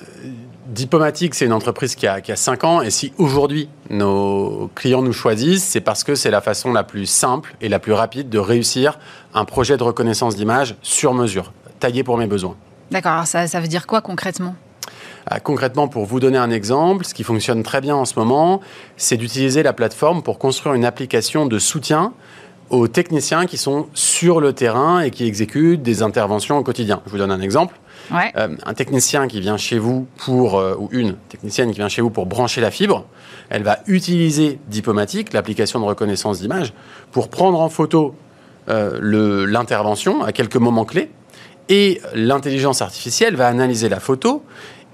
Diplomatique, 0.66 1.34
c'est 1.34 1.46
une 1.46 1.52
entreprise 1.52 1.94
qui 1.94 2.06
a, 2.06 2.20
qui 2.20 2.30
a 2.30 2.36
5 2.36 2.64
ans 2.64 2.82
et 2.82 2.90
si 2.90 3.12
aujourd'hui 3.16 3.70
nos 3.88 4.70
clients 4.74 5.00
nous 5.00 5.12
choisissent, 5.14 5.64
c'est 5.64 5.80
parce 5.80 6.04
que 6.04 6.14
c'est 6.14 6.30
la 6.30 6.42
façon 6.42 6.72
la 6.72 6.84
plus 6.84 7.06
simple 7.06 7.54
et 7.62 7.70
la 7.70 7.78
plus 7.78 7.92
rapide 7.92 8.28
de 8.28 8.38
réussir 8.38 8.98
un 9.32 9.46
projet 9.46 9.78
de 9.78 9.82
reconnaissance 9.82 10.36
d'image 10.36 10.74
sur 10.82 11.14
mesure 11.14 11.52
taillé 11.78 12.02
pour 12.02 12.18
mes 12.18 12.26
besoins. 12.26 12.56
D'accord, 12.90 13.26
ça, 13.26 13.46
ça 13.46 13.60
veut 13.60 13.68
dire 13.68 13.86
quoi 13.86 14.00
concrètement? 14.00 14.54
Ah, 15.28 15.40
Concrètement, 15.40 15.88
pour 15.88 16.04
vous 16.04 16.20
donner 16.20 16.38
un 16.38 16.50
exemple, 16.50 17.04
ce 17.04 17.12
qui 17.12 17.24
fonctionne 17.24 17.62
très 17.62 17.80
bien 17.80 17.96
en 17.96 18.04
ce 18.04 18.18
moment, 18.18 18.60
c'est 18.96 19.16
d'utiliser 19.16 19.62
la 19.62 19.72
plateforme 19.72 20.22
pour 20.22 20.38
construire 20.38 20.74
une 20.74 20.84
application 20.84 21.46
de 21.46 21.58
soutien 21.58 22.12
aux 22.70 22.88
techniciens 22.88 23.46
qui 23.46 23.56
sont 23.56 23.88
sur 23.94 24.40
le 24.40 24.52
terrain 24.52 25.00
et 25.00 25.10
qui 25.10 25.24
exécutent 25.24 25.82
des 25.82 26.02
interventions 26.02 26.58
au 26.58 26.62
quotidien. 26.62 27.00
Je 27.06 27.10
vous 27.10 27.18
donne 27.18 27.30
un 27.30 27.40
exemple. 27.40 27.78
Euh, 28.12 28.48
un 28.64 28.74
technicien 28.74 29.26
qui 29.26 29.40
vient 29.40 29.56
chez 29.56 29.78
vous 29.78 30.06
pour, 30.16 30.58
euh, 30.58 30.76
ou 30.78 30.88
une 30.92 31.14
technicienne 31.28 31.70
qui 31.70 31.78
vient 31.78 31.88
chez 31.88 32.02
vous 32.02 32.10
pour 32.10 32.26
brancher 32.26 32.60
la 32.60 32.70
fibre, 32.70 33.04
elle 33.50 33.62
va 33.62 33.80
utiliser 33.86 34.58
Diplomatique, 34.68 35.32
l'application 35.32 35.80
de 35.80 35.84
reconnaissance 35.84 36.40
d'image, 36.40 36.72
pour 37.10 37.28
prendre 37.28 37.60
en 37.60 37.68
photo 37.68 38.14
euh, 38.68 39.46
l'intervention 39.48 40.22
à 40.22 40.32
quelques 40.32 40.56
moments 40.56 40.84
clés 40.84 41.10
et 41.68 42.00
l'intelligence 42.14 42.82
artificielle 42.82 43.36
va 43.36 43.48
analyser 43.48 43.88
la 43.88 44.00
photo 44.00 44.42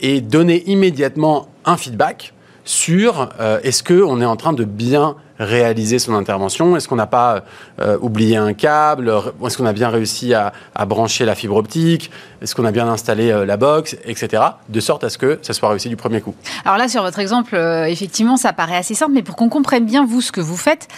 et 0.00 0.20
donner 0.20 0.64
immédiatement 0.66 1.48
un 1.64 1.76
feedback 1.76 2.32
sur 2.64 3.30
euh, 3.40 3.60
est-ce 3.62 3.82
qu'on 3.82 4.20
est 4.20 4.26
en 4.26 4.36
train 4.36 4.52
de 4.52 4.64
bien 4.64 5.16
réaliser 5.38 5.98
son 5.98 6.14
intervention? 6.14 6.76
Est-ce 6.76 6.86
qu'on 6.86 6.96
n'a 6.96 7.06
pas 7.06 7.42
euh, 7.80 7.98
oublié 8.00 8.36
un 8.36 8.52
câble? 8.52 9.12
Est-ce 9.44 9.56
qu'on 9.56 9.66
a 9.66 9.72
bien 9.72 9.88
réussi 9.88 10.34
à, 10.34 10.52
brancher 10.86 11.24
la 11.24 11.34
fibre 11.34 11.56
optique? 11.56 12.10
Est-ce 12.40 12.54
qu'on 12.54 12.64
a 12.64 12.70
bien 12.70 12.86
installé 12.86 13.30
euh, 13.30 13.44
la 13.44 13.56
box? 13.56 13.96
Etc. 14.04 14.42
De 14.68 14.80
sorte 14.80 15.02
à 15.02 15.10
ce 15.10 15.18
que 15.18 15.40
ça 15.42 15.52
soit 15.52 15.68
réussi 15.70 15.88
du 15.88 15.96
premier 15.96 16.20
coup. 16.20 16.34
Alors 16.64 16.78
là, 16.78 16.88
sur 16.88 17.02
votre 17.02 17.18
exemple, 17.18 17.56
effectivement, 17.88 18.36
ça 18.36 18.52
paraît 18.52 18.76
assez 18.76 18.94
simple, 18.94 19.12
mais 19.12 19.22
pour 19.22 19.34
qu'on 19.34 19.48
comprenne 19.48 19.84
bien, 19.84 20.04
vous, 20.04 20.20
ce 20.20 20.30
que 20.30 20.40
vous 20.40 20.56
faites, 20.56 20.88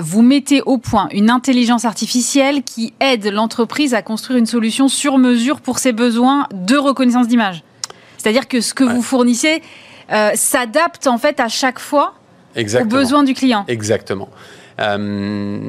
vous 0.00 0.22
mettez 0.22 0.60
au 0.62 0.78
point 0.78 1.08
une 1.12 1.30
intelligence 1.30 1.84
artificielle 1.84 2.62
qui 2.62 2.92
aide 3.00 3.26
l'entreprise 3.26 3.94
à 3.94 4.02
construire 4.02 4.38
une 4.38 4.46
solution 4.46 4.88
sur 4.88 5.18
mesure 5.18 5.60
pour 5.60 5.78
ses 5.78 5.92
besoins 5.92 6.46
de 6.52 6.76
reconnaissance 6.76 7.28
d'image. 7.28 7.62
C'est-à-dire 8.18 8.48
que 8.48 8.60
ce 8.60 8.74
que 8.74 8.84
vous 8.84 9.02
fournissez 9.02 9.62
euh, 10.12 10.32
s'adapte 10.34 11.06
en 11.06 11.18
fait 11.18 11.40
à 11.40 11.48
chaque 11.48 11.78
fois 11.78 12.14
aux 12.56 12.84
besoins 12.84 13.22
du 13.22 13.34
client. 13.34 13.64
Exactement. 13.68 14.28
Euh, 14.80 15.68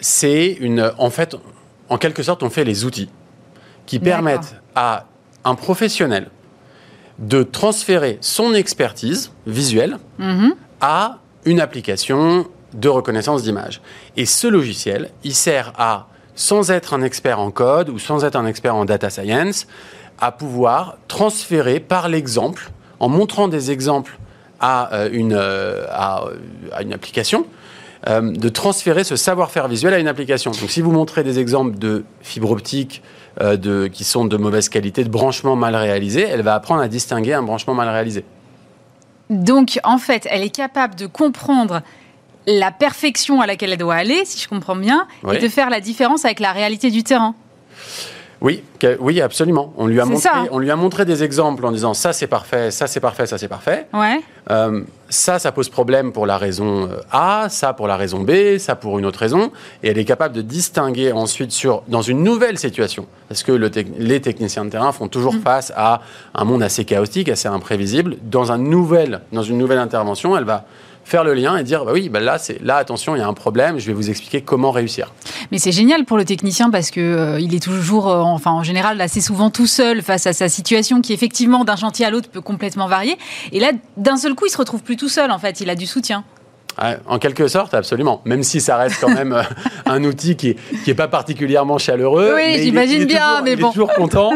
c'est 0.00 0.52
une, 0.60 0.92
en 0.98 1.10
fait, 1.10 1.36
en 1.88 1.98
quelque 1.98 2.22
sorte, 2.22 2.42
on 2.42 2.50
fait 2.50 2.64
les 2.64 2.84
outils 2.84 3.08
qui 3.86 3.98
permettent 3.98 4.56
à 4.74 5.06
un 5.44 5.54
professionnel 5.54 6.30
de 7.18 7.42
transférer 7.42 8.18
son 8.20 8.54
expertise 8.54 9.32
visuelle 9.46 9.98
mhm. 10.18 10.54
à 10.80 11.18
une 11.44 11.60
application 11.60 12.46
de 12.72 12.88
reconnaissance 12.88 13.42
d'image. 13.42 13.80
Et 14.16 14.26
ce 14.26 14.46
logiciel, 14.46 15.10
il 15.22 15.34
sert 15.34 15.72
à, 15.78 16.08
sans 16.34 16.70
être 16.70 16.94
un 16.94 17.02
expert 17.02 17.38
en 17.38 17.50
code 17.50 17.88
ou 17.88 17.98
sans 17.98 18.24
être 18.24 18.36
un 18.36 18.46
expert 18.46 18.74
en 18.74 18.84
data 18.84 19.10
science, 19.10 19.66
à 20.20 20.32
pouvoir 20.32 20.96
transférer 21.08 21.80
par 21.80 22.08
l'exemple 22.08 22.70
en 23.04 23.08
montrant 23.10 23.48
des 23.48 23.70
exemples 23.70 24.18
à, 24.60 24.94
euh, 24.94 25.10
une, 25.12 25.34
euh, 25.36 25.84
à, 25.90 26.24
une 26.80 26.94
application, 26.94 27.44
euh, 28.08 28.32
de 28.32 28.48
transférer 28.48 29.04
ce 29.04 29.14
savoir-faire 29.14 29.68
visuel 29.68 29.92
à 29.92 29.98
une 29.98 30.08
application. 30.08 30.52
Donc 30.52 30.70
si 30.70 30.80
vous 30.80 30.90
montrez 30.90 31.22
des 31.22 31.38
exemples 31.38 31.78
de 31.78 32.04
fibre 32.22 32.50
optique 32.50 33.02
de, 33.40 33.88
qui 33.88 34.04
sont 34.04 34.24
de 34.24 34.36
mauvaise 34.38 34.70
qualité, 34.70 35.04
de 35.04 35.10
branchements 35.10 35.56
mal 35.56 35.76
réalisés, 35.76 36.22
elle 36.22 36.42
va 36.42 36.54
apprendre 36.54 36.80
à 36.80 36.88
distinguer 36.88 37.34
un 37.34 37.42
branchement 37.42 37.74
mal 37.74 37.88
réalisé. 37.88 38.24
Donc 39.28 39.78
en 39.84 39.98
fait, 39.98 40.26
elle 40.30 40.42
est 40.42 40.54
capable 40.54 40.94
de 40.94 41.06
comprendre 41.06 41.82
la 42.46 42.70
perfection 42.70 43.42
à 43.42 43.46
laquelle 43.46 43.72
elle 43.72 43.78
doit 43.78 43.96
aller, 43.96 44.24
si 44.24 44.40
je 44.40 44.48
comprends 44.48 44.76
bien, 44.76 45.06
et 45.30 45.38
de 45.38 45.48
faire 45.48 45.68
la 45.68 45.80
différence 45.80 46.24
avec 46.24 46.40
la 46.40 46.52
réalité 46.52 46.90
du 46.90 47.02
terrain. 47.02 47.34
Oui, 48.44 48.62
oui, 49.00 49.22
absolument. 49.22 49.72
On 49.78 49.86
lui 49.86 49.98
a 50.00 50.04
montré, 50.04 50.28
on 50.50 50.58
lui 50.58 50.70
a 50.70 50.76
montré 50.76 51.06
des 51.06 51.24
exemples 51.24 51.64
en 51.64 51.72
disant 51.72 51.94
ça 51.94 52.12
c'est 52.12 52.26
parfait, 52.26 52.70
ça 52.70 52.86
c'est 52.86 53.00
parfait, 53.00 53.24
ça 53.24 53.38
c'est 53.38 53.48
parfait. 53.48 53.86
Ouais. 53.94 54.20
Euh, 54.50 54.82
ça, 55.08 55.38
ça 55.38 55.50
pose 55.50 55.70
problème 55.70 56.12
pour 56.12 56.26
la 56.26 56.36
raison 56.36 56.90
euh, 56.90 57.00
A, 57.10 57.46
ça 57.48 57.72
pour 57.72 57.88
la 57.88 57.96
raison 57.96 58.20
B, 58.20 58.58
ça 58.58 58.76
pour 58.76 58.98
une 58.98 59.06
autre 59.06 59.18
raison, 59.18 59.50
et 59.82 59.88
elle 59.88 59.96
est 59.96 60.04
capable 60.04 60.34
de 60.34 60.42
distinguer 60.42 61.10
ensuite 61.12 61.52
sur 61.52 61.84
dans 61.88 62.02
une 62.02 62.22
nouvelle 62.22 62.58
situation, 62.58 63.06
parce 63.28 63.42
que 63.42 63.52
les 63.52 64.20
techniciens 64.20 64.66
de 64.66 64.70
terrain 64.70 64.92
font 64.92 65.08
toujours 65.08 65.36
mm. 65.36 65.40
face 65.40 65.72
à 65.74 66.02
un 66.34 66.44
monde 66.44 66.62
assez 66.62 66.84
chaotique, 66.84 67.30
assez 67.30 67.48
imprévisible. 67.48 68.18
Dans 68.24 68.52
un 68.52 68.58
nouvel, 68.58 69.22
dans 69.32 69.42
une 69.42 69.56
nouvelle 69.56 69.78
intervention, 69.78 70.36
elle 70.36 70.44
va 70.44 70.66
faire 71.04 71.24
le 71.24 71.34
lien 71.34 71.56
et 71.56 71.62
dire 71.62 71.84
bah 71.84 71.92
oui, 71.92 72.08
bah 72.08 72.20
là, 72.20 72.38
c'est 72.38 72.60
là, 72.62 72.76
attention, 72.76 73.14
il 73.14 73.20
y 73.20 73.22
a 73.22 73.28
un 73.28 73.34
problème, 73.34 73.78
je 73.78 73.86
vais 73.86 73.92
vous 73.92 74.10
expliquer 74.10 74.40
comment 74.40 74.70
réussir. 74.70 75.12
Mais 75.52 75.58
c'est 75.58 75.72
génial 75.72 76.04
pour 76.04 76.16
le 76.16 76.24
technicien 76.24 76.70
parce 76.70 76.90
que 76.90 77.00
euh, 77.00 77.40
il 77.40 77.54
est 77.54 77.62
toujours, 77.62 78.08
euh, 78.08 78.20
enfin 78.20 78.50
en 78.50 78.62
général, 78.62 79.00
assez 79.00 79.20
souvent 79.20 79.50
tout 79.50 79.66
seul 79.66 80.02
face 80.02 80.26
à 80.26 80.32
sa 80.32 80.48
situation 80.48 81.00
qui 81.00 81.12
effectivement 81.12 81.64
d'un 81.64 81.76
chantier 81.76 82.06
à 82.06 82.10
l'autre 82.10 82.28
peut 82.28 82.40
complètement 82.40 82.88
varier. 82.88 83.16
Et 83.52 83.60
là, 83.60 83.72
d'un 83.96 84.16
seul 84.16 84.34
coup, 84.34 84.46
il 84.46 84.50
se 84.50 84.58
retrouve 84.58 84.82
plus 84.82 84.96
tout 84.96 85.08
seul 85.08 85.30
en 85.30 85.38
fait, 85.38 85.60
il 85.60 85.70
a 85.70 85.74
du 85.74 85.86
soutien. 85.86 86.24
En 87.06 87.18
quelque 87.18 87.46
sorte, 87.46 87.72
absolument. 87.74 88.20
Même 88.24 88.42
si 88.42 88.60
ça 88.60 88.76
reste 88.76 89.00
quand 89.00 89.12
même 89.14 89.32
euh, 89.32 89.42
un 89.86 90.02
outil 90.04 90.36
qui 90.36 90.56
n'est 90.86 90.94
pas 90.94 91.08
particulièrement 91.08 91.78
chaleureux. 91.78 92.32
Oui, 92.34 92.62
j'imagine 92.62 93.04
bien, 93.04 93.42
mais 93.42 93.56
bon. 93.56 93.68
Il 93.68 93.70
est 93.70 93.72
toujours 93.72 93.92
content. 93.94 94.32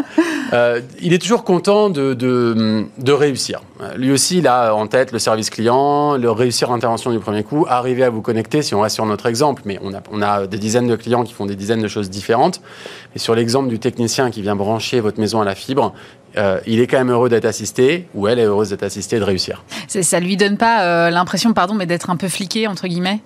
Euh, 0.53 0.81
il 1.01 1.13
est 1.13 1.19
toujours 1.19 1.45
content 1.45 1.91
de, 1.91 2.15
de, 2.15 3.13
réussir. 3.13 3.61
Lui 3.97 4.13
aussi, 4.13 4.39
il 4.39 4.47
a 4.47 4.75
en 4.75 4.87
tête 4.87 5.13
le 5.13 5.19
service 5.19 5.51
client, 5.51 6.17
le 6.17 6.31
réussir 6.31 6.71
l'intervention 6.71 7.11
du 7.11 7.19
premier 7.19 7.43
coup, 7.43 7.67
arriver 7.69 8.05
à 8.05 8.11
vous 8.11 8.23
connecter, 8.23 8.63
si 8.63 8.75
on 8.75 8.81
reste 8.81 8.95
sur 8.95 9.07
notre 9.07 9.27
exemple, 9.27 9.63
mais 9.65 9.79
on 9.83 9.93
a, 9.93 10.01
on 10.11 10.23
a 10.23 10.47
des 10.47 10.59
dizaines 10.59 10.87
de 10.87 10.97
clients 10.97 11.25
qui 11.25 11.35
font 11.35 11.47
des 11.47 11.57
dizaines 11.57 11.83
de 11.83 11.89
choses 11.89 12.09
différentes. 12.09 12.61
Et 13.15 13.19
sur 13.19 13.35
l'exemple 13.35 13.69
du 13.69 13.79
technicien 13.79 14.31
qui 14.31 14.43
vient 14.43 14.57
brancher 14.57 15.01
votre 15.01 15.21
maison 15.21 15.41
à 15.41 15.45
la 15.45 15.55
fibre, 15.55 15.93
euh, 16.37 16.61
il 16.67 16.81
est 16.81 16.87
quand 16.87 16.99
même 16.99 17.11
heureux 17.11 17.29
d'être 17.29 17.45
assisté, 17.45 18.09
ou 18.15 18.29
elle 18.29 18.39
est 18.39 18.45
heureuse 18.45 18.71
d'être 18.71 18.83
assistée 18.83 19.17
et 19.17 19.21
de 19.21 19.25
réussir. 19.25 19.65
Ça 19.89 20.21
lui 20.21 20.37
donne 20.37 20.57
pas 20.57 20.83
euh, 20.83 21.11
l'impression, 21.11 21.53
pardon, 21.53 21.75
mais 21.75 21.87
d'être 21.87 22.11
un 22.11 22.17
peu 22.17 22.29
fliqué, 22.29 22.67
entre 22.67 22.87
guillemets? 22.87 23.21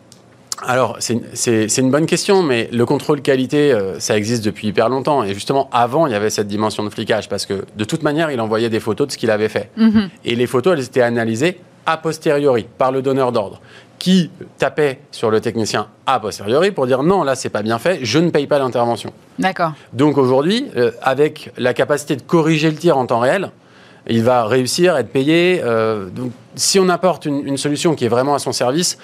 Alors, 0.64 0.98
c'est 1.00 1.78
une 1.78 1.90
bonne 1.90 2.06
question, 2.06 2.42
mais 2.42 2.68
le 2.72 2.86
contrôle 2.86 3.20
qualité, 3.20 3.72
euh, 3.72 3.98
ça 3.98 4.16
existe 4.16 4.44
depuis 4.44 4.68
hyper 4.68 4.88
longtemps. 4.88 5.24
Et 5.24 5.34
justement, 5.34 5.68
avant, 5.72 6.06
il 6.06 6.12
y 6.12 6.16
avait 6.16 6.30
cette 6.30 6.46
dimension 6.46 6.84
de 6.84 6.90
flicage, 6.90 7.28
parce 7.28 7.46
que 7.46 7.64
de 7.76 7.84
toute 7.84 8.02
manière, 8.02 8.30
il 8.30 8.40
envoyait 8.40 8.70
des 8.70 8.80
photos 8.80 9.08
de 9.08 9.12
ce 9.12 9.18
qu'il 9.18 9.30
avait 9.30 9.48
fait. 9.48 9.70
Mhm. 9.76 10.08
Et 10.24 10.36
les 10.36 10.46
photos, 10.46 10.74
elles 10.74 10.84
étaient 10.84 11.02
analysées 11.02 11.58
a 11.86 11.96
posteriori 11.96 12.66
par 12.78 12.92
le 12.92 13.02
donneur 13.02 13.32
d'ordre 13.32 13.60
qui 14.02 14.32
tapait 14.58 14.98
sur 15.12 15.30
le 15.30 15.40
technicien 15.40 15.86
a 16.06 16.18
posteriori 16.18 16.72
pour 16.72 16.88
dire 16.88 17.04
non, 17.04 17.22
là, 17.22 17.36
c'est 17.36 17.50
pas 17.50 17.62
bien 17.62 17.78
fait, 17.78 18.00
je 18.02 18.18
ne 18.18 18.30
paye 18.30 18.48
pas 18.48 18.58
l'intervention. 18.58 19.12
D'accord. 19.38 19.74
Donc 19.92 20.18
aujourd'hui, 20.18 20.66
euh, 20.76 20.90
avec 21.02 21.52
la 21.56 21.72
capacité 21.72 22.16
de 22.16 22.22
corriger 22.22 22.68
le 22.68 22.76
tir 22.76 22.98
en 22.98 23.06
temps 23.06 23.20
réel, 23.20 23.52
il 24.08 24.24
va 24.24 24.44
réussir 24.46 24.96
à 24.96 25.00
être 25.00 25.12
payé. 25.12 25.60
Euh, 25.62 26.06
donc, 26.06 26.32
si 26.56 26.80
on 26.80 26.88
apporte 26.88 27.26
une, 27.26 27.56
solution 27.56 27.94
qui 27.94 28.04
est 28.04 28.08
vraiment 28.08 28.34
à 28.34 28.40
son 28.40 28.50
service, 28.50 28.98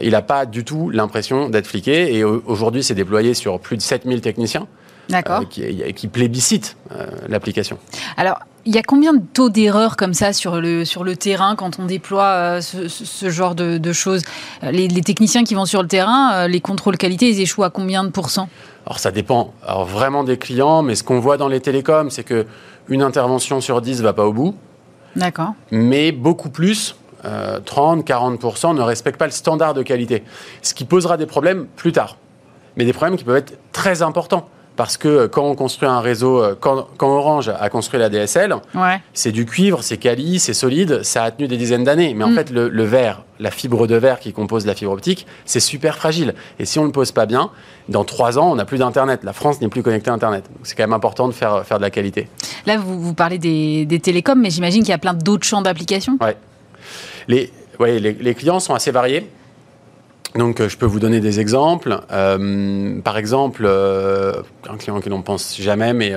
il 0.00 0.12
n'a 0.12 0.22
pas 0.22 0.46
du 0.46 0.62
tout 0.62 0.88
l'impression 0.88 1.48
d'être 1.48 1.66
fliqué. 1.66 2.14
Et 2.14 2.22
aujourd'hui, 2.22 2.84
c'est 2.84 2.94
déployé 2.94 3.34
sur 3.34 3.58
plus 3.58 3.76
de 3.76 3.82
7000 3.82 4.20
techniciens. 4.20 4.68
D'accord. 5.08 5.40
Euh, 5.40 5.44
qui, 5.44 5.94
qui, 5.94 6.08
plébiscitent 6.08 6.76
l'application. 7.28 7.78
Alors, 8.16 8.38
il 8.66 8.74
y 8.74 8.78
a 8.78 8.82
combien 8.82 9.12
de 9.12 9.22
taux 9.32 9.50
d'erreur 9.50 9.96
comme 9.96 10.14
ça 10.14 10.32
sur 10.32 10.60
le, 10.60 10.84
sur 10.84 11.04
le 11.04 11.16
terrain 11.16 11.54
quand 11.56 11.78
on 11.78 11.84
déploie 11.84 12.24
euh, 12.24 12.60
ce, 12.60 13.30
genre 13.30 13.54
de, 13.54 13.92
choses? 13.92 14.22
Les, 14.62 14.88
techniciens 15.02 15.44
qui 15.44 15.54
vont 15.54 15.66
sur 15.66 15.82
le 15.82 15.88
terrain, 15.88 16.32
euh, 16.32 16.48
les 16.48 16.60
contrôles 16.60 16.96
qualité, 16.96 17.28
ils 17.28 17.40
échouent 17.40 17.64
à 17.64 17.70
combien 17.70 18.04
de 18.04 18.08
pourcents? 18.08 18.48
Alors 18.86 18.98
ça 18.98 19.10
dépend 19.10 19.52
alors 19.66 19.84
vraiment 19.84 20.24
des 20.24 20.38
clients, 20.38 20.82
mais 20.82 20.94
ce 20.94 21.02
qu'on 21.02 21.20
voit 21.20 21.36
dans 21.36 21.48
les 21.48 21.60
télécoms, 21.60 22.10
c'est 22.10 22.24
que 22.24 22.46
une 22.88 23.02
intervention 23.02 23.60
sur 23.60 23.80
10 23.80 24.02
va 24.02 24.12
pas 24.12 24.26
au 24.26 24.32
bout. 24.32 24.54
D'accord. 25.16 25.54
Mais 25.70 26.12
beaucoup 26.12 26.50
plus, 26.50 26.96
30, 27.64 27.98
euh, 27.98 28.02
40% 28.02 28.74
ne 28.74 28.82
respectent 28.82 29.18
pas 29.18 29.26
le 29.26 29.32
standard 29.32 29.74
de 29.74 29.82
qualité. 29.82 30.22
Ce 30.62 30.74
qui 30.74 30.84
posera 30.84 31.16
des 31.16 31.26
problèmes 31.26 31.66
plus 31.76 31.92
tard. 31.92 32.16
Mais 32.76 32.84
des 32.84 32.92
problèmes 32.92 33.16
qui 33.16 33.24
peuvent 33.24 33.36
être 33.36 33.58
très 33.72 34.02
importants. 34.02 34.48
Parce 34.76 34.96
que 34.96 35.26
quand 35.26 35.44
on 35.44 35.54
construit 35.54 35.88
un 35.88 36.00
réseau, 36.00 36.42
euh, 36.42 36.54
quand, 36.58 36.86
Orange 37.00 37.48
a 37.48 37.68
construit 37.68 38.00
la 38.00 38.08
DSL, 38.08 38.56
c'est 39.12 39.30
du 39.30 39.46
cuivre, 39.46 39.82
c'est 39.82 39.98
quali, 39.98 40.40
c'est 40.40 40.54
solide, 40.54 41.04
ça 41.04 41.22
a 41.22 41.30
tenu 41.30 41.46
des 41.46 41.56
dizaines 41.56 41.84
d'années. 41.84 42.12
Mais 42.14 42.24
en 42.24 42.30
mm. 42.30 42.34
fait, 42.34 42.50
le, 42.50 42.82
verre, 42.82 43.22
la 43.38 43.52
fibre 43.52 43.86
de 43.86 43.94
verre 43.94 44.18
qui 44.18 44.32
compose 44.32 44.66
la 44.66 44.74
fibre 44.74 44.92
optique, 44.92 45.26
c'est 45.44 45.60
super 45.60 45.96
fragile. 45.96 46.34
Et 46.58 46.64
si 46.64 46.78
on 46.78 46.82
ne 46.82 46.88
le 46.88 46.92
pose 46.92 47.12
pas 47.12 47.26
bien, 47.26 47.50
dans 47.88 48.04
trois 48.04 48.36
ans, 48.38 48.50
on 48.50 48.56
n'a 48.56 48.64
plus 48.64 48.78
d'Internet. 48.78 49.20
La 49.22 49.32
France 49.32 49.60
n'est 49.60 49.68
plus 49.68 49.82
connectée 49.82 50.10
à 50.10 50.14
Internet. 50.14 50.44
C'est 50.64 50.74
quand 50.74 50.82
même 50.82 50.92
important 50.92 51.28
de 51.28 51.32
faire, 51.32 51.64
faire 51.64 51.78
de 51.78 51.82
la 51.82 51.90
qualité. 51.90 52.28
Là, 52.66 52.76
vous, 52.76 53.00
vous 53.00 53.14
parlez 53.14 53.38
des, 53.38 54.00
télécoms, 54.00 54.40
mais 54.40 54.50
j'imagine 54.50 54.80
qu'il 54.80 54.90
y 54.90 54.94
a 54.94 54.98
plein 54.98 55.14
d'autres 55.14 55.46
champs 55.46 55.62
d'application. 55.62 56.18
Oui. 56.20 56.30
Les, 57.28 57.52
ouais, 57.78 58.00
les, 58.00 58.12
les 58.12 58.34
clients 58.34 58.60
sont 58.60 58.74
assez 58.74 58.90
variés. 58.90 59.30
Donc, 60.34 60.60
euh, 60.60 60.68
je 60.68 60.76
peux 60.76 60.86
vous 60.86 60.98
donner 60.98 61.20
des 61.20 61.40
exemples. 61.40 62.00
Euh, 62.10 63.00
par 63.02 63.16
exemple, 63.16 63.62
euh, 63.64 64.32
un 64.68 64.76
client 64.76 65.00
que 65.00 65.08
l'on 65.08 65.22
pense 65.22 65.56
jamais, 65.60 65.92
mais 65.92 66.12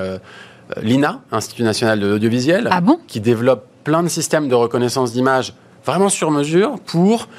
l'INA, 0.82 1.22
Institut 1.32 1.64
national 1.64 2.00
de 2.00 2.08
l'audiovisuel, 2.08 2.68
ah 2.72 2.82
bon? 2.82 3.00
qui 3.08 3.22
développe 3.22 3.66
plein 3.84 4.04
de 4.04 4.10
systèmes 4.10 4.50
de 4.50 4.56
reconnaissance 4.56 5.14
d'image 5.14 5.54
vraiment 5.86 6.10
sur 6.10 6.32
mesure 6.32 6.76
pour 6.86 7.30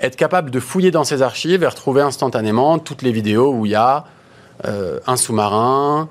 être 0.00 0.16
capable 0.16 0.50
de 0.50 0.58
fouiller 0.58 0.90
dans 0.90 1.04
ses 1.04 1.22
archives 1.22 1.62
et 1.62 1.66
retrouver 1.66 2.02
instantanément 2.02 2.78
toutes 2.80 3.02
les 3.02 3.12
vidéos 3.12 3.52
où 3.52 3.66
il 3.66 3.72
y 3.72 3.76
a 3.76 4.04
un 4.64 5.16
sous-marin, 5.16 6.08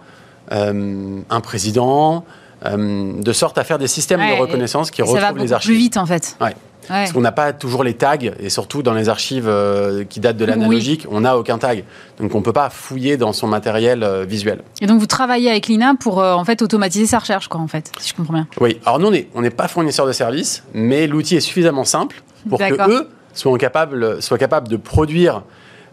un 0.50 1.42
président, 1.42 2.24
de 2.64 3.34
sorte 3.34 3.58
à 3.58 3.66
faire 3.66 3.80
des 3.80 3.88
systèmes 3.88 4.22
de 4.22 4.40
reconnaissance 4.40 4.92
qui 4.92 5.02
retrouvent 5.02 5.38
les 5.38 5.52
archives. 5.52 5.72
plus 5.72 5.78
vite 5.78 5.98
en 5.98 6.06
fait. 6.06 6.38
Ouais. 6.40 6.56
Parce 6.88 7.12
qu'on 7.12 7.22
n'a 7.22 7.32
pas 7.32 7.54
toujours 7.54 7.84
les 7.84 7.94
tags, 7.94 8.18
et 8.40 8.50
surtout 8.50 8.84
dans 8.84 8.94
les 8.94 9.10
archives 9.10 9.48
euh, 9.48 10.04
qui 10.04 10.20
datent 10.20 10.38
de 10.38 10.46
l'analogique, 10.46 11.06
on 11.10 11.22
n'a 11.22 11.38
aucun 11.38 11.58
tag. 11.58 11.84
Donc 12.20 12.34
on 12.36 12.40
ne 12.40 12.44
peut 12.44 12.54
pas 12.54 12.70
fouiller 12.70 13.18
dans 13.18 13.34
son 13.34 13.48
matériel 13.48 14.04
euh, 14.04 14.26
visuel. 14.26 14.62
Et 14.82 14.88
donc 14.88 15.00
vous 15.00 15.08
travaillez 15.08 15.50
avec 15.50 15.68
l'INA 15.68 15.96
pour 16.00 16.20
euh, 16.20 16.34
en 16.34 16.44
fait 16.44 16.62
automatiser 16.62 17.06
sa 17.06 17.20
recherche, 17.20 17.48
quoi, 17.48 17.62
en 17.62 17.68
fait, 17.68 17.92
si 18.00 18.10
je 18.10 18.16
comprends 18.16 18.34
bien. 18.34 18.48
Oui, 18.60 18.80
alors 18.86 19.00
nous 19.00 19.12
on 19.36 19.42
n'est 19.42 19.50
pas 19.50 19.68
fournisseur 19.68 20.06
de 20.08 20.12
services, 20.12 20.64
mais 20.74 21.08
l'outil 21.08 21.36
est 21.36 21.42
suffisamment 21.42 21.86
simple 21.86 22.22
pour 22.50 22.60
que 22.60 22.90
eux 22.90 23.10
soient 23.34 23.58
capables, 23.58 24.22
soient 24.22 24.38
capables 24.38 24.68
de 24.68 24.78
produire 24.78 25.44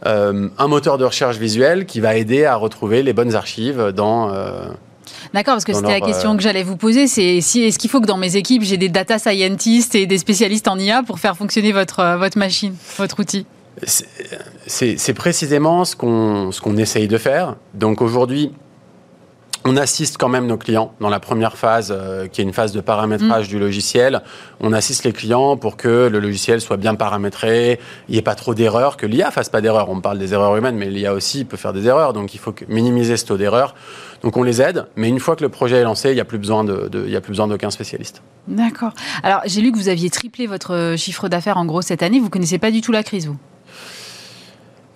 un 0.05 0.69
moteur 0.69 0.97
de 0.97 1.05
recherche 1.05 1.39
visuelle 1.39 1.85
qui 1.85 2.01
va 2.01 2.15
aider 2.15 2.45
à 2.45 2.55
retrouver 2.55 3.03
les 3.03 3.13
bonnes 3.13 3.35
archives 3.35 3.93
dans 3.95 4.31
D'accord, 5.35 5.55
parce 5.55 5.65
que 5.65 5.73
c'était 5.73 6.01
la 6.01 6.01
question 6.01 6.37
que 6.37 6.43
j'allais 6.43 6.63
vous 6.63 6.77
poser. 6.77 7.07
C'est 7.07 7.41
si, 7.41 7.63
est-ce 7.63 7.79
qu'il 7.79 7.91
faut 7.91 8.01
que 8.01 8.07
dans 8.07 8.17
mes 8.17 8.37
équipes, 8.37 8.63
j'ai 8.63 8.77
des 8.77 8.89
data 8.89 9.19
scientists 9.19 9.95
et 9.95 10.07
des 10.07 10.19
spécialistes 10.19 10.69
en 10.69 10.79
IA 10.79 11.03
pour 11.03 11.19
faire 11.19 11.37
fonctionner 11.37 11.73
votre, 11.73 12.01
euh, 12.01 12.17
votre 12.17 12.39
machine, 12.39 12.75
votre 12.97 13.21
outil? 13.21 13.47
C'est 14.67 15.15
précisément 15.15 15.85
ce 15.85 15.95
qu'on 15.95 16.51
qu'on 16.63 16.77
essaye 16.77 17.07
de 17.07 17.19
faire. 17.19 17.57
Donc 17.75 18.03
aujourd'hui, 18.03 18.53
on 19.65 19.77
assiste 19.77 20.17
quand 20.19 20.29
même 20.29 20.47
nos 20.47 20.57
clients 20.57 20.95
dans 21.01 21.09
la 21.09 21.21
première 21.21 21.57
phase, 21.57 21.95
euh, 21.95 22.27
qui 22.27 22.41
est 22.41 22.45
une 22.45 22.53
phase 22.53 22.73
de 22.73 22.81
paramétrage 22.81 23.47
mm. 23.47 23.51
du 23.51 23.59
logiciel. 23.59 24.23
On 24.61 24.73
assiste 24.73 25.05
les 25.05 25.13
clients 25.13 25.57
pour 25.57 25.77
que 25.77 26.09
le 26.09 26.21
logiciel 26.21 26.61
soit 26.61 26.77
bien 26.77 26.95
paramétré, 26.95 27.79
il 28.09 28.13
n'y 28.13 28.19
ait 28.19 28.23
pas 28.23 28.35
trop 28.35 28.55
d'erreurs, 28.55 28.97
que 28.97 29.07
l'IA 29.07 29.31
fasse 29.31 29.49
pas 29.49 29.61
d'erreurs. 29.61 29.91
On 29.91 30.01
parle 30.01 30.19
des 30.19 30.33
erreurs 30.33 30.57
humaines, 30.57 30.77
mais 30.77 30.87
l'IA 30.87 31.13
aussi 31.13 31.45
peut 31.45 31.57
faire 31.57 31.73
des 31.73 31.87
erreurs, 31.87 32.13
donc 32.13 32.35
il 32.35 32.39
faut 32.39 32.55
minimiser 32.69 33.17
ce 33.17 33.27
taux 33.27 33.37
d'erreur. 33.37 33.75
Donc 34.23 34.37
on 34.37 34.43
les 34.43 34.61
aide, 34.61 34.87
mais 34.97 35.09
une 35.09 35.21
fois 35.21 35.37
que 35.37 35.43
le 35.43 35.49
projet 35.49 35.77
est 35.77 35.85
lancé, 35.85 36.11
il 36.11 36.15
n'y 36.15 36.21
a 36.21 36.25
plus 36.25 36.39
besoin 36.39 36.65
de, 36.65 36.91
il 37.07 37.11
y 37.11 37.17
a 37.17 37.21
plus 37.21 37.31
besoin 37.31 37.47
d'aucun 37.47 37.71
spécialiste. 37.71 38.23
D'accord. 38.49 38.93
Alors 39.23 39.43
j'ai 39.47 39.61
lu 39.61 39.71
que 39.71 39.77
vous 39.77 39.89
aviez 39.89 40.11
triplé 40.11 40.47
votre 40.47 40.95
chiffre 40.97 41.29
d'affaires 41.29 41.57
en 41.57 41.65
gros 41.65 41.83
cette 41.83 42.03
année. 42.03 42.19
Vous 42.19 42.31
connaissez 42.31 42.59
pas 42.59 42.71
du 42.71 42.81
tout 42.81 42.93
la 42.93 43.03
crise, 43.03 43.27
vous? 43.29 43.37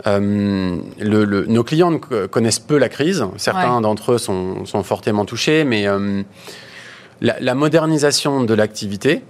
Euh, 0.07 0.79
le, 0.99 1.47
nos 1.47 1.64
clients 1.64 1.99
connaissent 2.31 2.59
peu 2.59 2.79
la 2.79 2.89
crise. 2.89 3.25
Certains 3.37 3.81
d'entre 3.81 4.12
eux 4.12 4.18
sont, 4.18 4.64
sont, 4.64 4.83
fortement 4.83 5.25
touchés, 5.25 5.64
mais 5.64 5.87
euh, 5.87 6.23
la, 7.20 7.39
la, 7.39 7.55
modernisation 7.55 8.43
de 8.43 8.55
l'activité, 8.55 9.23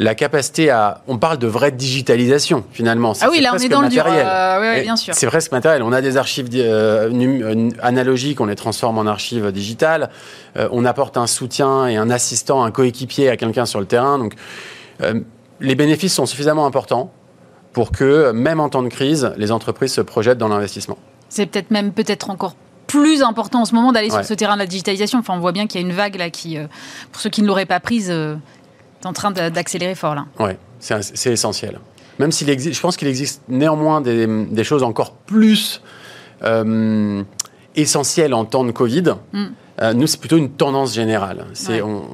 la 0.00 0.14
capacité 0.14 0.70
à. 0.70 1.02
On 1.08 1.18
parle 1.18 1.36
de 1.36 1.46
vraie 1.46 1.70
digitalisation, 1.70 2.64
finalement. 2.72 3.12
Ah 3.20 3.28
oui, 3.30 3.40
là, 3.40 3.52
on 3.54 3.58
est 3.58 3.68
dans 3.68 3.82
matériel. 3.82 4.26
le 4.26 4.74
dur. 4.74 4.82
bien 4.82 4.96
sûr. 4.96 5.14
C'est 5.14 5.26
presque 5.26 5.52
matériel. 5.52 5.82
On 5.82 5.92
a 5.92 6.00
des 6.00 6.16
archives 6.16 6.48
euh, 6.54 7.70
analogiques, 7.82 8.40
on 8.40 8.46
les 8.46 8.56
transforme 8.56 8.96
en 8.96 9.06
archives 9.06 9.52
digitales. 9.52 10.08
on 10.56 10.84
apporte 10.86 11.18
un 11.18 11.26
soutien 11.26 11.86
et 11.86 11.96
un 11.96 12.08
assistant, 12.08 12.64
un 12.64 12.70
coéquipier 12.70 13.28
à 13.28 13.36
quelqu'un 13.36 13.66
sur 13.66 13.78
le 13.78 13.86
terrain. 13.86 14.18
Donc, 14.18 14.34
les 15.60 15.74
bénéfices 15.74 16.14
sont 16.14 16.26
suffisamment 16.26 16.64
importants 16.64 17.12
pour 17.74 17.92
que, 17.92 18.32
même 18.32 18.58
en 18.58 18.70
temps 18.70 18.82
de 18.82 18.88
crise, 18.88 19.32
les 19.36 19.52
entreprises 19.52 19.92
se 19.92 20.00
projettent 20.00 20.38
dans 20.38 20.48
l'investissement. 20.48 20.96
C'est 21.28 21.44
peut-être 21.46 21.70
même 21.70 21.92
peut-être 21.92 22.30
encore 22.30 22.54
plus 22.86 23.22
important 23.22 23.60
en 23.60 23.64
ce 23.64 23.74
moment 23.74 23.92
d'aller 23.92 24.10
sur 24.10 24.24
ce 24.24 24.34
terrain 24.34 24.54
de 24.54 24.60
la 24.60 24.66
digitalisation. 24.66 25.20
Enfin, 25.20 25.34
on 25.34 25.40
voit 25.40 25.52
bien 25.52 25.68
qu'il 25.68 25.80
y 25.80 25.84
a 25.84 25.86
une 25.86 25.94
vague 25.94 26.16
là 26.16 26.30
qui, 26.30 26.58
euh, 26.58 26.66
pour 27.12 27.20
ceux 27.20 27.30
qui 27.30 27.42
ne 27.42 27.46
l'auraient 27.46 27.66
pas 27.66 27.78
prise, 27.78 28.12
est 29.02 29.06
en 29.06 29.12
train 29.12 29.30
d'accélérer 29.30 29.94
fort 29.94 30.14
là. 30.14 30.26
Oui, 30.38 30.52
c'est 30.78 31.32
essentiel. 31.32 31.78
Même 32.18 32.32
s'il 32.32 32.50
existe, 32.50 32.76
je 32.76 32.80
pense 32.82 32.96
qu'il 32.96 33.08
existe 33.08 33.42
néanmoins 33.48 34.00
des, 34.00 34.64
choses 34.64 34.82
encore 34.82 35.12
plus 35.12 35.82
euh, 36.42 37.22
essentielles 37.76 38.34
en 38.34 38.44
temps 38.44 38.64
de 38.64 38.72
Covid. 38.72 39.14
Mm. 39.32 39.44
Euh, 39.82 39.94
nous, 39.94 40.06
c'est 40.06 40.20
plutôt 40.20 40.36
une 40.36 40.50
tendance 40.50 40.94
générale. 40.94 41.46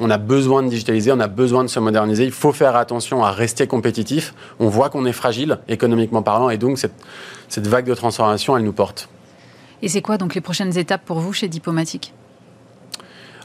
On, 0.01 0.09
a 0.09 0.19
besoin 0.19 0.63
de 0.63 0.69
digitaliser, 0.69 1.11
on 1.11 1.19
a 1.19 1.27
besoin 1.27 1.65
de 1.65 1.69
se 1.69 1.81
moderniser. 1.81 2.25
Il 2.25 2.31
faut 2.31 2.53
faire 2.53 2.77
attention 2.77 3.25
à 3.25 3.33
rester 3.33 3.67
compétitif. 3.67 4.35
On 4.61 4.69
voit 4.69 4.89
qu'on 4.89 5.05
est 5.05 5.13
fragile, 5.13 5.59
économiquement 5.67 6.23
parlant, 6.23 6.51
et 6.51 6.59
donc 6.59 6.79
cette, 6.79 6.95
cette 7.49 7.67
vague 7.67 7.87
de 7.87 7.95
transformation, 7.95 8.57
elle 8.57 8.63
nous 8.63 8.73
porte. 8.73 9.09
Et 9.83 9.89
c'est 9.89 10.03
quoi 10.03 10.17
donc 10.19 10.37
les 10.37 10.41
prochaines 10.41 10.79
étapes 10.79 11.05
pour 11.05 11.19
vous 11.19 11.33
chez 11.33 11.49
Diplomatique? 11.49 12.15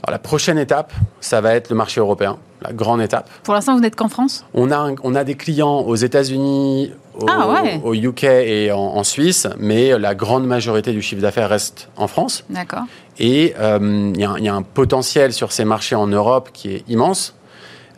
Alors, 0.04 0.14
la 0.14 0.20
prochaine 0.20 0.58
étape, 0.58 0.94
ça 1.20 1.42
va 1.42 1.54
être 1.54 1.70
le 1.70 1.76
marché 1.76 2.00
européen, 2.00 2.38
la 2.64 2.74
grande 2.74 3.02
étape. 3.02 3.30
Pour 3.44 3.54
l'instant, 3.54 3.76
vous 3.76 3.82
n'êtes 3.82 3.96
qu'en 3.96 4.10
France? 4.10 4.46
On 4.56 4.72
a, 4.72 4.92
on 5.04 5.14
a 5.14 5.24
des 5.24 5.36
clients 5.36 5.82
aux 5.82 5.96
États-Unis, 5.96 6.92
ah 7.28 7.64
au, 7.84 7.94
UK 7.94 8.24
et 8.24 8.72
en, 8.72 9.04
Suisse, 9.04 9.48
mais 9.60 9.98
la 10.00 10.16
grande 10.16 10.48
majorité 10.48 10.92
du 10.92 11.04
chiffre 11.04 11.22
d'affaires 11.22 11.50
reste 11.50 11.90
en 11.98 12.08
France. 12.08 12.44
D'accord. 12.50 12.84
Et 13.20 13.54
il 13.60 14.20
y, 14.20 14.48
a 14.48 14.56
un 14.56 14.64
potentiel 14.64 15.34
sur 15.34 15.52
ces 15.52 15.66
marchés 15.66 15.96
en 15.96 16.08
Europe 16.08 16.50
qui 16.52 16.74
est 16.74 16.84
immense. 16.90 17.36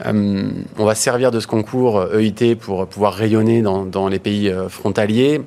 on 0.04 0.86
va 0.86 0.96
servir 0.96 1.32
de 1.32 1.40
ce 1.40 1.48
concours 1.48 2.14
EIT 2.14 2.56
pour 2.56 2.86
pouvoir 2.88 3.14
rayonner 3.14 3.62
dans, 3.62 3.86
dans 3.86 4.10
les 4.10 4.20
pays 4.20 4.54
frontaliers. 4.68 5.42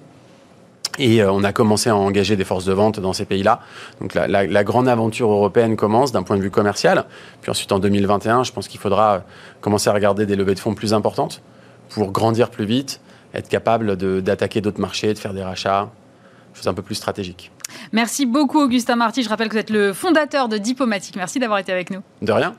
Et 0.98 1.22
euh, 1.22 1.30
on 1.30 1.44
a 1.44 1.52
commencé 1.52 1.90
à 1.90 1.96
engager 1.96 2.36
des 2.36 2.44
forces 2.44 2.64
de 2.64 2.72
vente 2.72 3.00
dans 3.00 3.12
ces 3.12 3.24
pays-là. 3.24 3.60
Donc 4.00 4.14
la, 4.14 4.64
grande 4.64 4.88
aventure 4.88 5.30
européenne 5.30 5.76
commence 5.76 6.12
d'un 6.12 6.22
point 6.22 6.36
de 6.36 6.42
vue 6.42 6.50
commercial. 6.50 7.04
Puis 7.42 7.50
ensuite, 7.50 7.72
en 7.72 7.78
2021, 7.78 8.44
je 8.44 8.52
pense 8.52 8.68
qu'il 8.68 8.80
faudra 8.80 9.22
commencer 9.60 9.88
à 9.90 9.92
regarder 9.92 10.26
des 10.26 10.36
levées 10.36 10.54
de 10.54 10.60
fonds 10.60 10.74
plus 10.74 10.94
importantes 10.94 11.42
pour 11.90 12.10
grandir 12.10 12.50
plus 12.50 12.64
vite, 12.64 13.00
être 13.34 13.48
capable 13.48 13.96
d'attaquer 14.22 14.60
d'autres 14.60 14.80
marchés, 14.80 15.12
de 15.14 15.18
faire 15.18 15.34
des 15.34 15.42
rachats, 15.42 15.90
choses 16.54 16.68
un 16.68 16.74
peu 16.74 16.82
plus 16.82 16.94
stratégiques. 16.94 17.52
Merci 17.92 18.26
beaucoup, 18.26 18.60
Augustin 18.60 18.96
Marty. 18.96 19.22
Je 19.22 19.28
rappelle 19.28 19.48
que 19.48 19.54
vous 19.54 19.60
êtes 19.60 19.70
le 19.70 19.92
fondateur 19.92 20.48
de 20.48 20.58
Diplomatique. 20.58 21.16
Merci 21.16 21.38
d'avoir 21.38 21.58
été 21.58 21.72
avec 21.72 21.90
nous. 21.90 22.00
De 22.22 22.32
rien. 22.32 22.54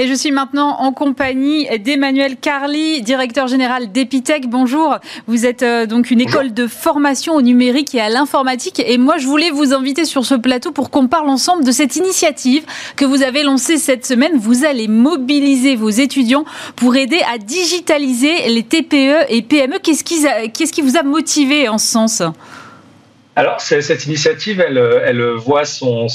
Et 0.00 0.06
je 0.06 0.14
suis 0.14 0.30
maintenant 0.30 0.78
en 0.78 0.94
compagnie 0.94 1.68
d'Emmanuel 1.78 2.38
Carly, 2.38 3.02
directeur 3.02 3.48
général 3.48 3.92
d'Epitech. 3.92 4.48
Bonjour. 4.48 4.96
Vous 5.26 5.44
êtes 5.44 5.62
euh, 5.62 5.84
donc 5.84 6.10
une 6.10 6.22
école 6.22 6.54
de 6.54 6.66
formation 6.66 7.34
au 7.34 7.42
numérique 7.42 7.94
et 7.94 8.00
à 8.00 8.08
l'informatique. 8.08 8.82
Et 8.86 8.96
moi, 8.96 9.18
je 9.18 9.26
voulais 9.26 9.50
vous 9.50 9.74
inviter 9.74 10.06
sur 10.06 10.24
ce 10.24 10.34
plateau 10.34 10.72
pour 10.72 10.88
qu'on 10.88 11.06
parle 11.06 11.28
ensemble 11.28 11.64
de 11.66 11.70
cette 11.70 11.96
initiative 11.96 12.64
que 12.96 13.04
vous 13.04 13.22
avez 13.22 13.42
lancée 13.42 13.76
cette 13.76 14.06
semaine. 14.06 14.38
Vous 14.38 14.64
allez 14.64 14.88
mobiliser 14.88 15.76
vos 15.76 15.90
étudiants 15.90 16.46
pour 16.76 16.96
aider 16.96 17.20
à 17.30 17.36
digitaliser 17.36 18.48
les 18.48 18.62
TPE 18.62 19.26
et 19.28 19.42
PME. 19.42 19.80
Qu'est-ce 19.82 20.02
qui, 20.02 20.24
qu'est-ce 20.54 20.72
qui 20.72 20.80
vous 20.80 20.96
a 20.96 21.02
motivé 21.02 21.68
en 21.68 21.76
ce 21.76 21.86
sens? 21.86 22.22
Alors, 23.40 23.62
cette 23.62 24.04
initiative, 24.04 24.60
elle, 24.60 25.18
voit 25.30 25.64
son, 25.64 26.08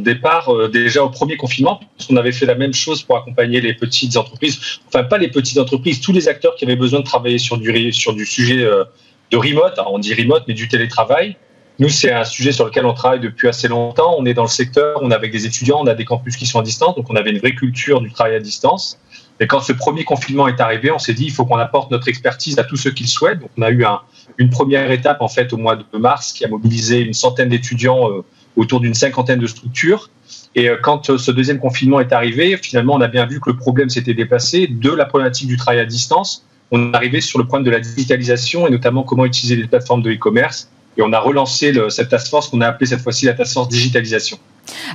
départ 0.00 0.52
euh, 0.52 0.68
déjà 0.68 1.04
au 1.04 1.10
premier 1.10 1.36
confinement, 1.36 1.78
parce 1.96 2.08
qu'on 2.08 2.16
avait 2.16 2.32
fait 2.32 2.44
la 2.44 2.56
même 2.56 2.74
chose 2.74 3.04
pour 3.04 3.16
accompagner 3.16 3.60
les 3.60 3.72
petites 3.72 4.16
entreprises, 4.16 4.80
enfin 4.88 5.04
pas 5.04 5.16
les 5.16 5.28
petites 5.28 5.58
entreprises, 5.58 6.00
tous 6.00 6.10
les 6.10 6.26
acteurs 6.26 6.56
qui 6.56 6.64
avaient 6.64 6.74
besoin 6.74 6.98
de 6.98 7.04
travailler 7.04 7.38
sur 7.38 7.56
du, 7.56 7.92
sur 7.92 8.14
du 8.14 8.26
sujet 8.26 8.64
euh, 8.64 8.82
de 9.30 9.36
remote, 9.36 9.78
on 9.86 10.00
dit 10.00 10.12
remote, 10.12 10.42
mais 10.48 10.54
du 10.54 10.66
télétravail. 10.66 11.36
Nous, 11.78 11.88
c'est 11.88 12.10
un 12.10 12.24
sujet 12.24 12.50
sur 12.50 12.64
lequel 12.64 12.84
on 12.84 12.94
travaille 12.94 13.20
depuis 13.20 13.46
assez 13.46 13.68
longtemps. 13.68 14.16
On 14.18 14.26
est 14.26 14.34
dans 14.34 14.42
le 14.42 14.48
secteur, 14.48 14.98
on 15.02 15.12
est 15.12 15.14
avec 15.14 15.30
des 15.30 15.46
étudiants, 15.46 15.78
on 15.82 15.86
a 15.86 15.94
des 15.94 16.04
campus 16.04 16.34
qui 16.34 16.46
sont 16.46 16.58
à 16.58 16.64
distance, 16.64 16.96
donc 16.96 17.08
on 17.10 17.14
avait 17.14 17.30
une 17.30 17.38
vraie 17.38 17.54
culture 17.54 18.00
du 18.00 18.10
travail 18.10 18.34
à 18.34 18.40
distance. 18.40 18.98
Et 19.42 19.48
quand 19.48 19.60
ce 19.60 19.72
premier 19.72 20.04
confinement 20.04 20.46
est 20.46 20.60
arrivé, 20.60 20.92
on 20.92 21.00
s'est 21.00 21.14
dit 21.14 21.24
il 21.24 21.32
faut 21.32 21.44
qu'on 21.44 21.58
apporte 21.58 21.90
notre 21.90 22.06
expertise 22.06 22.60
à 22.60 22.62
tous 22.62 22.76
ceux 22.76 22.92
qui 22.92 23.02
le 23.02 23.08
souhaitent. 23.08 23.40
Donc 23.40 23.50
on 23.58 23.62
a 23.62 23.70
eu 23.70 23.84
un, 23.84 23.98
une 24.38 24.50
première 24.50 24.88
étape 24.92 25.20
en 25.20 25.26
fait 25.26 25.52
au 25.52 25.56
mois 25.56 25.74
de 25.74 25.98
mars 25.98 26.32
qui 26.32 26.44
a 26.44 26.48
mobilisé 26.48 27.00
une 27.00 27.12
centaine 27.12 27.48
d'étudiants 27.48 28.08
euh, 28.08 28.24
autour 28.54 28.78
d'une 28.78 28.94
cinquantaine 28.94 29.40
de 29.40 29.48
structures. 29.48 30.10
Et 30.54 30.68
euh, 30.68 30.76
quand 30.80 31.10
euh, 31.10 31.18
ce 31.18 31.32
deuxième 31.32 31.58
confinement 31.58 31.98
est 31.98 32.12
arrivé, 32.12 32.56
finalement, 32.56 32.94
on 32.94 33.00
a 33.00 33.08
bien 33.08 33.26
vu 33.26 33.40
que 33.40 33.50
le 33.50 33.56
problème 33.56 33.88
s'était 33.88 34.14
déplacé 34.14 34.68
de 34.68 34.90
la 34.90 35.06
problématique 35.06 35.48
du 35.48 35.56
travail 35.56 35.80
à 35.80 35.86
distance. 35.86 36.46
On 36.70 36.92
est 36.92 36.96
arrivé 36.96 37.20
sur 37.20 37.40
le 37.40 37.44
problème 37.44 37.66
de 37.66 37.72
la 37.72 37.80
digitalisation 37.80 38.68
et 38.68 38.70
notamment 38.70 39.02
comment 39.02 39.24
utiliser 39.24 39.56
les 39.56 39.66
plateformes 39.66 40.02
de 40.02 40.12
e-commerce. 40.12 40.70
Et 40.96 41.02
on 41.02 41.12
a 41.12 41.18
relancé 41.18 41.74
cette 41.88 42.10
task 42.10 42.28
force 42.30 42.48
qu'on 42.48 42.60
a 42.60 42.68
appelée 42.68 42.86
cette 42.86 43.00
fois-ci 43.00 43.26
la 43.26 43.32
task 43.32 43.54
force 43.54 43.68
digitalisation. 43.68 44.38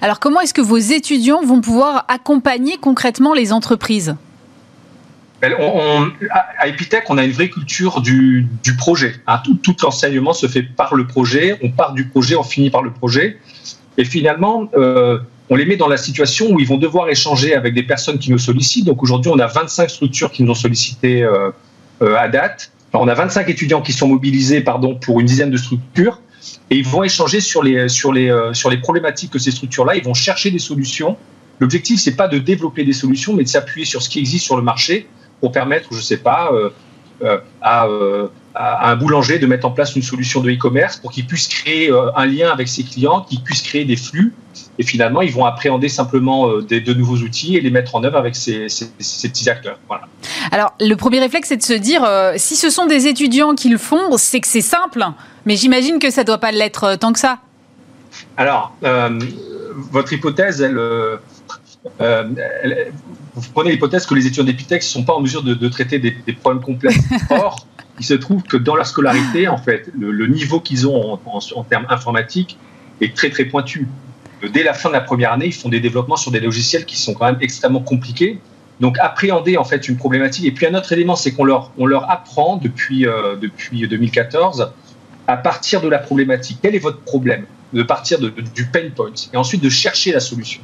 Alors, 0.02 0.20
comment 0.22 0.40
est-ce 0.40 0.54
que 0.54 0.62
vos 0.62 0.78
étudiants 0.78 1.44
vont 1.44 1.60
pouvoir 1.60 2.06
accompagner 2.08 2.78
concrètement 2.78 3.34
les 3.34 3.52
entreprises? 3.52 4.16
On, 5.44 6.12
à 6.32 6.68
Epitech, 6.68 7.04
on 7.10 7.18
a 7.18 7.24
une 7.24 7.32
vraie 7.32 7.50
culture 7.50 8.02
du, 8.02 8.48
projet. 8.78 9.16
Hein. 9.28 9.42
Tout, 9.64 9.76
l'enseignement 9.84 10.34
se 10.34 10.48
fait 10.48 10.64
par 10.64 10.96
le 10.96 11.06
projet. 11.06 11.58
On 11.64 11.70
part 11.70 11.94
du 11.94 12.08
projet, 12.08 12.36
on 12.36 12.44
finit 12.44 12.70
par 12.70 12.82
le 12.82 12.92
projet. 12.92 13.38
Et 13.98 14.06
finalement, 14.06 14.70
euh, 14.76 15.20
on 15.50 15.56
les 15.56 15.66
met 15.66 15.78
dans 15.78 15.88
la 15.88 15.98
situation 15.98 16.52
où 16.52 16.60
ils 16.60 16.68
vont 16.68 16.78
devoir 16.78 17.10
échanger 17.10 17.56
avec 17.56 17.74
des 17.74 17.84
personnes 17.84 18.20
qui 18.20 18.32
nous 18.32 18.40
sollicitent. 18.40 18.86
Donc 18.86 19.04
aujourd'hui, 19.04 19.32
on 19.34 19.40
a 19.40 19.48
25 19.48 19.90
structures 19.90 20.32
qui 20.32 20.44
nous 20.44 20.52
ont 20.52 20.56
sollicité 20.56 21.24
euh, 21.24 21.52
euh, 22.02 22.16
à 22.18 22.28
date. 22.28 22.72
on 22.94 23.08
a 23.08 23.14
25 23.14 23.50
étudiants 23.50 23.82
qui 23.82 23.94
sont 23.94 24.08
mobilisés 24.08 24.62
pardon, 24.62 24.96
pour 24.96 25.20
une 25.20 25.28
dizaine 25.28 25.52
de 25.52 25.58
structures. 25.58 26.20
Et 26.70 26.78
ils 26.78 26.86
vont 26.86 27.04
échanger 27.04 27.42
sur 27.42 27.62
les 27.64 28.78
problématiques 28.82 29.32
que 29.32 29.40
ces 29.40 29.52
structures-là. 29.52 29.96
Ils 29.96 30.04
vont 30.04 30.14
chercher 30.14 30.50
des 30.50 30.60
solutions. 30.60 31.18
L'objectif, 31.60 32.00
c'est 32.00 32.16
pas 32.16 32.28
de 32.28 32.38
développer 32.38 32.84
des 32.84 32.94
solutions, 32.94 33.34
mais 33.34 33.44
de 33.44 33.50
s'appuyer 33.50 33.86
sur 33.86 34.02
ce 34.02 34.10
qui 34.10 34.20
existe 34.20 34.46
sur 34.46 34.56
le 34.56 34.62
marché 34.62 35.08
pour 35.40 35.52
permettre, 35.52 35.88
je 35.92 35.98
ne 35.98 36.02
sais 36.02 36.18
pas, 36.18 36.52
euh, 36.52 36.70
euh, 37.24 37.40
euh, 37.66 38.28
à, 38.54 38.90
un 38.90 38.96
boulanger 38.96 39.38
de 39.38 39.46
mettre 39.46 39.68
en 39.68 39.72
place 39.72 39.96
une 39.96 40.02
solution 40.02 40.42
de 40.42 40.52
e-commerce 40.52 40.98
pour 40.98 41.12
qu'il 41.12 41.28
puisse 41.28 41.48
créer 41.48 41.92
un 42.16 42.26
lien 42.26 42.50
avec 42.50 42.68
ses 42.68 42.84
clients, 42.84 43.22
qu'il 43.22 43.44
puisse 43.44 43.62
créer 43.62 43.86
des 43.86 43.96
flux. 43.96 44.34
Et 44.80 44.84
finalement, 44.84 45.22
ils 45.22 45.32
vont 45.32 45.46
appréhender 45.46 45.90
simplement 45.90 46.58
des, 46.62 46.82
de 46.82 46.94
nouveaux 46.96 47.18
outils 47.18 47.56
et 47.56 47.62
les 47.62 47.70
mettre 47.70 47.96
en 47.96 48.04
œuvre 48.04 48.18
avec 48.18 48.36
ces, 48.36 48.68
ces, 48.68 48.88
petits 49.30 49.48
acteurs. 49.48 49.78
Voilà. 49.88 50.08
Alors, 50.52 50.74
le 50.80 50.96
premier 50.96 51.20
réflexe, 51.20 51.50
c'est 51.50 51.58
de 51.58 51.62
se 51.62 51.74
dire, 51.74 52.04
si 52.38 52.56
ce 52.56 52.72
sont 52.72 52.88
des 52.88 53.06
étudiants 53.06 53.54
qui 53.54 53.70
le 53.70 53.78
font, 53.78 54.18
c'est 54.18 54.40
que 54.40 54.48
c'est 54.48 54.62
simple. 54.62 55.06
Mais 55.46 55.56
j'imagine 55.56 56.00
que 56.00 56.10
ça 56.10 56.22
ne 56.22 56.26
doit 56.26 56.40
pas 56.40 56.52
l'être 56.52 56.96
tant 56.96 57.14
que 57.14 57.20
ça. 57.20 57.38
Alors, 58.38 58.76
votre 59.92 60.14
hypothèse, 60.14 60.64
elle, 60.64 60.80
elle, 62.00 62.92
vous 63.38 63.52
prenez 63.54 63.72
l'hypothèse 63.72 64.06
que 64.06 64.16
les 64.16 64.26
étudiants 64.26 64.44
d'Epitech 64.44 64.82
ne 64.82 64.88
sont 64.88 65.04
pas 65.04 65.14
en 65.14 65.22
mesure 65.22 65.44
de, 65.44 65.68
traiter 65.68 66.00
des, 66.00 66.34
problèmes 66.34 66.64
complexes. 66.64 66.98
Or, 67.30 67.68
il 68.00 68.06
se 68.06 68.16
trouve 68.16 68.44
que 68.44 68.58
dans 68.58 68.76
leur 68.76 68.88
scolarité, 68.88 69.48
en 69.48 69.58
fait, 69.58 69.90
le, 69.98 70.28
niveau 70.28 70.60
qu'ils 70.60 70.88
ont 70.88 71.20
en, 71.26 71.64
termes 71.64 71.86
informatiques 71.90 72.58
est 73.02 73.16
très 73.16 73.30
très 73.30 73.46
pointu. 73.46 73.88
Dès 74.54 74.64
la 74.64 74.74
fin 74.74 74.90
de 74.90 74.94
la 74.94 75.02
première 75.02 75.32
année, 75.32 75.48
ils 75.48 75.54
font 75.54 75.70
des 75.70 75.80
développements 75.80 76.16
sur 76.16 76.32
des 76.32 76.40
logiciels 76.40 76.86
qui 76.86 76.98
sont 76.98 77.14
quand 77.14 77.26
même 77.26 77.38
extrêmement 77.42 77.82
compliqués. 77.82 78.40
Donc 78.80 78.98
appréhender 79.00 79.58
en 79.58 79.64
fait 79.64 79.88
une 79.88 79.98
problématique. 79.98 80.46
Et 80.46 80.52
puis 80.52 80.68
un 80.68 80.76
autre 80.76 80.92
élément, 80.92 81.16
c'est 81.16 81.32
qu'on 81.32 81.46
leur, 81.46 81.72
on 81.78 81.86
leur 81.86 82.10
apprend 82.12 82.58
depuis, 82.58 83.08
euh, 83.08 83.36
depuis 83.36 83.88
2014 83.88 84.72
à 85.28 85.38
partir 85.38 85.82
de 85.82 85.90
la 85.90 85.98
problématique. 85.98 86.60
Quel 86.62 86.76
est 86.76 86.80
votre 86.80 87.02
problème? 87.02 87.46
De 87.74 87.84
partir 87.84 88.20
de, 88.20 88.30
du 88.30 88.66
pain 88.66 88.90
point 88.96 89.12
et 89.34 89.38
ensuite 89.38 89.62
de 89.62 89.70
chercher 89.70 90.12
la 90.12 90.22
solution. 90.22 90.62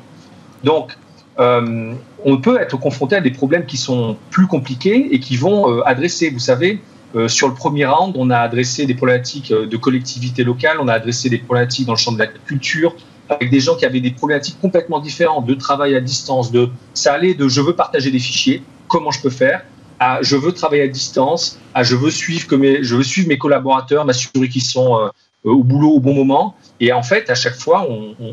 Donc 0.63 0.97
euh, 1.39 1.93
on 2.23 2.37
peut 2.37 2.59
être 2.59 2.77
confronté 2.79 3.15
à 3.15 3.21
des 3.21 3.31
problèmes 3.31 3.65
qui 3.65 3.77
sont 3.77 4.17
plus 4.29 4.47
compliqués 4.47 5.09
et 5.11 5.19
qui 5.19 5.35
vont 5.35 5.71
euh, 5.71 5.81
adresser, 5.85 6.29
vous 6.29 6.39
savez, 6.39 6.79
euh, 7.15 7.27
sur 7.27 7.47
le 7.47 7.53
premier 7.53 7.85
round, 7.85 8.15
on 8.17 8.29
a 8.29 8.37
adressé 8.37 8.85
des 8.85 8.93
problématiques 8.93 9.51
de 9.51 9.77
collectivité 9.77 10.43
locale, 10.43 10.77
on 10.79 10.87
a 10.87 10.93
adressé 10.93 11.29
des 11.29 11.39
problématiques 11.39 11.87
dans 11.87 11.93
le 11.93 11.97
champ 11.97 12.11
de 12.11 12.19
la 12.19 12.27
culture, 12.27 12.95
avec 13.29 13.49
des 13.49 13.59
gens 13.59 13.75
qui 13.75 13.85
avaient 13.85 13.99
des 13.99 14.11
problématiques 14.11 14.59
complètement 14.61 14.99
différentes, 14.99 15.45
de 15.45 15.53
travail 15.53 15.95
à 15.95 16.01
distance, 16.01 16.51
de 16.51 16.69
ça 16.93 17.13
allait 17.13 17.33
de 17.33 17.47
je 17.47 17.61
veux 17.61 17.75
partager 17.75 18.11
des 18.11 18.19
fichiers, 18.19 18.63
comment 18.87 19.11
je 19.11 19.21
peux 19.21 19.29
faire, 19.29 19.63
à 19.99 20.19
je 20.21 20.35
veux 20.35 20.51
travailler 20.51 20.83
à 20.83 20.87
distance, 20.87 21.59
à 21.73 21.83
je 21.83 21.95
veux 21.95 22.11
suivre 22.11 22.55
mes, 22.57 22.83
je 22.83 22.95
veux 22.95 23.03
suivre 23.03 23.27
mes 23.27 23.37
collaborateurs, 23.37 24.05
m'assurer 24.05 24.49
qu'ils 24.49 24.63
sont 24.63 25.09
au 25.43 25.63
boulot 25.63 25.91
au 25.91 25.99
bon 25.99 26.13
moment. 26.13 26.55
Et 26.79 26.91
en 26.93 27.03
fait, 27.03 27.29
à 27.29 27.35
chaque 27.35 27.55
fois, 27.55 27.87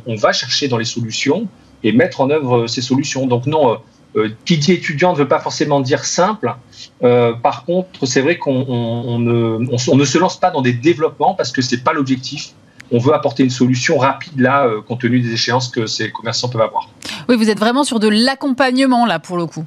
on 0.06 0.14
va 0.16 0.32
chercher 0.32 0.68
dans 0.68 0.78
les 0.78 0.84
solutions 0.84 1.48
et 1.82 1.92
mettre 1.92 2.20
en 2.20 2.30
œuvre 2.30 2.66
ces 2.66 2.82
solutions. 2.82 3.26
Donc 3.26 3.46
non, 3.46 3.72
euh, 3.72 3.76
euh, 4.16 4.28
qui 4.44 4.58
dit 4.58 4.72
étudiant 4.72 5.12
ne 5.12 5.18
veut 5.18 5.28
pas 5.28 5.38
forcément 5.38 5.80
dire 5.80 6.04
simple. 6.04 6.54
Euh, 7.02 7.32
par 7.32 7.64
contre, 7.64 8.06
c'est 8.06 8.20
vrai 8.20 8.38
qu'on 8.38 8.64
on, 8.68 9.18
ne, 9.18 9.66
on, 9.88 9.96
ne, 9.96 10.04
se 10.04 10.18
lance 10.18 10.38
pas 10.38 10.50
dans 10.50 10.62
des 10.62 10.72
développements 10.72 11.34
parce 11.34 11.52
que 11.52 11.62
c'est 11.62 11.82
pas 11.84 11.92
l'objectif. 11.92 12.50
On 12.92 12.98
veut 12.98 13.14
apporter 13.14 13.44
une 13.44 13.50
solution 13.50 13.98
rapide 13.98 14.40
là, 14.40 14.68
compte 14.88 15.00
tenu 15.00 15.20
des 15.20 15.32
échéances 15.32 15.68
que 15.68 15.86
ces 15.86 16.10
commerçants 16.10 16.48
peuvent 16.48 16.60
avoir. 16.60 16.88
Oui, 17.28 17.36
vous 17.36 17.48
êtes 17.48 17.60
vraiment 17.60 17.84
sur 17.84 18.00
de 18.00 18.08
l'accompagnement 18.08 19.06
là 19.06 19.20
pour 19.20 19.36
le 19.36 19.46
coup. 19.46 19.64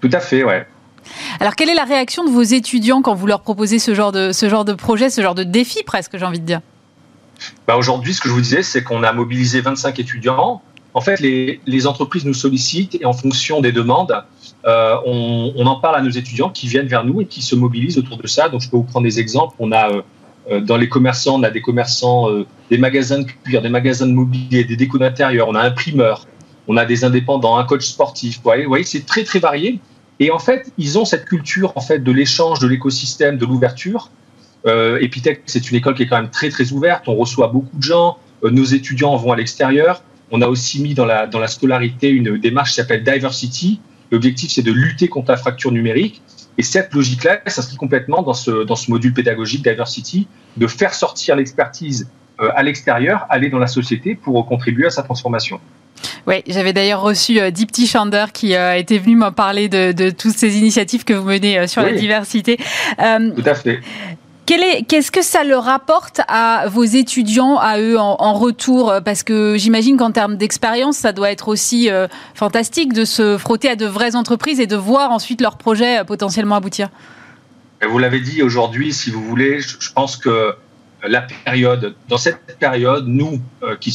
Tout 0.00 0.10
à 0.12 0.18
fait, 0.18 0.42
ouais. 0.42 0.66
Alors, 1.40 1.54
quelle 1.54 1.68
est 1.68 1.74
la 1.74 1.84
réaction 1.84 2.24
de 2.24 2.30
vos 2.30 2.42
étudiants 2.42 3.02
quand 3.02 3.14
vous 3.14 3.26
leur 3.26 3.40
proposez 3.40 3.78
ce 3.78 3.94
genre 3.94 4.12
de, 4.12 4.32
ce 4.32 4.48
genre 4.48 4.64
de 4.64 4.72
projet, 4.72 5.10
ce 5.10 5.20
genre 5.20 5.34
de 5.34 5.44
défi 5.44 5.82
presque, 5.84 6.16
j'ai 6.16 6.24
envie 6.24 6.40
de 6.40 6.46
dire? 6.46 6.60
Bah 7.66 7.76
Aujourd'hui, 7.76 8.14
ce 8.14 8.20
que 8.20 8.28
je 8.28 8.34
vous 8.34 8.40
disais, 8.40 8.62
c'est 8.62 8.82
qu'on 8.82 9.02
a 9.02 9.12
mobilisé 9.12 9.60
25 9.60 9.98
étudiants. 9.98 10.62
En 10.94 11.00
fait, 11.00 11.20
les, 11.20 11.86
entreprises 11.86 12.24
nous 12.24 12.34
sollicitent 12.34 12.96
et 13.00 13.04
en 13.04 13.12
fonction 13.12 13.60
des 13.60 13.72
demandes, 13.72 14.14
euh, 14.64 14.96
on, 15.04 15.66
en 15.66 15.76
parle 15.80 15.96
à 15.96 16.00
nos 16.00 16.10
étudiants 16.10 16.50
qui 16.50 16.68
viennent 16.68 16.86
vers 16.86 17.04
nous 17.04 17.20
et 17.20 17.26
qui 17.26 17.42
se 17.42 17.56
mobilisent 17.56 17.98
autour 17.98 18.16
de 18.16 18.26
ça. 18.26 18.48
Donc, 18.48 18.60
je 18.60 18.70
peux 18.70 18.76
vous 18.76 18.84
prendre 18.84 19.04
des 19.04 19.18
exemples. 19.18 19.54
On 19.58 19.72
a 19.72 19.90
euh, 20.50 20.60
dans 20.60 20.76
les 20.76 20.88
commerçants, 20.88 21.36
on 21.36 21.42
a 21.42 21.50
des 21.50 21.62
commerçants, 21.62 22.30
euh, 22.30 22.46
des 22.70 22.78
magasins 22.78 23.20
de 23.20 23.26
cuir, 23.44 23.62
des 23.62 23.68
magasins 23.68 24.06
de 24.06 24.12
mobilier, 24.12 24.64
des 24.64 24.76
décos 24.76 24.98
d'intérieur, 24.98 25.48
on 25.48 25.54
a 25.54 25.62
un 25.62 25.70
primeur, 25.70 26.26
on 26.68 26.76
a 26.76 26.84
des 26.84 27.04
indépendants, 27.04 27.56
un 27.56 27.64
coach 27.64 27.86
sportif. 27.86 28.40
Vous 28.44 28.68
voyez, 28.68 28.84
c'est 28.84 29.06
très 29.06 29.24
très 29.24 29.38
varié. 29.38 29.80
Et 30.20 30.30
en 30.30 30.38
fait, 30.38 30.72
ils 30.78 30.98
ont 30.98 31.04
cette 31.04 31.24
culture 31.24 31.72
en 31.76 31.80
fait 31.80 31.98
de 31.98 32.12
l'échange, 32.12 32.58
de 32.60 32.68
l'écosystème, 32.68 33.38
de 33.38 33.46
l'ouverture. 33.46 34.10
Euh, 34.66 34.98
Epitech, 35.00 35.42
c'est 35.46 35.70
une 35.70 35.76
école 35.76 35.94
qui 35.94 36.04
est 36.04 36.06
quand 36.06 36.20
même 36.20 36.30
très 36.30 36.50
très 36.50 36.72
ouverte. 36.72 37.08
On 37.08 37.16
reçoit 37.16 37.48
beaucoup 37.48 37.76
de 37.76 37.82
gens. 37.82 38.18
Euh, 38.44 38.50
nos 38.50 38.64
étudiants 38.64 39.16
vont 39.16 39.32
à 39.32 39.36
l'extérieur. 39.36 40.02
On 40.36 40.42
a 40.42 40.48
aussi 40.48 40.82
mis 40.82 40.94
dans 40.94 41.04
la, 41.04 41.28
dans 41.28 41.38
la 41.38 41.46
scolarité 41.46 42.08
une 42.08 42.38
démarche 42.38 42.70
qui 42.70 42.74
s'appelle 42.74 43.04
Diversity. 43.04 43.80
L'objectif, 44.10 44.50
c'est 44.50 44.62
de 44.62 44.72
lutter 44.72 45.06
contre 45.06 45.30
la 45.30 45.36
fracture 45.36 45.70
numérique. 45.70 46.22
Et 46.58 46.64
cette 46.64 46.92
logique-là 46.92 47.38
s'inscrit 47.46 47.76
complètement 47.76 48.20
dans 48.20 48.34
ce, 48.34 48.64
dans 48.64 48.74
ce 48.74 48.90
module 48.90 49.14
pédagogique 49.14 49.62
Diversity, 49.62 50.26
de 50.56 50.66
faire 50.66 50.92
sortir 50.92 51.36
l'expertise 51.36 52.10
euh, 52.40 52.50
à 52.56 52.64
l'extérieur, 52.64 53.26
aller 53.30 53.48
dans 53.48 53.60
la 53.60 53.68
société 53.68 54.16
pour 54.16 54.44
contribuer 54.46 54.86
à 54.86 54.90
sa 54.90 55.04
transformation. 55.04 55.60
Oui, 56.26 56.42
j'avais 56.48 56.72
d'ailleurs 56.72 57.02
reçu 57.02 57.40
euh, 57.40 57.52
Dipti 57.52 57.86
Chander 57.86 58.24
qui 58.32 58.56
euh, 58.56 58.76
était 58.76 58.98
venu 58.98 59.14
me 59.14 59.30
parler 59.30 59.68
de, 59.68 59.92
de, 59.92 60.10
toutes 60.10 60.36
ces 60.36 60.58
initiatives 60.58 61.04
que 61.04 61.12
vous 61.12 61.28
menez 61.28 61.60
euh, 61.60 61.66
sur 61.68 61.82
la 61.82 61.92
diversité. 61.92 62.56
Tout 62.56 63.42
à 63.46 63.54
fait. 63.54 63.80
Qu'est-ce 64.46 65.10
que 65.10 65.22
ça 65.22 65.42
leur 65.42 65.68
apporte 65.68 66.20
à 66.28 66.66
vos 66.68 66.84
étudiants, 66.84 67.58
à 67.58 67.78
eux, 67.80 67.98
en, 67.98 68.34
retour? 68.34 68.92
Parce 69.04 69.22
que 69.22 69.56
j'imagine 69.56 69.96
qu'en 69.96 70.10
termes 70.10 70.36
d'expérience, 70.36 70.98
ça 70.98 71.12
doit 71.12 71.30
être 71.30 71.48
aussi 71.48 71.88
fantastique 72.34 72.92
de 72.92 73.04
se 73.04 73.38
frotter 73.38 73.70
à 73.70 73.76
de 73.76 73.86
vraies 73.86 74.16
entreprises 74.16 74.60
et 74.60 74.66
de 74.66 74.76
voir 74.76 75.10
ensuite 75.12 75.40
leurs 75.40 75.56
projets 75.56 76.04
potentiellement 76.04 76.56
aboutir. 76.56 76.90
Vous 77.88 77.98
l'avez 77.98 78.20
dit 78.20 78.42
aujourd'hui, 78.42 78.92
si 78.92 79.10
vous 79.10 79.22
voulez, 79.22 79.60
je 79.60 79.92
pense 79.92 80.16
que 80.16 80.54
la 81.06 81.22
période, 81.22 81.94
dans 82.08 82.16
cette 82.16 82.58
période, 82.58 83.06
nous 83.06 83.40
euh, 83.62 83.76
qui, 83.76 83.90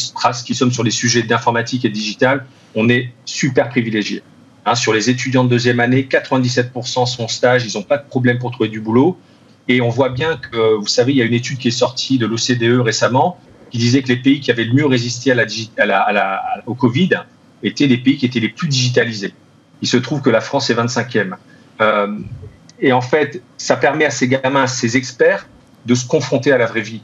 qui 0.45 0.55
sommes 0.55 0.71
sur 0.71 0.83
les 0.83 0.91
sujets 0.91 1.23
d'informatique 1.23 1.85
et 1.85 1.89
digital, 1.89 2.45
on 2.75 2.89
est 2.89 3.11
super 3.25 3.69
privilégiés. 3.69 4.21
Hein, 4.65 4.75
sur 4.75 4.93
les 4.93 5.09
étudiants 5.09 5.43
de 5.43 5.49
deuxième 5.49 5.79
année, 5.79 6.07
97% 6.09 7.07
sont 7.07 7.27
stage, 7.27 7.65
ils 7.65 7.77
n'ont 7.77 7.83
pas 7.83 7.97
de 7.97 8.07
problème 8.07 8.37
pour 8.37 8.51
trouver 8.51 8.69
du 8.69 8.79
boulot. 8.79 9.17
Et 9.69 9.81
on 9.81 9.89
voit 9.89 10.09
bien 10.09 10.35
que, 10.35 10.75
vous 10.75 10.87
savez, 10.87 11.13
il 11.13 11.17
y 11.17 11.21
a 11.21 11.25
une 11.25 11.33
étude 11.33 11.59
qui 11.59 11.67
est 11.67 11.71
sortie 11.71 12.17
de 12.17 12.25
l'OCDE 12.25 12.81
récemment 12.81 13.39
qui 13.69 13.77
disait 13.77 14.01
que 14.01 14.07
les 14.07 14.17
pays 14.17 14.39
qui 14.39 14.49
avaient 14.49 14.65
le 14.65 14.73
mieux 14.73 14.87
résisté 14.87 15.31
au 16.65 16.73
Covid 16.73 17.09
étaient 17.61 17.85
les 17.85 17.97
pays 17.97 18.17
qui 18.17 18.25
étaient 18.25 18.39
les 18.39 18.49
plus 18.49 18.67
digitalisés. 18.67 19.33
Il 19.83 19.87
se 19.87 19.97
trouve 19.97 20.21
que 20.21 20.31
la 20.31 20.41
France 20.41 20.71
est 20.71 20.73
25e. 20.73 21.35
Euh, 21.81 22.17
et 22.79 22.91
en 22.91 23.01
fait, 23.01 23.43
ça 23.57 23.75
permet 23.75 24.05
à 24.05 24.09
ces 24.09 24.27
gamins, 24.27 24.63
à 24.63 24.67
ces 24.67 24.97
experts, 24.97 25.47
de 25.85 25.93
se 25.93 26.07
confronter 26.07 26.51
à 26.51 26.57
la 26.57 26.65
vraie 26.65 26.81
vie, 26.81 27.01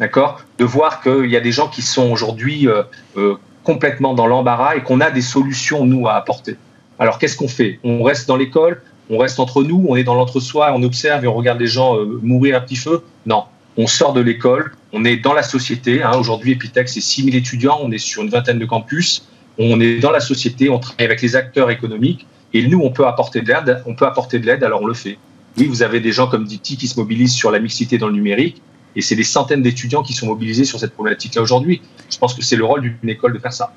d'accord? 0.00 0.42
De 0.58 0.64
voir 0.64 1.00
qu'il 1.00 1.30
y 1.30 1.36
a 1.36 1.40
des 1.40 1.52
gens 1.52 1.68
qui 1.68 1.82
sont 1.82 2.10
aujourd'hui 2.10 2.66
euh, 2.66 2.82
euh, 3.16 3.36
complètement 3.62 4.14
dans 4.14 4.26
l'embarras 4.26 4.76
et 4.76 4.82
qu'on 4.82 5.00
a 5.00 5.10
des 5.10 5.22
solutions, 5.22 5.86
nous, 5.86 6.08
à 6.08 6.14
apporter. 6.14 6.56
Alors, 6.98 7.18
qu'est-ce 7.18 7.36
qu'on 7.36 7.48
fait? 7.48 7.78
On 7.84 8.02
reste 8.02 8.26
dans 8.26 8.36
l'école, 8.36 8.82
on 9.10 9.18
reste 9.18 9.40
entre 9.40 9.62
nous, 9.62 9.84
on 9.88 9.96
est 9.96 10.04
dans 10.04 10.14
l'entre-soi, 10.14 10.72
on 10.74 10.82
observe 10.82 11.24
et 11.24 11.28
on 11.28 11.34
regarde 11.34 11.60
les 11.60 11.66
gens 11.66 11.96
euh, 11.96 12.20
mourir 12.22 12.56
à 12.56 12.60
petit 12.60 12.76
feu 12.76 13.02
Non, 13.26 13.44
on 13.76 13.86
sort 13.86 14.12
de 14.12 14.20
l'école, 14.20 14.72
on 14.92 15.04
est 15.04 15.16
dans 15.16 15.32
la 15.32 15.42
société. 15.42 16.02
Hein. 16.02 16.12
Aujourd'hui, 16.18 16.52
Epitech, 16.52 16.88
c'est 16.88 17.00
6000 17.00 17.34
étudiants, 17.36 17.78
on 17.82 17.90
est 17.90 17.98
sur 17.98 18.22
une 18.22 18.28
vingtaine 18.28 18.58
de 18.58 18.66
campus, 18.66 19.28
on 19.58 19.80
est 19.80 19.98
dans 19.98 20.10
la 20.10 20.20
société, 20.20 20.68
on 20.68 20.78
travaille 20.78 21.06
avec 21.06 21.22
les 21.22 21.36
acteurs 21.36 21.70
économiques 21.70 22.26
et 22.54 22.66
nous, 22.66 22.80
on 22.80 22.90
peut 22.90 23.06
apporter 23.06 23.40
de 23.40 23.48
l'aide, 23.48 23.82
on 23.86 23.94
peut 23.94 24.06
apporter 24.06 24.38
de 24.38 24.46
l'aide, 24.46 24.64
alors 24.64 24.82
on 24.82 24.86
le 24.86 24.94
fait. 24.94 25.18
Oui, 25.56 25.66
vous 25.66 25.82
avez 25.82 26.00
des 26.00 26.12
gens 26.12 26.28
comme 26.28 26.44
Dipti 26.44 26.76
qui 26.76 26.86
se 26.86 26.98
mobilisent 26.98 27.34
sur 27.34 27.50
la 27.50 27.58
mixité 27.58 27.98
dans 27.98 28.08
le 28.08 28.14
numérique, 28.14 28.62
et 28.96 29.02
c'est 29.02 29.16
des 29.16 29.24
centaines 29.24 29.62
d'étudiants 29.62 30.02
qui 30.02 30.12
sont 30.12 30.26
mobilisés 30.26 30.64
sur 30.64 30.78
cette 30.78 30.94
problématique-là 30.94 31.42
aujourd'hui. 31.42 31.82
Je 32.10 32.18
pense 32.18 32.34
que 32.34 32.42
c'est 32.42 32.56
le 32.56 32.64
rôle 32.64 32.82
d'une 32.82 33.10
école 33.10 33.32
de 33.32 33.38
faire 33.38 33.52
ça, 33.52 33.72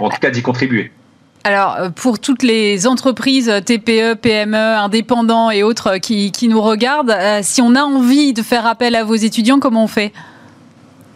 en 0.00 0.10
tout 0.10 0.18
cas 0.20 0.30
d'y 0.30 0.42
contribuer. 0.42 0.90
Alors, 1.46 1.76
euh, 1.76 1.90
pour 1.90 2.18
toutes 2.18 2.42
les 2.42 2.86
entreprises 2.86 3.50
euh, 3.50 3.60
TPE, 3.60 4.14
PME, 4.14 4.56
indépendants 4.56 5.50
et 5.50 5.62
autres 5.62 5.96
euh, 5.96 5.98
qui, 5.98 6.48
nous 6.48 6.62
regardent, 6.62 7.14
si 7.42 7.60
on 7.60 7.74
a 7.74 7.82
envie 7.82 8.32
de 8.32 8.42
faire 8.42 8.66
appel 8.66 8.96
à 8.96 9.04
vos 9.04 9.14
étudiants, 9.14 9.60
comment 9.60 9.84
on 9.84 9.88
fait? 9.88 10.12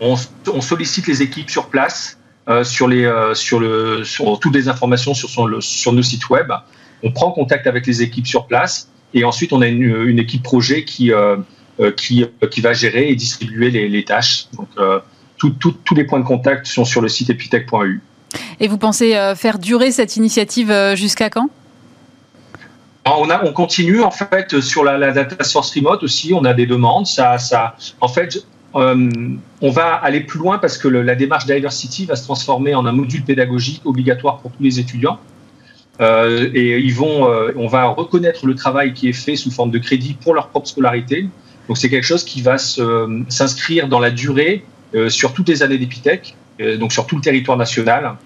On, 0.00 0.16
sollicite 0.60 1.06
les 1.06 1.22
équipes 1.22 1.50
sur 1.50 1.68
place, 1.70 2.18
sur, 2.62 2.86
les, 2.86 3.10
sur, 3.34 3.58
le, 3.58 4.04
sur 4.04 4.38
toutes 4.38 4.54
les 4.54 4.68
informations 4.68 5.12
sur, 5.12 5.28
sur 5.60 5.92
nos 5.92 6.02
sites 6.02 6.30
web. 6.30 6.52
On 7.02 7.10
prend 7.10 7.32
contact 7.32 7.66
avec 7.66 7.84
les 7.84 8.00
équipes 8.02 8.26
sur 8.26 8.46
place 8.46 8.88
et 9.12 9.24
ensuite, 9.24 9.52
on 9.52 9.60
a 9.60 9.66
une, 9.66 10.18
équipe 10.20 10.44
projet 10.44 10.84
qui, 10.84 11.10
va 11.10 12.72
gérer 12.72 13.08
et 13.08 13.16
distribuer 13.16 13.70
les, 13.70 14.04
tâches. 14.04 14.46
Donc, 14.56 14.68
tous 15.38 15.94
les 15.96 16.04
points 16.04 16.20
de 16.20 16.24
contact 16.24 16.66
sont 16.66 16.84
sur 16.84 17.00
le 17.00 17.08
site 17.08 17.30
epitech.eu. 17.30 18.00
Et 18.60 18.68
vous 18.68 18.78
pensez 18.78 19.14
faire 19.36 19.58
durer 19.58 19.90
cette 19.90 20.16
initiative 20.16 20.72
jusqu'à 20.94 21.30
quand? 21.30 21.48
On, 23.06 23.30
a, 23.30 23.42
on 23.44 23.52
continue 23.52 24.02
en 24.02 24.10
fait 24.10 24.60
sur 24.60 24.84
la, 24.84 25.12
data 25.12 25.42
source 25.44 25.74
remote 25.74 26.02
aussi. 26.02 26.34
On 26.34 26.44
a 26.44 26.52
des 26.52 26.66
demandes. 26.66 27.06
Ça, 27.06 27.36
en 28.00 28.08
fait, 28.08 28.44
on 28.74 29.70
va 29.70 29.94
aller 29.94 30.20
plus 30.20 30.38
loin 30.38 30.58
parce 30.58 30.76
que 30.76 30.88
la 30.88 31.14
démarche 31.14 31.46
Diversity 31.46 32.04
va 32.06 32.16
se 32.16 32.24
transformer 32.24 32.74
en 32.74 32.84
un 32.86 32.92
module 32.92 33.24
pédagogique 33.24 33.82
obligatoire 33.84 34.38
pour 34.38 34.50
tous 34.52 34.62
les 34.62 34.78
étudiants. 34.78 35.18
Euh, 36.00 36.48
et 36.54 36.78
ils 36.78 36.94
vont, 36.94 37.28
euh, 37.28 37.52
on 37.56 37.66
va 37.66 37.86
reconnaître 37.86 38.46
le 38.46 38.54
travail 38.54 38.94
qui 38.94 39.08
est 39.08 39.12
fait 39.12 39.36
sous 39.36 39.50
forme 39.50 39.70
de 39.70 39.78
crédit 39.78 40.14
pour 40.14 40.34
leur 40.34 40.48
propre 40.48 40.68
scolarité. 40.68 41.28
Donc 41.66 41.76
c'est 41.76 41.90
quelque 41.90 42.04
chose 42.04 42.24
qui 42.24 42.40
va 42.40 42.56
s'inscrire 42.58 43.88
dans 43.88 43.98
la 43.98 44.10
durée 44.10 44.64
euh, 44.94 45.08
sur 45.08 45.34
toutes 45.34 45.48
les 45.48 45.62
années 45.62 45.78
d'Epitech, 45.78 46.34
donc 46.78 46.92
sur 46.92 47.06
tout 47.06 47.16
le 47.16 47.22
territoire 47.22 47.56
national. 47.56 48.16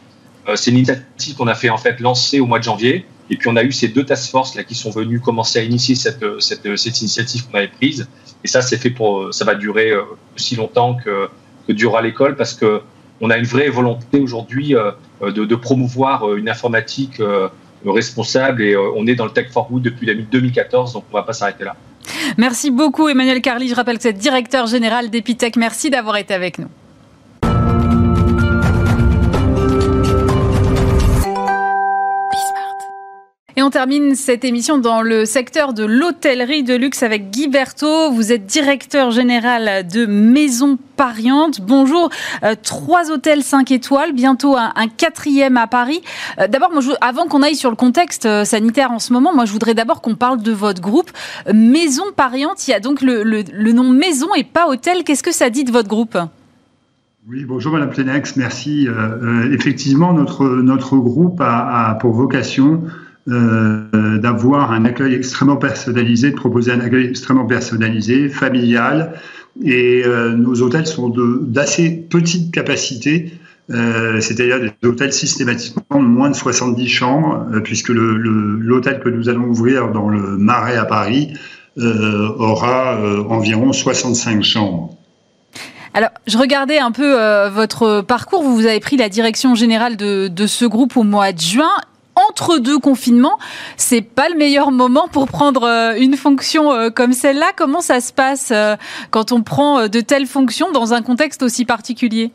c'est 0.55 0.71
une 0.71 0.79
initiative 0.79 1.37
qu'on 1.37 1.47
a 1.47 1.55
fait 1.55 1.71
en 1.71 1.79
fait 1.79 2.01
lancer 2.01 2.41
au 2.41 2.47
mois 2.47 2.59
de 2.59 2.65
janvier. 2.65 3.07
Et 3.31 3.37
puis 3.37 3.49
on 3.49 3.57
a 3.57 3.63
eu 3.63 3.73
ces 3.73 3.89
deux 3.89 4.05
task 4.05 4.31
force 4.31 4.55
là 4.55 4.65
qui 4.65 4.75
sont 4.75 4.91
venus 4.91 5.21
commencer 5.21 5.59
à 5.59 5.63
initier 5.63 5.95
cette, 5.95 6.25
cette, 6.41 6.77
cette 6.77 7.01
initiative 7.01 7.47
qu'on 7.47 7.59
avait 7.59 7.69
prise. 7.69 8.09
Et 8.45 8.49
ça, 8.49 8.61
c'est 8.61 8.77
fait 8.77 8.91
pour, 8.91 9.33
ça 9.33 9.45
va 9.45 9.55
durer 9.55 9.93
aussi 10.35 10.57
longtemps 10.57 10.97
que, 10.97 11.29
durera 11.69 12.03
l'école 12.03 12.37
parce 12.37 12.55
que 12.55 12.83
on 13.21 13.31
a 13.31 13.37
une 13.37 13.45
vraie 13.45 13.69
volonté 13.69 14.19
aujourd'hui 14.19 14.75
de, 15.23 15.55
promouvoir 15.55 16.35
une 16.35 16.49
informatique 16.49 17.21
responsable 17.91 18.63
et 18.63 18.75
euh, 18.75 18.93
on 18.95 19.07
est 19.07 19.15
dans 19.15 19.25
le 19.25 19.33
Tech 19.33 19.49
for 19.51 19.69
Good 19.69 19.83
depuis 19.83 20.07
2014, 20.07 20.93
donc 20.93 21.05
on 21.11 21.17
ne 21.17 21.21
va 21.21 21.27
pas 21.27 21.33
s'arrêter 21.33 21.65
là. 21.65 21.77
Merci 22.37 22.71
beaucoup 22.71 23.09
Emmanuel 23.09 23.41
Carly. 23.41 23.69
Je 23.69 23.75
rappelle 23.75 23.97
que 23.97 24.03
vous 24.03 24.09
êtes 24.09 24.19
directeur 24.19 24.67
général 24.67 25.11
d'Epitech. 25.11 25.57
Merci 25.57 25.91
d'avoir 25.91 26.17
été 26.17 26.35
avec 26.35 26.59
nous. 26.59 26.69
Et 33.63 33.65
on 33.65 33.71
termine 33.71 34.17
cette 34.17 34.45
émission 34.45 34.79
dans 34.79 35.03
le 35.03 35.25
secteur 35.25 35.73
de 35.73 35.85
l'hôtellerie 35.85 36.65
de 36.65 36.75
luxe 36.75 37.05
avec 37.05 37.31
Guy 37.31 37.47
Berthaud. 37.47 38.11
Vous 38.11 38.33
êtes 38.33 38.45
directeur 38.45 39.13
général 39.13 39.87
de 39.87 40.05
Maison 40.05 40.77
Pariante. 40.97 41.61
Bonjour. 41.61 42.11
Euh, 42.43 42.57
trois 42.61 43.13
hôtels 43.13 43.45
5 43.45 43.71
étoiles, 43.71 44.15
bientôt 44.15 44.57
un, 44.57 44.89
quatrième 44.97 45.57
à 45.57 45.69
Paris. 45.69 46.03
Euh, 46.41 46.49
d'abord, 46.49 46.73
avant 47.01 47.27
qu'on 47.27 47.41
aille 47.41 47.55
sur 47.55 47.71
le 47.71 47.77
contexte 47.77 48.27
euh, 48.27 48.45
sanitaire 48.45 48.91
en 48.91 48.99
ce 48.99 49.13
moment, 49.13 49.33
moi, 49.33 49.45
je 49.45 49.53
voudrais 49.53 49.75
d'abord 49.75 50.01
qu'on 50.01 50.17
parle 50.17 50.43
de 50.43 50.51
votre 50.51 50.81
groupe. 50.81 51.13
Maison 51.55 52.07
Pariante, 52.17 52.67
il 52.67 52.73
y 52.73 52.75
a 52.75 52.81
donc 52.81 53.01
le, 53.01 53.23
nom 53.73 53.89
maison 53.89 54.35
et 54.35 54.43
pas 54.43 54.67
hôtel. 54.67 55.05
Qu'est-ce 55.05 55.23
que 55.23 55.33
ça 55.33 55.51
dit 55.51 55.63
de 55.63 55.71
votre 55.71 55.89
groupe? 55.89 56.19
Oui, 57.29 57.45
bonjour 57.45 57.75
Madame 57.75 57.91
Plenex, 57.91 58.35
merci. 58.35 58.89
effectivement, 59.53 60.13
notre, 60.13 60.97
groupe 60.97 61.41
a 61.41 61.97
pour 62.01 62.13
vocation 62.13 62.83
euh, 63.31 64.19
d'avoir 64.19 64.73
un 64.73 64.85
accueil 64.85 65.15
extrêmement 65.15 65.57
personnalisé, 65.57 66.33
de 66.33 66.35
proposer 66.35 66.73
un 66.73 66.81
accueil 66.81 67.07
extrêmement 67.07 67.47
personnalisé, 67.47 68.29
familial. 68.29 69.13
Et 69.65 70.03
euh, 70.05 70.33
nos 70.33 70.61
hôtels 70.61 70.89
sont 70.89 71.09
d'assez 71.43 71.91
petite 71.91 72.53
capacité, 72.53 73.33
euh, 73.71 74.21
c'est-à-dire 74.21 74.59
des 74.59 74.89
hôtels 74.89 75.13
systématiquement 75.13 76.01
de 76.01 76.05
moins 76.05 76.31
de 76.31 76.35
70 76.35 76.89
chambres, 76.89 77.47
puisque 77.63 77.91
l'hôtel 77.91 78.99
que 78.99 79.09
nous 79.09 79.29
allons 79.29 79.45
ouvrir 79.45 79.93
dans 79.93 80.09
le 80.09 80.37
Marais 80.37 80.77
à 80.77 80.85
Paris 80.85 81.35
aura 81.79 82.99
environ 83.29 83.73
65 83.73 84.43
chambres. 84.43 84.97
Alors, 85.95 86.11
je 86.27 86.39
regardais 86.39 86.79
un 86.79 86.91
peu 86.91 87.15
votre 87.49 88.01
parcours. 88.01 88.43
Vous 88.43 88.67
avez 88.67 88.81
pris 88.81 88.97
la 88.97 89.09
direction 89.09 89.55
générale 89.55 89.97
de, 89.97 90.29
de, 90.29 90.47
ce 90.47 90.65
groupe 90.65 90.97
au 90.97 91.03
mois 91.03 91.33
de 91.33 91.41
juin 91.41 91.71
entre 92.33 92.59
deux 92.59 92.79
confinements, 92.79 93.39
c'est 93.77 94.01
pas 94.01 94.31
le 94.31 94.39
meilleur 94.39 94.71
moment 94.71 95.07
pour 95.13 95.27
prendre 95.27 95.65
euh, 95.65 95.95
une 96.01 96.17
fonction 96.17 96.73
euh, 96.73 96.89
comme 96.89 97.13
celle-là. 97.13 97.53
Comment 97.55 97.83
ça 97.83 98.01
se 98.01 98.11
passe 98.11 98.53
euh, 98.53 98.77
quand 99.11 99.33
on 99.33 99.43
prend 99.43 99.87
de 99.87 100.01
telles 100.01 100.27
fonctions 100.27 100.73
dans 100.73 100.95
un 100.95 101.03
contexte 101.03 101.43
aussi 101.43 101.67
particulier? 101.67 102.31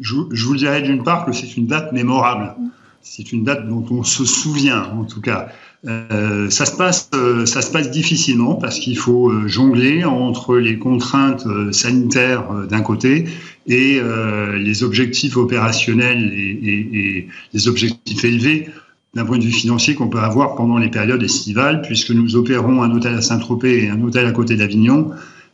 Je, 0.00 0.14
vous 0.14 0.56
dirais 0.56 0.80
d'une 0.80 1.02
part 1.02 1.26
que 1.26 1.32
c'est 1.32 1.58
une 1.58 1.66
date 1.66 1.92
mémorable. 1.92 2.54
C'est 3.02 3.30
une 3.30 3.44
date 3.44 3.68
dont 3.68 3.84
on 3.90 4.02
se 4.02 4.24
souvient, 4.24 4.84
en 4.98 5.04
tout 5.04 5.20
cas. 5.20 5.48
Euh, 5.86 6.48
ça, 6.48 6.64
se 6.64 6.76
passe, 6.76 7.10
euh, 7.14 7.44
ça 7.44 7.60
se 7.60 7.70
passe 7.70 7.90
difficilement 7.90 8.54
parce 8.54 8.78
qu'il 8.78 8.96
faut 8.96 9.30
euh, 9.30 9.46
jongler 9.46 10.04
entre 10.04 10.56
les 10.56 10.78
contraintes 10.78 11.46
sanitaires 11.72 12.44
d'un 12.68 12.80
côté 12.80 13.26
et 13.66 14.00
les 14.58 14.82
objectifs 14.82 15.36
opérationnels 15.36 16.32
et, 16.32 17.28
les 17.52 17.68
objectifs 17.68 18.24
élevés 18.24 18.68
d'un 19.14 19.24
point 19.24 19.38
de 19.38 19.44
vue 19.44 19.50
financier 19.50 19.94
qu'on 19.94 20.08
peut 20.08 20.20
avoir 20.20 20.56
pendant 20.56 20.78
les 20.78 20.88
périodes 20.88 21.22
estivales, 21.22 21.82
puisque 21.82 22.10
nous 22.10 22.36
opérons 22.36 22.82
un 22.82 22.90
hôtel 22.92 23.14
à 23.14 23.22
Saint-Tropez 23.22 23.84
et 23.84 23.88
un 23.88 24.00
hôtel 24.02 24.26
à 24.26 24.32
côté 24.32 24.56
d'Avignon, 24.56 25.10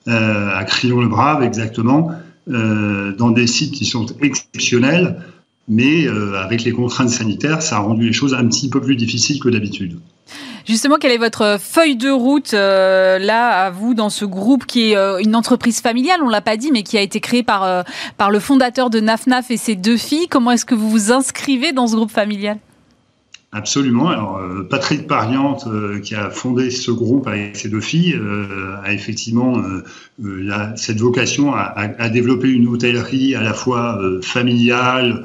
à 0.06 0.64
Crillon-le-Brave 0.64 1.42
exactement, 1.42 2.10
dans 2.46 3.30
des 3.30 3.46
sites 3.46 3.72
qui 3.72 3.84
sont 3.86 4.06
exceptionnels 4.20 5.16
mais 5.68 6.06
avec 6.08 6.64
les 6.64 6.72
contraintes 6.72 7.10
sanitaires, 7.10 7.62
ça 7.62 7.76
a 7.76 7.80
rendu 7.80 8.06
les 8.06 8.12
choses 8.12 8.34
un 8.34 8.46
petit 8.46 8.68
peu 8.68 8.80
plus 8.80 8.96
difficiles 8.96 9.40
que 9.40 9.48
d'habitude. 9.48 9.98
Justement, 10.66 10.96
quelle 10.96 11.12
est 11.12 11.18
votre 11.18 11.58
feuille 11.60 11.96
de 11.96 12.10
route 12.10 12.52
là 12.52 13.64
à 13.64 13.70
vous 13.70 13.94
dans 13.94 14.10
ce 14.10 14.24
groupe 14.24 14.66
qui 14.66 14.92
est 14.92 15.22
une 15.22 15.34
entreprise 15.34 15.80
familiale, 15.80 16.20
on 16.22 16.28
l'a 16.28 16.40
pas 16.40 16.56
dit, 16.56 16.70
mais 16.72 16.82
qui 16.82 16.96
a 16.98 17.00
été 17.00 17.20
créé 17.20 17.42
par 17.42 17.84
par 18.16 18.30
le 18.30 18.40
fondateur 18.40 18.90
de 18.90 19.00
NafNaf 19.00 19.50
et 19.50 19.56
ses 19.56 19.74
deux 19.74 19.96
filles. 19.96 20.28
Comment 20.28 20.52
est-ce 20.52 20.64
que 20.64 20.74
vous 20.74 20.90
vous 20.90 21.12
inscrivez 21.12 21.72
dans 21.72 21.86
ce 21.86 21.96
groupe 21.96 22.10
familial? 22.10 22.58
Absolument. 23.54 24.08
Alors, 24.08 24.38
euh, 24.38 24.66
Patrick 24.68 25.06
Pariante, 25.06 25.66
euh, 25.66 26.00
qui 26.00 26.14
a 26.14 26.30
fondé 26.30 26.70
ce 26.70 26.90
groupe 26.90 27.26
avec 27.26 27.54
ses 27.54 27.68
deux 27.68 27.82
filles, 27.82 28.14
euh, 28.14 28.76
a 28.82 28.94
effectivement 28.94 29.62
cette 30.76 30.98
vocation 30.98 31.52
à, 31.54 32.08
développer 32.08 32.48
une 32.48 32.66
hôtellerie 32.66 33.34
à 33.34 33.42
la 33.42 33.52
fois 33.52 34.00
familiale, 34.22 35.24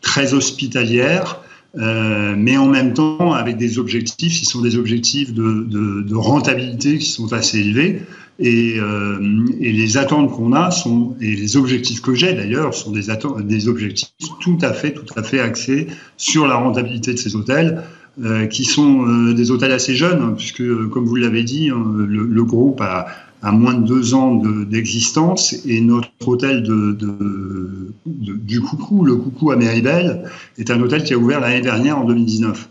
très 0.00 0.34
hospitalière, 0.34 1.40
mais 1.74 2.56
en 2.56 2.66
même 2.66 2.94
temps 2.94 3.32
avec 3.32 3.56
des 3.56 3.78
objectifs 3.78 4.40
qui 4.40 4.46
sont 4.46 4.60
des 4.60 4.76
objectifs 4.76 5.32
de, 5.32 6.14
rentabilité 6.14 6.98
qui 6.98 7.06
sont 7.06 7.32
assez 7.32 7.60
élevés. 7.60 8.02
Et, 8.40 8.76
euh, 8.78 9.18
et, 9.60 9.72
les 9.72 9.96
attentes 9.96 10.30
qu'on 10.30 10.52
a 10.52 10.70
sont 10.70 11.16
et 11.20 11.34
les 11.34 11.56
objectifs 11.56 12.00
que 12.00 12.14
j'ai 12.14 12.34
d'ailleurs 12.34 12.72
sont 12.72 12.92
des 12.92 13.68
objectifs 13.68 14.10
tout 14.40 14.58
à 14.62 14.72
fait 14.72 14.92
tout 14.92 15.06
à 15.16 15.24
fait 15.24 15.40
axés 15.40 15.88
sur 16.16 16.46
la 16.46 16.54
rentabilité 16.54 17.12
de 17.12 17.18
ces 17.18 17.34
hôtels 17.34 17.82
euh, 18.22 18.46
qui 18.46 18.64
sont 18.64 19.04
euh, 19.08 19.34
des 19.34 19.50
hôtels 19.50 19.72
assez 19.72 19.96
jeunes 19.96 20.36
puisque 20.36 20.62
comme 20.90 21.04
vous 21.04 21.16
l'avez 21.16 21.42
dit 21.42 21.70
hein, 21.70 21.82
le, 21.96 22.44
groupe 22.44 22.80
a, 22.80 23.08
a, 23.42 23.52
moins 23.52 23.74
de 23.74 23.86
deux 23.86 24.14
ans 24.14 24.34
d'existence 24.34 25.54
et 25.66 25.80
notre 25.80 26.08
hôtel 26.26 26.62
de, 26.62 26.92
de, 26.92 27.94
de, 28.06 28.32
du 28.34 28.60
Coucou 28.60 29.04
le 29.04 29.16
Coucou 29.16 29.50
à 29.50 29.56
Méribel 29.56 30.24
est 30.58 30.70
un 30.70 30.80
hôtel 30.80 31.04
qui 31.04 31.14
a 31.14 31.18
ouvert 31.18 31.40
l'année 31.40 31.60
dernière 31.60 31.98
en 31.98 32.04
2019. 32.04 32.68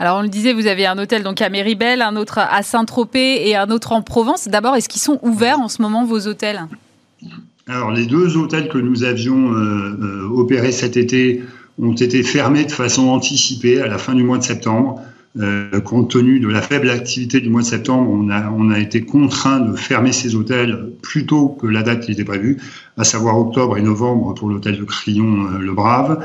Alors 0.00 0.18
on 0.18 0.22
le 0.22 0.28
disait, 0.28 0.52
vous 0.52 0.68
avez 0.68 0.86
un 0.86 0.96
hôtel 0.98 1.24
donc 1.24 1.42
à 1.42 1.48
Méribel, 1.48 2.02
un 2.02 2.14
autre 2.16 2.38
à 2.38 2.62
Saint-Tropez 2.62 3.48
et 3.48 3.56
un 3.56 3.70
autre 3.70 3.92
en 3.92 4.02
Provence. 4.02 4.46
D'abord, 4.46 4.76
est-ce 4.76 4.88
qu'ils 4.88 5.02
sont 5.02 5.18
ouverts 5.22 5.58
en 5.58 5.68
ce 5.68 5.82
moment 5.82 6.04
vos 6.04 6.28
hôtels? 6.28 6.66
Alors 7.66 7.90
les 7.90 8.06
deux 8.06 8.36
hôtels 8.36 8.68
que 8.68 8.78
nous 8.78 9.02
avions 9.02 9.52
euh, 9.52 9.98
euh, 10.00 10.28
opérés 10.30 10.72
cet 10.72 10.96
été 10.96 11.42
ont 11.80 11.94
été 11.94 12.22
fermés 12.22 12.64
de 12.64 12.72
façon 12.72 13.08
anticipée 13.08 13.80
à 13.80 13.88
la 13.88 13.98
fin 13.98 14.14
du 14.14 14.22
mois 14.22 14.38
de 14.38 14.44
septembre. 14.44 15.02
Euh, 15.40 15.80
compte 15.80 16.10
tenu 16.10 16.40
de 16.40 16.48
la 16.48 16.60
faible 16.60 16.90
activité 16.90 17.40
du 17.40 17.48
mois 17.48 17.60
de 17.62 17.66
septembre, 17.66 18.10
on 18.10 18.70
a, 18.70 18.78
été 18.78 19.02
contraint 19.02 19.60
de 19.60 19.76
fermer 19.76 20.12
ces 20.12 20.34
hôtels 20.34 20.90
plus 21.00 21.26
tôt 21.26 21.56
que 21.60 21.66
la 21.68 21.84
date 21.84 22.00
qui 22.00 22.12
était 22.12 22.24
prévue, 22.24 22.56
à 22.96 23.04
savoir 23.04 23.38
octobre 23.38 23.76
et 23.76 23.82
novembre 23.82 24.34
pour 24.34 24.48
l'hôtel 24.48 24.78
de 24.78 24.84
Crillon-le 24.84 25.72
Brave. 25.72 26.24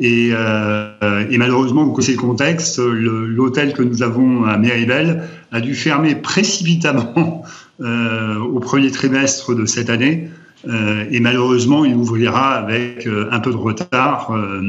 Et, 0.00 0.30
euh, 0.32 1.24
et, 1.30 1.36
malheureusement, 1.36 1.84
vous 1.84 1.92
connaissez 1.92 2.12
le 2.12 2.18
contexte, 2.18 2.78
l'hôtel 2.78 3.74
que 3.74 3.82
nous 3.82 4.02
avons 4.02 4.44
à 4.44 4.56
Méribel 4.56 5.24
a 5.52 5.60
dû 5.60 5.74
fermer 5.74 6.14
précipitamment 6.14 7.44
euh, 7.80 8.38
au 8.38 8.60
premier 8.60 8.90
trimestre 8.90 9.54
de 9.54 9.66
cette 9.66 9.90
année. 9.90 10.30
Euh, 10.66 11.04
et 11.10 11.20
malheureusement, 11.20 11.84
il 11.84 11.94
ouvrira 11.94 12.54
avec 12.54 13.06
euh, 13.06 13.28
un 13.30 13.40
peu 13.40 13.50
de 13.50 13.56
retard 13.56 14.30
euh, 14.32 14.62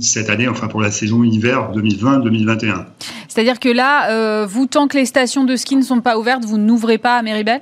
cette 0.00 0.30
année, 0.30 0.48
enfin 0.48 0.68
pour 0.68 0.80
la 0.80 0.90
saison 0.90 1.22
hiver 1.24 1.70
2020-2021. 1.74 2.84
C'est-à-dire 3.28 3.60
que 3.60 3.68
là, 3.68 4.44
vous, 4.46 4.66
tant 4.66 4.88
que 4.88 4.98
les 4.98 5.06
stations 5.06 5.44
de 5.44 5.56
ski 5.56 5.76
ne 5.76 5.82
sont 5.82 6.00
pas 6.00 6.18
ouvertes, 6.18 6.44
vous 6.44 6.58
n'ouvrez 6.58 6.98
pas 6.98 7.16
à 7.16 7.22
Méribel? 7.22 7.60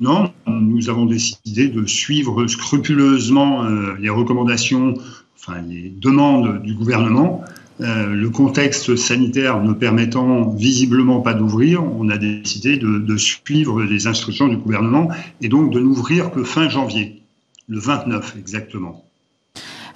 Non, 0.00 0.32
nous 0.46 0.88
avons 0.88 1.06
décidé 1.06 1.68
de 1.68 1.86
suivre 1.86 2.46
scrupuleusement 2.46 3.64
les 4.00 4.08
recommandations 4.08 4.94
enfin, 5.40 5.60
les 5.68 5.90
demandes 5.90 6.62
du 6.62 6.74
gouvernement. 6.74 7.44
Euh, 7.82 8.14
le 8.14 8.30
contexte 8.30 8.94
sanitaire 8.96 9.62
ne 9.62 9.72
permettant 9.72 10.50
visiblement 10.50 11.20
pas 11.20 11.34
d'ouvrir, 11.34 11.82
on 11.82 12.08
a 12.10 12.18
décidé 12.18 12.76
de, 12.76 12.98
de, 12.98 13.16
suivre 13.16 13.82
les 13.82 14.06
instructions 14.06 14.48
du 14.48 14.56
gouvernement 14.56 15.08
et 15.40 15.48
donc 15.48 15.72
de 15.72 15.80
n'ouvrir 15.80 16.30
que 16.30 16.44
fin 16.44 16.68
janvier, 16.68 17.22
le 17.68 17.78
29 17.78 18.36
exactement. 18.38 19.09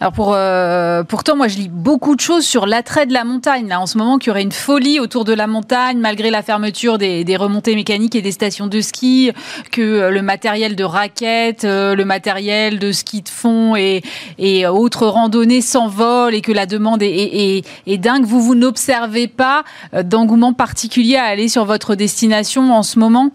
Alors 0.00 0.12
pour, 0.12 0.32
euh, 0.34 1.04
pourtant, 1.04 1.36
moi, 1.36 1.48
je 1.48 1.56
lis 1.56 1.68
beaucoup 1.68 2.16
de 2.16 2.20
choses 2.20 2.44
sur 2.44 2.66
l'attrait 2.66 3.06
de 3.06 3.12
la 3.12 3.24
montagne. 3.24 3.68
Là, 3.68 3.80
en 3.80 3.86
ce 3.86 3.96
moment, 3.96 4.18
qu'il 4.18 4.28
y 4.28 4.30
aurait 4.30 4.42
une 4.42 4.52
folie 4.52 5.00
autour 5.00 5.24
de 5.24 5.32
la 5.32 5.46
montagne, 5.46 5.98
malgré 5.98 6.30
la 6.30 6.42
fermeture 6.42 6.98
des, 6.98 7.24
des 7.24 7.36
remontées 7.36 7.74
mécaniques 7.74 8.14
et 8.14 8.22
des 8.22 8.32
stations 8.32 8.66
de 8.66 8.80
ski, 8.80 9.30
que 9.70 9.80
euh, 9.80 10.10
le 10.10 10.22
matériel 10.22 10.76
de 10.76 10.84
raquettes, 10.84 11.64
euh, 11.64 11.94
le 11.94 12.04
matériel 12.04 12.78
de 12.78 12.92
ski 12.92 13.22
de 13.22 13.28
fond 13.28 13.76
et, 13.76 14.02
et 14.38 14.66
autres 14.66 15.06
randonnées 15.06 15.60
s'envolent 15.60 16.34
et 16.34 16.40
que 16.40 16.52
la 16.52 16.66
demande 16.66 17.02
est, 17.02 17.14
est, 17.14 17.58
est, 17.58 17.64
est 17.86 17.98
dingue. 17.98 18.24
Vous, 18.24 18.40
vous 18.40 18.54
n'observez 18.54 19.28
pas 19.28 19.64
d'engouement 19.92 20.52
particulier 20.52 21.16
à 21.16 21.24
aller 21.24 21.48
sur 21.48 21.64
votre 21.64 21.94
destination 21.94 22.72
en 22.72 22.82
ce 22.82 22.98
moment? 22.98 23.30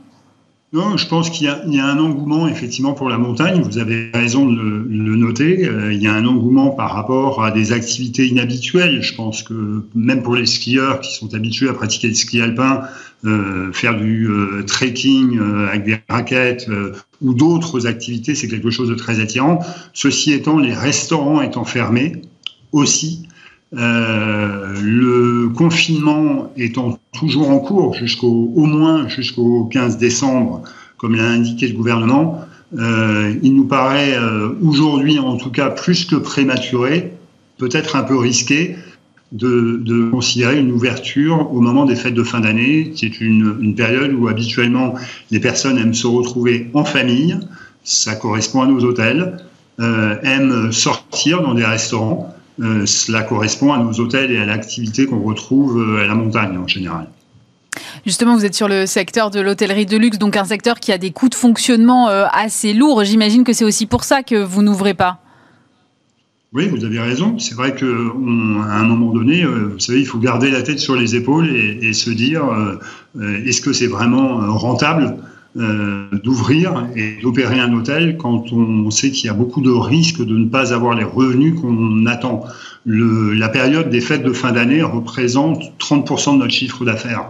Non, 0.72 0.97
je 0.97 1.07
pense 1.07 1.32
qu'il 1.32 1.47
y, 1.47 1.76
y, 1.76 1.80
a 1.80 1.86
un 1.86 1.97
engouement 1.97 2.47
effectivement 2.47 2.93
pour 2.93 3.09
la 3.09 3.17
montagne. 3.17 3.61
Vous 3.61 3.80
avez 3.80 4.11
raison 4.13 4.45
de 4.45 4.55
le, 4.55 4.84
le 4.84 5.15
noter. 5.15 5.67
Euh, 5.67 5.91
il 5.91 6.01
y 6.01 6.05
a 6.05 6.13
un 6.13 6.26
engouement 6.26 6.70
par 6.70 6.91
rapport 6.91 7.43
à 7.43 7.49
des 7.49 7.74
activités 7.74 8.28
inhabituelles. 8.28 9.01
Je 9.01 9.15
pense 9.15 9.41
que 9.41 9.84
même 9.95 10.22
pour 10.22 10.36
les 10.36 10.45
skieurs 10.45 10.99
qui 10.99 11.15
sont 11.15 11.34
habitués 11.34 11.70
à 11.70 11.74
pratiquer 11.74 12.09
le 12.09 12.13
ski 12.13 12.39
alpin, 12.39 12.84
euh, 13.26 13.72
faire 13.74 13.97
du 13.97 14.28
euh, 14.28 14.63
trekking 14.63 15.39
euh, 15.39 15.67
avec 15.67 15.86
des 15.86 15.97
raquettes 16.07 16.67
euh, 16.70 16.93
ou 17.22 17.34
d'autres 17.34 17.88
activités, 17.88 18.36
c'est 18.36 18.47
quelque 18.47 18.70
chose 18.70 18.89
de 18.89 18.95
très 18.95 19.20
attirant. 19.20 19.65
Ceci 19.93 20.34
étant, 20.34 20.59
les 20.59 20.74
restaurants 20.74 21.41
étant 21.41 21.65
fermés 21.65 22.22
aussi, 22.72 23.28
euh, 23.78 24.74
le 24.82 25.49
confinement 25.49 26.51
étant 26.57 26.97
toujours 27.13 27.51
en 27.51 27.59
cours 27.59 27.93
jusqu'au 27.93 28.51
au 28.55 28.65
moins 28.65 29.07
jusqu'au 29.07 29.65
15 29.65 29.97
décembre, 29.97 30.63
comme 30.97 31.15
l'a 31.15 31.28
indiqué 31.28 31.67
le 31.67 31.76
gouvernement, 31.76 32.41
euh, 32.80 33.36
il 33.43 33.55
nous 33.55 33.65
paraît 33.65 34.15
euh, 34.15 34.49
aujourd'hui 34.63 35.20
en 35.20 35.38
tout 35.38 35.51
cas 35.51 35.70
plus 35.70 36.05
que 36.05 36.15
prématuré, 36.15 37.13
peut-être 37.59 37.95
un 37.95 38.03
peu 38.03 38.17
risqué, 38.17 38.76
de, 39.32 39.80
de, 39.86 40.09
considérer 40.09 40.59
une 40.59 40.72
ouverture 40.72 41.53
au 41.53 41.61
moment 41.61 41.86
des 41.86 41.95
fêtes 41.95 42.15
de 42.15 42.24
fin 42.24 42.39
d'année, 42.39 42.89
qui 42.95 43.05
est 43.05 43.22
une, 43.22 43.57
une, 43.61 43.76
période 43.76 44.11
où 44.13 44.28
habituellement 44.28 44.95
les 45.30 45.39
personnes 45.39 45.78
aiment 45.78 45.93
se 45.93 46.07
retrouver 46.07 46.72
en 46.74 46.84
famille, 46.84 47.38
ça 47.84 48.15
correspond 48.15 48.63
à 48.63 48.65
nos 48.65 48.84
hôtels, 48.84 49.38
aiment 49.78 50.72
sortir 50.72 51.43
dans 51.43 51.53
des 51.53 51.63
restaurants. 51.63 52.36
Euh, 52.62 52.86
cela 52.86 53.24
correspond 53.24 53.72
à 53.72 53.78
nos 53.78 53.93
hôtels 53.93 54.32
et 54.32 54.38
à 54.38 54.45
l'activité 54.45 55.05
qu'on 55.05 55.22
retrouve 55.22 55.80
euh, 55.80 56.03
à 56.03 56.07
la 56.07 56.16
montagne 56.16 56.57
en 56.57 56.68
général. 56.68 57.07
Justement, 58.05 58.36
vous 58.36 58.43
êtes 58.43 58.55
sur 58.55 58.68
le 58.68 58.86
secteur 58.86 59.32
de 59.32 59.39
l'hôtellerie 59.39 59.86
de 59.86 59.95
luxe, 59.97 60.18
donc 60.18 60.36
un 60.36 60.43
secteur 60.43 60.80
qui 60.80 60.91
a 60.91 60.97
des 60.97 61.12
coûts 61.12 61.30
de 61.30 61.36
fonctionnement 61.36 62.10
euh, 62.10 62.26
assez 62.34 62.74
lourds. 62.74 63.03
J'imagine 63.05 63.43
que 63.43 63.53
c'est 63.53 63.64
aussi 63.64 63.86
pour 63.86 64.03
ça 64.03 64.24
que 64.24 64.36
vous 64.36 64.62
n'ouvrez 64.62 64.93
pas. 64.93 65.20
Oui, 66.51 66.68
vous 66.68 66.84
avez 66.84 66.99
raison. 66.99 67.38
C'est 67.38 67.53
vrai 67.53 67.76
qu'à 67.76 67.86
un 67.86 68.84
moment 68.84 69.14
donné, 69.14 69.45
vous 69.45 69.78
savez, 69.78 69.99
il 69.99 70.07
faut 70.07 70.18
garder 70.18 70.49
la 70.49 70.64
tête 70.64 70.80
sur 70.80 70.95
les 70.95 71.16
épaules 71.16 71.47
et, 71.55 71.78
et 71.84 71.93
se 71.93 72.10
dire 72.10 72.43
est-ce 73.45 73.62
que 73.62 73.72
c'est 73.72 73.86
vraiment 73.86 74.39
rentable? 74.57 75.16
D'ouvrir 75.56 76.88
et 76.95 77.18
d'opérer 77.22 77.60
un 77.60 77.74
hôtel 77.74 78.18
quand 78.18 78.54
on 78.54 78.89
sait 78.91 79.10
qu'il 79.10 79.26
y 79.26 79.30
a 79.30 79.34
beaucoup 79.34 79.62
de 79.62 79.72
risques 79.72 80.24
de 80.24 80.38
ne 80.38 80.47
pas 80.47 80.74
avoir 80.74 80.95
les 80.95 81.04
revenus 81.04 81.60
qu'on 81.60 82.06
attend. 82.06 82.45
La 82.86 83.50
période 83.50 83.89
des 83.89 84.00
fêtes 84.00 84.24
de 84.24 84.32
fin 84.32 84.52
d'année 84.52 84.84
représente 84.84 85.64
30% 85.80 86.34
de 86.34 86.39
notre 86.39 86.54
chiffre 86.54 86.86
d'affaires 86.86 87.28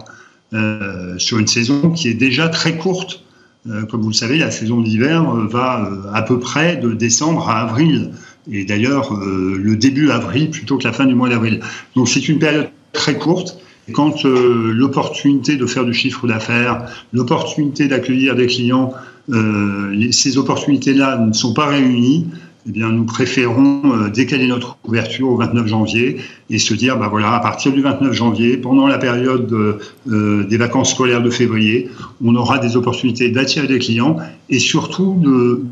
euh, 0.52 1.16
sur 1.18 1.38
une 1.38 1.46
saison 1.46 1.90
qui 1.90 2.08
est 2.08 2.14
déjà 2.14 2.48
très 2.48 2.76
courte. 2.76 3.22
Euh, 3.68 3.84
comme 3.84 4.00
vous 4.00 4.08
le 4.08 4.14
savez, 4.14 4.38
la 4.38 4.50
saison 4.50 4.80
d'hiver 4.80 5.22
va 5.46 5.84
euh, 5.84 6.10
à 6.12 6.22
peu 6.22 6.38
près 6.38 6.76
de 6.76 6.92
décembre 6.92 7.48
à 7.48 7.60
avril. 7.60 8.12
Et 8.50 8.64
d'ailleurs, 8.64 9.14
euh, 9.14 9.58
le 9.62 9.76
début 9.76 10.10
avril 10.10 10.50
plutôt 10.50 10.78
que 10.78 10.84
la 10.84 10.92
fin 10.92 11.04
du 11.04 11.14
mois 11.14 11.28
d'avril. 11.28 11.60
Donc 11.94 12.08
c'est 12.08 12.28
une 12.28 12.38
période 12.38 12.70
très 12.92 13.16
courte 13.16 13.58
quand 13.92 14.24
euh, 14.24 14.72
l'opportunité 14.72 15.56
de 15.56 15.66
faire 15.66 15.84
du 15.84 15.94
chiffre 15.94 16.26
d'affaires, 16.26 16.86
l'opportunité 17.12 17.88
d'accueillir 17.88 18.34
des 18.34 18.46
clients, 18.46 18.92
euh, 19.30 20.10
ces 20.12 20.38
opportunités-là 20.38 21.18
ne 21.18 21.32
sont 21.32 21.54
pas 21.54 21.66
réunies, 21.66 22.26
eh 22.68 22.72
bien, 22.72 22.90
nous 22.90 23.04
préférons 23.04 23.82
euh, 23.84 24.10
décaler 24.10 24.46
notre 24.46 24.76
ouverture 24.86 25.30
au 25.30 25.36
29 25.36 25.66
janvier 25.66 26.18
et 26.50 26.58
se 26.58 26.74
dire, 26.74 26.98
bah 26.98 27.08
voilà, 27.08 27.34
à 27.34 27.40
partir 27.40 27.72
du 27.72 27.80
29 27.80 28.12
janvier, 28.12 28.56
pendant 28.58 28.86
la 28.86 28.98
période 28.98 29.46
de, 29.46 30.44
des 30.44 30.56
vacances 30.56 30.90
scolaires 30.90 31.22
de 31.22 31.30
février, 31.30 31.88
on 32.22 32.34
aura 32.36 32.58
des 32.58 32.76
opportunités 32.76 33.30
d'attirer 33.30 33.66
des 33.66 33.78
clients 33.78 34.16
et 34.50 34.58
surtout 34.58 35.16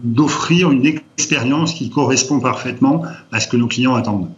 d'offrir 0.03 0.71
une 0.71 0.87
expérience 0.87 1.75
qui 1.75 1.91
correspond 1.91 2.41
parfaitement 2.41 3.03
à 3.33 3.41
ce 3.41 3.49
que 3.49 3.57
nos 3.57 3.67
clients 3.67 3.95
attendent. 3.95 4.31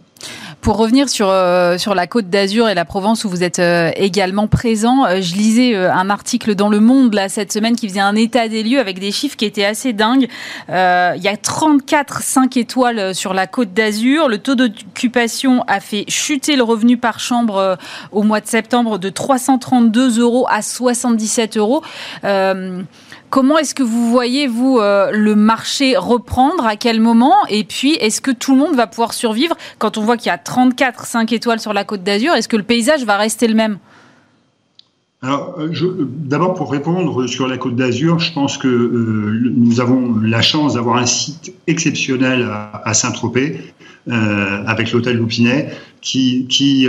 Pour 0.61 0.77
revenir 0.77 1.09
sur, 1.09 1.27
euh, 1.27 1.79
sur 1.79 1.95
la 1.95 2.05
côte 2.05 2.29
d'Azur 2.29 2.69
et 2.69 2.75
la 2.75 2.85
Provence 2.85 3.25
où 3.25 3.29
vous 3.29 3.43
êtes 3.43 3.57
euh, 3.57 3.89
également 3.95 4.47
présent, 4.47 5.05
euh, 5.05 5.19
je 5.19 5.33
lisais 5.33 5.75
un 5.75 6.11
article 6.11 6.53
dans 6.53 6.69
Le 6.69 6.79
Monde 6.79 7.15
là, 7.15 7.29
cette 7.29 7.51
semaine 7.51 7.75
qui 7.75 7.89
faisait 7.89 7.99
un 7.99 8.15
état 8.15 8.47
des 8.47 8.61
lieux 8.61 8.79
avec 8.79 8.99
des 8.99 9.11
chiffres 9.11 9.35
qui 9.35 9.45
étaient 9.45 9.65
assez 9.65 9.91
dingues. 9.91 10.27
il 10.69 11.21
y 11.23 11.27
a 11.27 11.37
34 11.37 12.21
5 12.21 12.57
étoiles 12.57 13.15
sur 13.15 13.33
la 13.33 13.47
côte 13.47 13.73
d'Azur. 13.73 14.29
Le 14.29 14.37
taux 14.37 14.53
d'occupation 14.53 15.63
a 15.67 15.79
fait 15.79 16.05
chuter 16.07 16.55
le 16.55 16.63
revenu 16.63 16.95
par 16.97 17.19
chambre 17.19 17.77
au 18.11 18.21
mois 18.21 18.39
de 18.39 18.47
septembre 18.47 18.99
de 18.99 19.09
332 19.09 20.19
euros 20.19 20.45
à 20.47 20.61
77 20.61 21.57
euros. 21.57 21.81
Comment 23.31 23.57
est-ce 23.57 23.73
que 23.73 23.81
vous 23.81 24.11
voyez, 24.11 24.45
vous, 24.45 24.79
euh, 24.79 25.09
le 25.11 25.35
marché 25.35 25.95
reprendre 25.95 26.65
À 26.65 26.75
quel 26.75 26.99
moment? 26.99 27.33
Et 27.49 27.63
puis, 27.63 27.93
est-ce 27.93 28.19
que 28.19 28.29
tout 28.29 28.51
le 28.51 28.57
monde 28.57 28.75
va 28.75 28.87
pouvoir 28.87 29.13
survivre? 29.13 29.55
Quand 29.79 29.97
on 29.97 30.01
voit 30.01 30.17
qu'il 30.17 30.27
y 30.27 30.33
a 30.33 30.37
34 30.37 31.05
5 31.05 31.31
étoiles 31.31 31.61
sur 31.61 31.71
la 31.71 31.85
côte 31.85 32.03
d'Azur, 32.03 32.33
est-ce 32.33 32.49
que 32.49 32.57
le 32.57 32.63
paysage 32.63 33.05
va 33.05 33.15
rester 33.15 33.47
le 33.47 33.55
même? 33.55 33.77
Alors, 35.21 35.55
euh, 35.59 36.09
d'abord 36.09 36.55
pour 36.55 36.71
répondre 36.71 37.25
sur 37.27 37.47
la 37.47 37.57
Côte 37.57 37.75
d'Azur, 37.75 38.19
je 38.19 38.33
pense 38.33 38.57
que 38.57 38.67
euh, 38.67 39.53
nous 39.55 39.79
avons 39.79 40.17
la 40.19 40.41
chance 40.41 40.73
d'avoir 40.73 40.97
un 40.97 41.05
site 41.05 41.53
exceptionnel 41.67 42.49
à, 42.51 42.93
Saint-Tropez, 42.93 43.61
avec 44.09 44.91
l'hôtel 44.91 45.17
Loupinet, 45.17 45.71
qui, 46.01 46.45
qui 46.47 46.87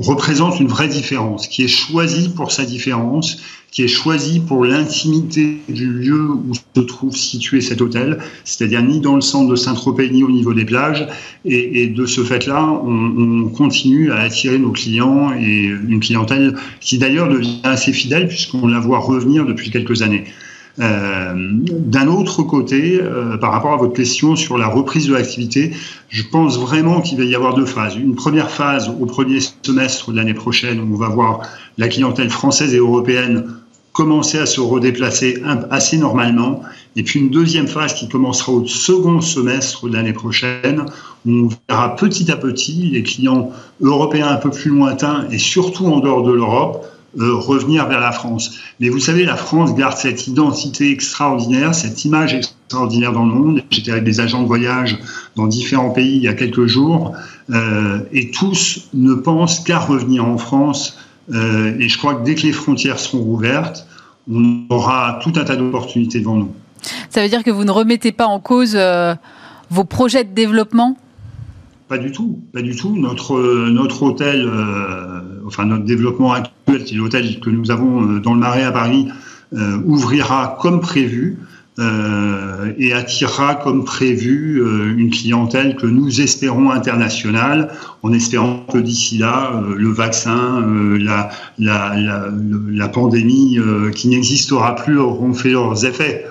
représente 0.00 0.60
une 0.60 0.68
vraie 0.68 0.88
différence, 0.88 1.46
qui 1.46 1.64
est 1.64 1.68
choisi 1.68 2.30
pour 2.30 2.52
sa 2.52 2.64
différence, 2.64 3.38
qui 3.70 3.82
est 3.82 3.88
choisi 3.88 4.40
pour 4.40 4.64
l'intimité 4.64 5.58
du 5.68 5.92
lieu 5.92 6.28
où 6.28 6.54
se 6.54 6.80
trouve 6.80 7.14
situé 7.14 7.60
cet 7.60 7.80
hôtel, 7.80 8.18
c'est-à-dire 8.44 8.82
ni 8.82 9.00
dans 9.00 9.14
le 9.14 9.20
centre 9.20 9.48
de 9.48 9.56
Saint-Tropez 9.56 10.10
ni 10.10 10.24
au 10.24 10.30
niveau 10.30 10.54
des 10.54 10.64
plages. 10.64 11.06
Et, 11.44 11.86
de 11.86 12.06
ce 12.06 12.22
fait-là, 12.22 12.64
on, 12.84 13.48
continue 13.48 14.10
à 14.12 14.18
attirer 14.20 14.58
nos 14.58 14.70
clients 14.70 15.32
et 15.32 15.64
une 15.64 16.00
clientèle 16.00 16.56
qui 16.80 16.98
d'ailleurs 16.98 17.28
devient 17.28 17.60
assez 17.62 17.92
fidèle 17.92 18.28
puisqu'on 18.28 18.66
la 18.66 18.80
voit 18.80 18.98
revenir 18.98 19.44
depuis 19.46 19.70
quelques 19.70 20.02
années. 20.02 20.24
Euh, 20.80 21.34
D'un 21.34 22.08
autre 22.08 22.42
côté, 22.42 23.00
euh, 23.00 23.36
par 23.36 23.52
rapport 23.52 23.72
à 23.72 23.76
votre 23.76 23.92
question 23.92 24.36
sur 24.36 24.56
la 24.56 24.66
reprise 24.66 25.06
de 25.08 25.14
l'activité, 25.14 25.72
je 26.08 26.22
pense 26.22 26.58
vraiment 26.58 27.00
qu'il 27.00 27.18
va 27.18 27.24
y 27.24 27.34
avoir 27.34 27.54
deux 27.54 27.66
phases. 27.66 27.96
Une 27.96 28.14
première 28.14 28.50
phase 28.50 28.88
au 28.88 29.06
premier 29.06 29.40
semestre 29.40 30.10
de 30.10 30.16
l'année 30.16 30.34
prochaine 30.34 30.80
où 30.80 30.94
on 30.94 30.96
va 30.96 31.08
voir 31.08 31.42
la 31.76 31.88
clientèle 31.88 32.30
française 32.30 32.74
et 32.74 32.78
européenne 32.78 33.44
commencer 33.92 34.38
à 34.38 34.46
se 34.46 34.60
redéplacer 34.60 35.42
assez 35.70 35.98
normalement. 35.98 36.62
Et 36.96 37.02
puis 37.02 37.20
une 37.20 37.30
deuxième 37.30 37.66
phase 37.66 37.94
qui 37.94 38.08
commencera 38.08 38.52
au 38.52 38.66
second 38.66 39.20
semestre 39.20 39.88
de 39.88 39.94
l'année 39.94 40.12
prochaine, 40.12 40.86
où 41.26 41.30
on 41.30 41.48
verra 41.68 41.96
petit 41.96 42.30
à 42.30 42.36
petit 42.36 42.90
les 42.92 43.02
clients 43.02 43.50
européens 43.80 44.28
un 44.28 44.36
peu 44.36 44.50
plus 44.50 44.70
lointains 44.70 45.26
et 45.30 45.38
surtout 45.38 45.86
en 45.86 46.00
dehors 46.00 46.22
de 46.22 46.32
l'Europe 46.32 46.86
euh, 47.18 47.34
revenir 47.34 47.88
vers 47.88 47.98
la 47.98 48.12
France. 48.12 48.58
Mais 48.78 48.88
vous 48.88 49.00
savez, 49.00 49.24
la 49.24 49.36
France 49.36 49.74
garde 49.74 49.96
cette 49.96 50.28
identité 50.28 50.92
extraordinaire, 50.92 51.74
cette 51.74 52.04
image 52.04 52.34
extraordinaire 52.34 53.12
dans 53.12 53.26
le 53.26 53.34
monde. 53.34 53.62
J'étais 53.70 53.90
avec 53.90 54.04
des 54.04 54.20
agents 54.20 54.42
de 54.42 54.46
voyage 54.46 54.96
dans 55.34 55.48
différents 55.48 55.90
pays 55.90 56.16
il 56.16 56.22
y 56.22 56.28
a 56.28 56.34
quelques 56.34 56.66
jours, 56.66 57.14
euh, 57.50 57.98
et 58.12 58.30
tous 58.30 58.88
ne 58.94 59.14
pensent 59.14 59.60
qu'à 59.60 59.78
revenir 59.78 60.24
en 60.24 60.38
France 60.38 60.98
euh, 61.32 61.76
et 61.78 61.88
je 61.88 61.98
crois 61.98 62.14
que 62.14 62.24
dès 62.24 62.36
que 62.36 62.42
les 62.42 62.52
frontières 62.52 63.00
seront 63.00 63.24
ouvertes, 63.24 63.86
on 64.30 64.66
aura 64.70 65.18
tout 65.22 65.32
un 65.36 65.44
tas 65.44 65.56
d'opportunités 65.56 66.20
devant 66.20 66.36
nous. 66.36 66.52
Ça 67.08 67.22
veut 67.22 67.28
dire 67.28 67.42
que 67.42 67.50
vous 67.50 67.64
ne 67.64 67.70
remettez 67.72 68.12
pas 68.12 68.26
en 68.26 68.38
cause 68.38 68.74
euh, 68.76 69.14
vos 69.68 69.84
projets 69.84 70.24
de 70.24 70.32
développement? 70.32 70.96
Pas 71.88 71.98
du 71.98 72.12
tout, 72.12 72.38
pas 72.52 72.62
du 72.62 72.76
tout. 72.76 72.96
Notre, 72.96 73.68
notre 73.68 74.04
hôtel, 74.04 74.48
enfin 75.44 75.64
notre 75.64 75.84
développement 75.84 76.32
actuel, 76.32 76.59
l'hôtel 76.92 77.40
que 77.40 77.50
nous 77.50 77.70
avons 77.70 78.02
dans 78.18 78.34
le 78.34 78.40
Marais 78.40 78.64
à 78.64 78.72
Paris, 78.72 79.08
ouvrira 79.84 80.58
comme 80.60 80.80
prévu. 80.80 81.38
Euh, 81.80 82.72
et 82.78 82.92
attirera 82.92 83.54
comme 83.54 83.84
prévu 83.84 84.60
euh, 84.60 84.92
une 84.98 85.08
clientèle 85.08 85.76
que 85.76 85.86
nous 85.86 86.20
espérons 86.20 86.70
internationale, 86.70 87.70
en 88.02 88.12
espérant 88.12 88.66
que 88.70 88.76
d'ici 88.76 89.16
là, 89.16 89.52
euh, 89.54 89.76
le 89.76 89.88
vaccin, 89.90 90.62
la, 90.98 91.30
la, 91.58 91.94
la, 91.96 92.88
pandémie 92.88 93.58
qui 93.94 94.08
n'existera 94.08 94.74
plus 94.74 94.98
auront 94.98 95.32
fait 95.32 95.52
leurs 95.52 95.86
effets. 95.86 96.26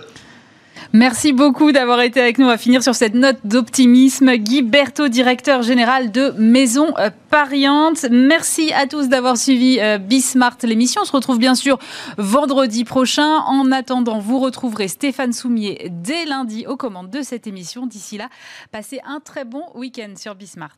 Merci 0.94 1.34
beaucoup 1.34 1.72
d'avoir 1.72 2.02
été 2.02 2.20
avec 2.20 2.38
nous. 2.38 2.46
On 2.46 2.50
va 2.50 2.58
finir 2.58 2.84
sur 2.84 2.96
cette 2.96 3.14
note 3.14 3.38
d'optimisme. 3.44 4.36
Guy 4.36 4.62
Berthaud, 4.62 5.08
directeur 5.08 5.62
général 5.62 6.12
de 6.12 6.34
Maison 6.38 6.94
Pariante. 7.30 8.06
Merci 8.10 8.74
à 8.74 8.88
tous 8.88 9.08
d'avoir 9.08 9.38
suivi 9.38 9.80
euh, 9.80 9.98
Bismart, 9.98 10.58
l'émission. 10.64 11.02
On 11.02 11.06
se 11.06 11.12
retrouve 11.12 11.40
bien 11.40 11.56
sûr 11.56 11.78
vendredi 12.18 12.86
prochain. 12.86 13.38
En 13.46 13.72
attendant, 13.72 14.20
vous 14.20 14.40
retrouverez 14.40 14.88
Stéphane 14.88 15.34
Soumier 15.34 15.90
dès 15.92 16.26
lundi 16.26 16.66
aux 16.68 16.78
commandes 16.78 17.10
de 17.10 17.22
cette 17.22 17.48
émission. 17.48 17.86
D'ici 17.86 18.18
là, 18.18 18.30
passez 18.72 19.00
un 19.06 19.20
très 19.20 19.46
bon 19.46 19.64
week-end 19.76 20.14
sur 20.16 20.36
Bismart. 20.36 20.78